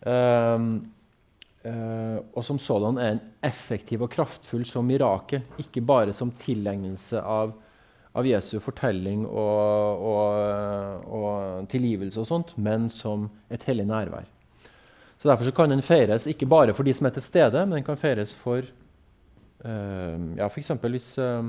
Um, 0.00 0.70
uh, 1.66 2.18
og 2.32 2.44
som 2.46 2.60
sådan 2.62 3.00
er 3.02 3.16
en 3.16 3.24
effektiv 3.44 4.06
og 4.06 4.12
kraftfull 4.14 4.64
som 4.68 4.86
mirakel, 4.88 5.44
ikke 5.60 5.84
bare 5.84 6.14
som 6.16 6.32
tilegnelse 6.40 7.20
av, 7.20 7.52
av 8.16 8.26
Jesu 8.26 8.56
fortelling 8.64 9.26
og, 9.26 10.08
og, 10.08 11.12
og, 11.18 11.68
tilgivelse, 11.68 12.22
og 12.22 12.30
sånt, 12.30 12.56
men 12.56 12.88
som 12.92 13.28
et 13.52 13.68
hellig 13.68 13.88
nærvær. 13.90 14.26
Så 15.18 15.28
Derfor 15.28 15.44
så 15.44 15.52
kan 15.52 15.72
den 15.74 15.82
feires 15.82 16.28
ikke 16.30 16.46
bare 16.46 16.72
for 16.72 16.86
de 16.86 16.94
som 16.94 17.08
er 17.08 17.16
til 17.16 17.26
stede, 17.26 17.64
men 17.66 17.80
den 17.80 17.86
kan 17.86 17.98
feires 17.98 18.36
for 18.38 18.62
ja, 19.64 20.46
f.eks. 20.46 20.70
hvis 20.86 21.08
uh, 21.18 21.48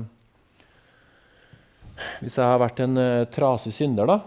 hvis 2.20 2.38
jeg 2.38 2.46
har 2.48 2.60
vært 2.60 2.80
en 2.84 2.98
uh, 2.98 3.28
trasig 3.32 3.72
synder 3.76 4.08
da, 4.08 4.18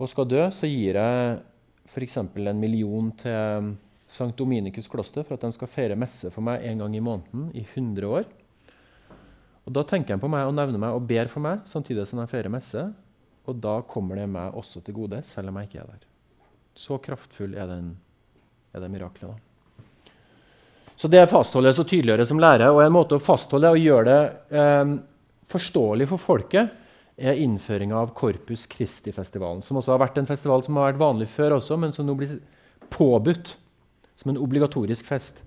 og 0.00 0.08
skal 0.08 0.28
dø, 0.28 0.42
så 0.54 0.68
gir 0.68 0.96
jeg 0.96 1.38
f.eks. 1.90 2.18
en 2.22 2.60
million 2.60 3.10
til 3.20 3.72
St. 4.10 4.32
Dominikus 4.38 4.88
kloster 4.90 5.26
for 5.26 5.36
at 5.36 5.44
de 5.44 5.54
skal 5.54 5.70
feire 5.70 5.98
messe 5.98 6.32
for 6.34 6.44
meg 6.46 6.64
en 6.66 6.82
gang 6.82 6.96
i 6.96 7.02
måneden 7.04 7.50
i 7.54 7.62
100 7.62 8.08
år. 8.08 8.28
Og 9.66 9.74
Da 9.76 9.84
tenker 9.86 10.16
de 10.16 10.22
på 10.22 10.30
meg 10.32 10.48
og 10.48 10.56
nevner 10.56 10.80
meg 10.82 10.96
og 10.96 11.06
ber 11.06 11.30
for 11.30 11.44
meg 11.44 11.66
samtidig 11.68 12.06
som 12.08 12.22
de 12.22 12.26
feirer 12.30 12.52
messe. 12.52 12.88
Og 13.46 13.60
da 13.60 13.80
kommer 13.86 14.18
det 14.18 14.28
meg 14.30 14.56
også 14.56 14.82
til 14.84 14.96
gode, 14.96 15.20
selv 15.26 15.50
om 15.50 15.60
jeg 15.60 15.70
ikke 15.70 15.82
er 15.82 15.92
der. 15.92 16.08
Så 16.74 16.98
kraftfull 17.02 17.54
er, 17.54 17.70
den, 17.70 17.94
er 18.74 18.82
det 18.82 18.90
miraklet. 18.90 19.30
da. 19.30 19.49
Så 21.00 21.08
det 21.08 21.22
fastholdes 21.30 21.78
og 21.80 21.88
tydeliggjøres 21.88 22.28
som 22.28 22.40
lære. 22.42 22.68
Og 22.74 22.82
en 22.84 22.92
måte 22.92 23.16
å 23.16 23.22
fastholde 23.22 23.70
og 23.72 23.80
gjøre 23.80 24.04
det 24.10 24.58
eh, 24.60 24.90
forståelig 25.48 26.10
for 26.10 26.20
folket, 26.20 26.76
er 27.20 27.40
innføringa 27.40 27.96
av 28.00 28.12
Corpus 28.16 28.66
Christi-festivalen. 28.68 29.62
Som 29.64 29.80
også 29.80 29.94
har 29.94 30.02
vært 30.02 30.20
en 30.20 30.28
festival 30.28 30.64
som 30.64 30.76
har 30.76 30.90
vært 30.90 31.00
vanlig 31.00 31.28
før 31.32 31.56
også, 31.56 31.76
men 31.80 31.92
som 31.96 32.08
nå 32.08 32.16
blir 32.20 32.38
påbudt 32.92 33.54
som 34.20 34.32
en 34.32 34.40
obligatorisk 34.40 35.08
fest. 35.08 35.42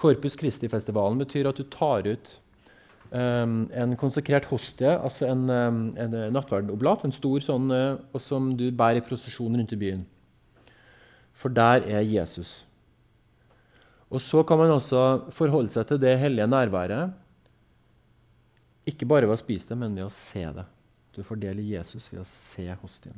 Corpus 0.00 0.36
Christi-festivalen 0.40 1.20
betyr 1.20 1.48
at 1.50 1.60
du 1.60 1.66
tar 1.68 2.08
ut 2.08 2.32
um, 3.12 3.66
en 3.68 3.92
konsekrert 4.00 4.48
hostie, 4.48 4.88
altså 4.96 5.28
en, 5.28 5.44
um, 5.48 5.82
en 6.00 6.16
nattverdoblat, 6.32 7.04
en 7.04 7.12
stor 7.12 7.44
sånn, 7.44 7.68
uh, 7.68 8.20
som 8.20 8.54
du 8.56 8.70
bærer 8.72 9.02
i 9.02 9.04
prosesjon 9.04 9.60
rundt 9.60 9.76
i 9.76 9.80
byen. 9.80 10.08
For 11.36 11.52
der 11.52 11.84
er 11.88 12.04
Jesus. 12.04 12.62
Og 14.10 14.22
så 14.22 14.42
kan 14.46 14.58
man 14.58 14.72
også 14.74 15.30
forholde 15.34 15.70
seg 15.70 15.86
til 15.86 16.00
det 16.02 16.16
hellige 16.18 16.48
nærværet. 16.50 17.14
Ikke 18.90 19.06
bare 19.06 19.28
ved 19.28 19.36
å 19.36 19.40
spise 19.40 19.70
det, 19.70 19.78
men 19.78 19.94
ved 19.94 20.08
å 20.08 20.14
se 20.14 20.42
det. 20.56 20.66
Du 21.14 21.22
får 21.26 21.38
del 21.42 21.60
i 21.62 21.72
Jesus 21.76 22.08
ved 22.10 22.22
å 22.22 22.28
se 22.28 22.66
hostien. 22.82 23.14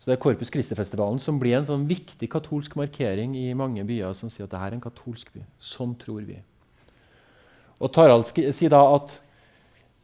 Så 0.00 0.08
Det 0.08 0.14
er 0.16 0.22
Korpus 0.22 0.48
Christi-festivalen 0.52 1.20
som 1.20 1.36
blir 1.40 1.58
en 1.58 1.66
sånn 1.68 1.82
viktig 1.88 2.28
katolsk 2.32 2.76
markering 2.80 3.34
i 3.36 3.50
mange 3.56 3.84
byer 3.84 4.14
som 4.16 4.30
sier 4.32 4.46
at 4.46 4.54
dette 4.54 4.68
er 4.68 4.76
en 4.76 4.84
katolsk 4.84 5.32
by. 5.34 5.42
Sånn 5.60 5.92
tror 6.00 6.24
vi. 6.24 6.38
Og 7.80 7.92
Tarald 7.92 8.24
sier 8.28 8.72
da 8.72 8.80
at 8.94 9.12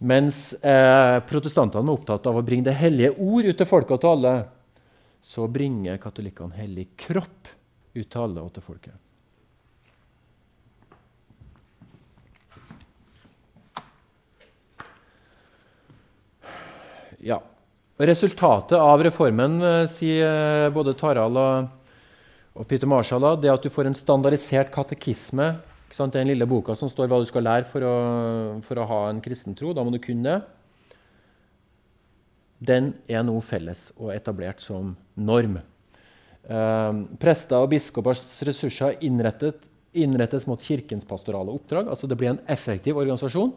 mens 0.05 0.51
eh, 0.61 1.17
protestantene 1.25 1.89
er 1.89 1.97
opptatt 1.97 2.29
av 2.29 2.37
å 2.37 2.45
bringe 2.45 2.69
det 2.69 2.77
hellige 2.77 3.17
ord 3.17 3.49
ut 3.49 3.57
til 3.57 3.69
folket 3.69 3.97
og 3.97 4.05
til 4.05 4.13
alle, 4.13 4.35
så 5.25 5.49
bringer 5.49 6.01
katolikkene 6.01 6.61
hellig 6.61 6.91
kropp 7.01 7.49
ut 7.97 8.05
til 8.05 8.21
alle 8.21 8.45
og 8.45 8.53
til 8.53 8.65
folket. 8.65 9.06
Ja. 17.27 17.41
Resultatet 17.97 18.79
av 18.79 19.03
reformen, 19.03 19.57
eh, 19.63 19.87
sier 19.91 20.27
eh, 20.29 20.71
både 20.71 20.95
Tarald 20.95 21.39
og, 21.41 21.71
og 22.55 22.67
Peter 22.69 22.87
Marshall, 22.87 23.25
det 23.41 23.49
er 23.51 23.57
at 23.57 23.65
du 23.65 23.73
får 23.73 23.89
en 23.89 23.97
standardisert 23.99 24.71
katekisme. 24.75 25.55
Den 25.97 26.29
lille 26.29 26.45
boka 26.47 26.75
som 26.77 26.91
står 26.93 27.09
hva 27.09 27.23
du 27.23 27.29
skal 27.29 27.47
lære 27.47 27.65
for 27.71 27.85
å, 27.87 27.95
for 28.67 28.79
å 28.79 28.87
ha 28.91 28.99
en 29.09 29.23
kristen 29.25 29.55
tro. 29.57 29.73
Da 29.73 29.85
må 29.87 29.95
du 29.95 30.01
kunne 30.03 30.29
det. 30.29 30.37
Den 32.67 32.91
er 33.09 33.25
nå 33.25 33.35
felles 33.45 33.91
og 33.97 34.13
etablert 34.15 34.61
som 34.65 34.95
norm. 35.17 35.59
Eh, 36.47 37.01
prester 37.23 37.59
og 37.59 37.71
biskopers 37.73 38.23
ressurser 38.47 39.01
innrettet, 39.09 39.71
innrettes 39.97 40.47
mot 40.49 40.61
kirkens 40.61 41.09
pastorale 41.09 41.55
oppdrag. 41.55 41.89
altså 41.89 42.07
Det 42.07 42.19
blir 42.21 42.35
en 42.35 42.45
effektiv 42.47 43.01
organisasjon. 43.01 43.55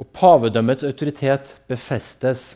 Og 0.00 0.08
pavedømmets 0.16 0.84
autoritet 0.86 1.52
befestes. 1.70 2.54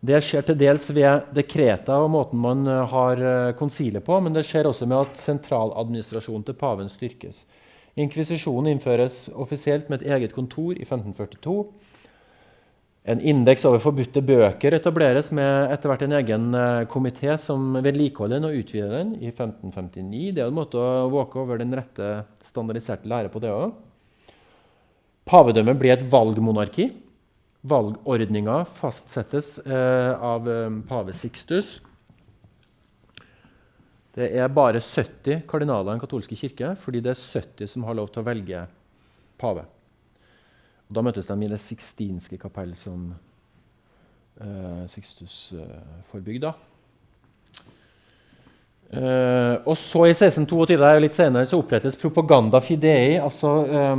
Det 0.00 0.20
skjer 0.24 0.46
til 0.46 0.56
dels 0.56 0.86
ved 0.96 1.26
dekreter 1.36 1.92
og 2.06 2.12
måten 2.14 2.40
man 2.40 2.64
eh, 2.64 2.84
har 2.88 3.20
eh, 3.20 3.54
konsilet 3.58 4.04
på, 4.06 4.16
men 4.24 4.32
det 4.32 4.46
skjer 4.48 4.70
også 4.70 4.88
med 4.88 5.02
at 5.02 5.20
sentraladministrasjonen 5.20 6.46
til 6.46 6.56
paven 6.56 6.88
styrkes. 6.88 7.42
Inkvisisjonen 8.00 8.70
innføres 8.70 9.26
offisielt 9.34 9.90
med 9.90 10.00
et 10.00 10.14
eget 10.14 10.32
kontor 10.32 10.72
i 10.72 10.86
1542. 10.86 11.58
En 13.10 13.20
indeks 13.24 13.64
over 13.64 13.80
forbudte 13.80 14.22
bøker 14.24 14.76
etableres 14.76 15.30
med 15.34 15.72
etter 15.74 15.90
hvert 15.90 16.02
en 16.04 16.16
egen 16.18 16.48
uh, 16.52 16.86
komité 16.88 17.32
som 17.40 17.78
vedlikeholder 17.80 18.36
den 18.36 18.48
og 18.50 18.58
utvider 18.60 18.92
den 18.92 19.14
i 19.16 19.30
1559. 19.32 20.34
Det 20.36 20.44
er 20.44 20.50
en 20.50 20.58
måte 20.58 20.80
å 20.80 21.08
våke 21.12 21.40
over 21.40 21.60
den 21.60 21.72
rette 21.74 22.10
standardiserte 22.44 23.08
lære 23.08 23.32
på, 23.32 23.40
det 23.42 23.54
òg. 23.56 23.72
Pavedømmet 25.30 25.78
blir 25.78 25.94
et 25.94 26.02
valgmonarki. 26.10 26.88
Valgordninga 27.70 28.64
fastsettes 28.66 29.58
eh, 29.62 30.12
av 30.16 30.48
eh, 30.50 30.78
pave 30.88 31.14
Sixtus. 31.14 31.76
Det 34.16 34.26
er 34.34 34.50
bare 34.50 34.80
70 34.82 35.44
kardinaler 35.48 35.86
i 35.86 35.92
den 35.92 36.02
katolske 36.02 36.34
kirke, 36.34 36.72
fordi 36.80 37.02
det 37.04 37.12
er 37.12 37.20
70 37.20 37.70
som 37.70 37.84
har 37.86 37.94
lov 37.94 38.08
til 38.10 38.24
å 38.24 38.26
velge 38.26 38.64
pave. 39.38 39.62
Og 40.88 40.96
da 40.98 41.04
møtes 41.06 41.28
de 41.28 41.36
i 41.46 41.50
det 41.52 41.60
sixtinske 41.62 42.40
kapell 42.40 42.72
som 42.80 43.12
eh, 44.42 44.82
Sixtus 44.90 45.52
eh, 45.54 45.94
forbygde. 46.10 46.50
Eh, 48.90 49.54
og 49.62 49.78
så 49.78 50.08
I 50.08 50.16
1622 50.16 50.90
litt 51.04 51.14
senere, 51.14 51.46
så 51.46 51.62
opprettes 51.62 52.00
Propaganda 52.00 52.58
Fidei. 52.64 53.20
altså 53.22 53.54
eh, 53.68 53.94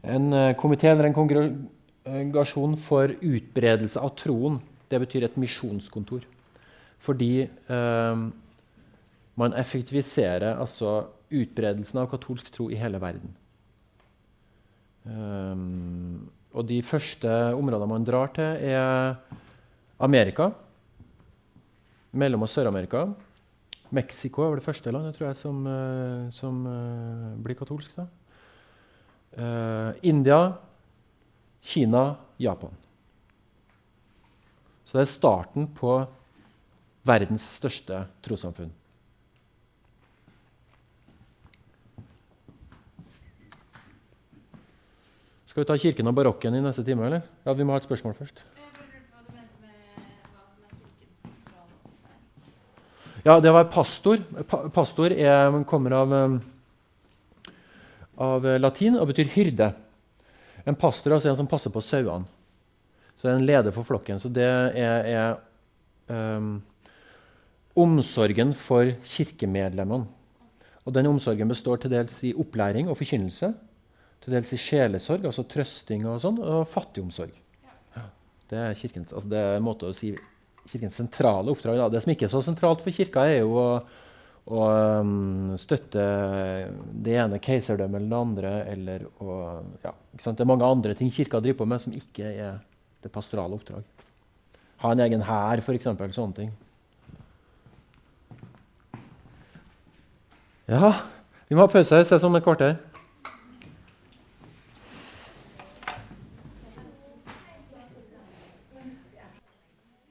en 0.00 0.32
eh, 0.32 0.54
komité 0.56 0.88
eller 0.90 1.08
en 1.08 1.16
kongregasjon 1.16 2.76
for 2.80 3.12
utbredelse 3.20 4.00
av 4.00 4.14
troen. 4.18 4.58
Det 4.88 5.00
betyr 5.02 5.26
et 5.28 5.36
misjonskontor. 5.40 6.24
Fordi 7.02 7.32
eh, 7.44 8.24
man 9.40 9.58
effektiviserer 9.58 10.56
altså 10.56 11.08
utbredelsen 11.32 12.02
av 12.02 12.10
katolsk 12.12 12.50
tro 12.52 12.68
i 12.70 12.78
hele 12.80 13.00
verden. 13.00 13.32
Um, 15.02 16.28
og 16.52 16.66
de 16.68 16.76
første 16.84 17.26
områdene 17.56 17.88
man 17.90 18.04
drar 18.06 18.28
til, 18.36 18.60
er 18.60 19.16
Amerika. 19.98 20.50
Mellom- 22.12 22.44
og 22.44 22.50
Sør-Amerika. 22.52 23.06
Mexico 23.90 24.44
er 24.44 24.60
det 24.60 24.66
første 24.66 24.92
landet 24.92 25.16
tror 25.16 25.30
jeg, 25.30 25.40
som, 25.40 25.64
som 26.30 26.60
uh, 26.68 27.32
blir 27.40 27.56
katolsk. 27.56 27.96
da. 27.96 28.06
Uh, 29.32 29.92
India, 30.02 30.52
Kina, 31.62 32.16
Japan. 32.36 32.70
Så 34.84 34.98
det 34.98 35.06
er 35.06 35.12
starten 35.12 35.68
på 35.72 35.94
verdens 37.08 37.46
største 37.56 38.04
trossamfunn. 38.22 38.72
Skal 45.48 45.64
vi 45.64 45.68
ta 45.68 45.76
kirken 45.76 46.08
og 46.08 46.16
barokken 46.16 46.54
i 46.56 46.60
neste 46.64 46.84
time? 46.84 47.04
eller? 47.04 47.24
Ja, 47.44 47.52
Vi 47.52 47.64
må 47.64 47.72
ha 47.72 47.80
et 47.80 47.88
spørsmål 47.88 48.14
først. 48.16 48.44
Ja, 53.24 53.40
det 53.40 53.52
var 53.52 53.68
pastor. 53.70 54.18
Pa 54.48 54.68
pastor 54.68 55.12
er, 55.12 55.64
kommer 55.64 55.92
av 55.94 56.12
um, 56.12 56.40
av 58.20 58.44
latin 58.60 58.98
og 59.00 59.08
betyr 59.12 59.30
hyrde. 59.34 59.72
En 60.68 60.78
pastor 60.78 61.16
altså 61.16 61.32
en 61.32 61.38
som 61.40 61.50
passer 61.50 61.72
på 61.74 61.82
sauene. 61.84 62.28
Så 63.16 63.26
det 63.26 63.32
er 63.32 63.38
en 63.38 63.46
leder 63.46 63.74
for 63.74 63.86
flokken. 63.86 64.20
Så 64.22 64.30
det 64.32 64.46
er, 64.46 65.06
er 65.06 66.38
um, 66.38 66.56
omsorgen 67.78 68.54
for 68.56 68.88
kirkemedlemmene. 69.06 70.08
Og 70.82 70.94
den 70.96 71.06
omsorgen 71.06 71.50
består 71.50 71.78
til 71.78 71.92
dels 71.92 72.16
i 72.26 72.32
opplæring 72.34 72.90
og 72.90 72.98
forkynnelse. 72.98 73.52
Til 74.22 74.34
dels 74.34 74.52
i 74.54 74.58
sjelesorg, 74.58 75.26
altså 75.28 75.44
trøsting 75.46 76.04
og 76.10 76.18
sånn, 76.22 76.40
og 76.42 76.66
fattigomsorg. 76.70 77.34
Det 78.52 78.58
er 78.60 78.76
kirkens, 78.76 79.14
altså 79.14 79.30
det 79.32 79.38
er 79.40 79.54
en 79.56 79.64
måte 79.64 79.88
å 79.88 79.94
si 79.96 80.10
kirkens 80.68 80.98
sentrale 81.00 81.50
oppdrag. 81.54 81.78
Da. 81.80 81.88
Det 81.94 82.02
som 82.04 82.12
ikke 82.12 82.26
er 82.28 82.32
så 82.34 82.42
sentralt 82.44 82.82
for 82.84 82.94
kirka, 82.94 83.24
er 83.24 83.40
jo 83.40 83.54
å, 83.56 83.68
å 84.50 84.62
um, 84.98 85.52
støtte 85.60 86.02
det 87.04 87.14
ene 87.14 87.38
keiserdømmet 87.42 88.00
eller 88.00 88.10
det 88.10 88.18
andre. 88.18 88.52
Eller 88.72 89.04
å, 89.22 89.36
ja, 89.84 89.94
Det 90.18 90.32
er 90.34 90.50
mange 90.50 90.66
andre 90.66 90.96
ting 90.98 91.12
kirka 91.14 91.40
driver 91.40 91.62
på 91.62 91.68
med 91.70 91.84
som 91.84 91.94
ikke 91.94 92.32
er 92.32 92.58
det 93.02 93.12
pastorale 93.14 93.54
oppdrag. 93.54 93.86
Ha 94.82 94.92
en 94.92 95.04
egen 95.04 95.22
hær, 95.28 95.62
f.eks. 95.62 95.86
Sånne 95.86 96.34
ting. 96.34 96.50
Ja, 100.70 100.94
vi 101.46 101.54
må 101.54 101.62
ha 101.62 101.70
pause. 101.70 102.02
Ses 102.02 102.26
om 102.26 102.38
et 102.38 102.44
kvarter. 102.44 102.78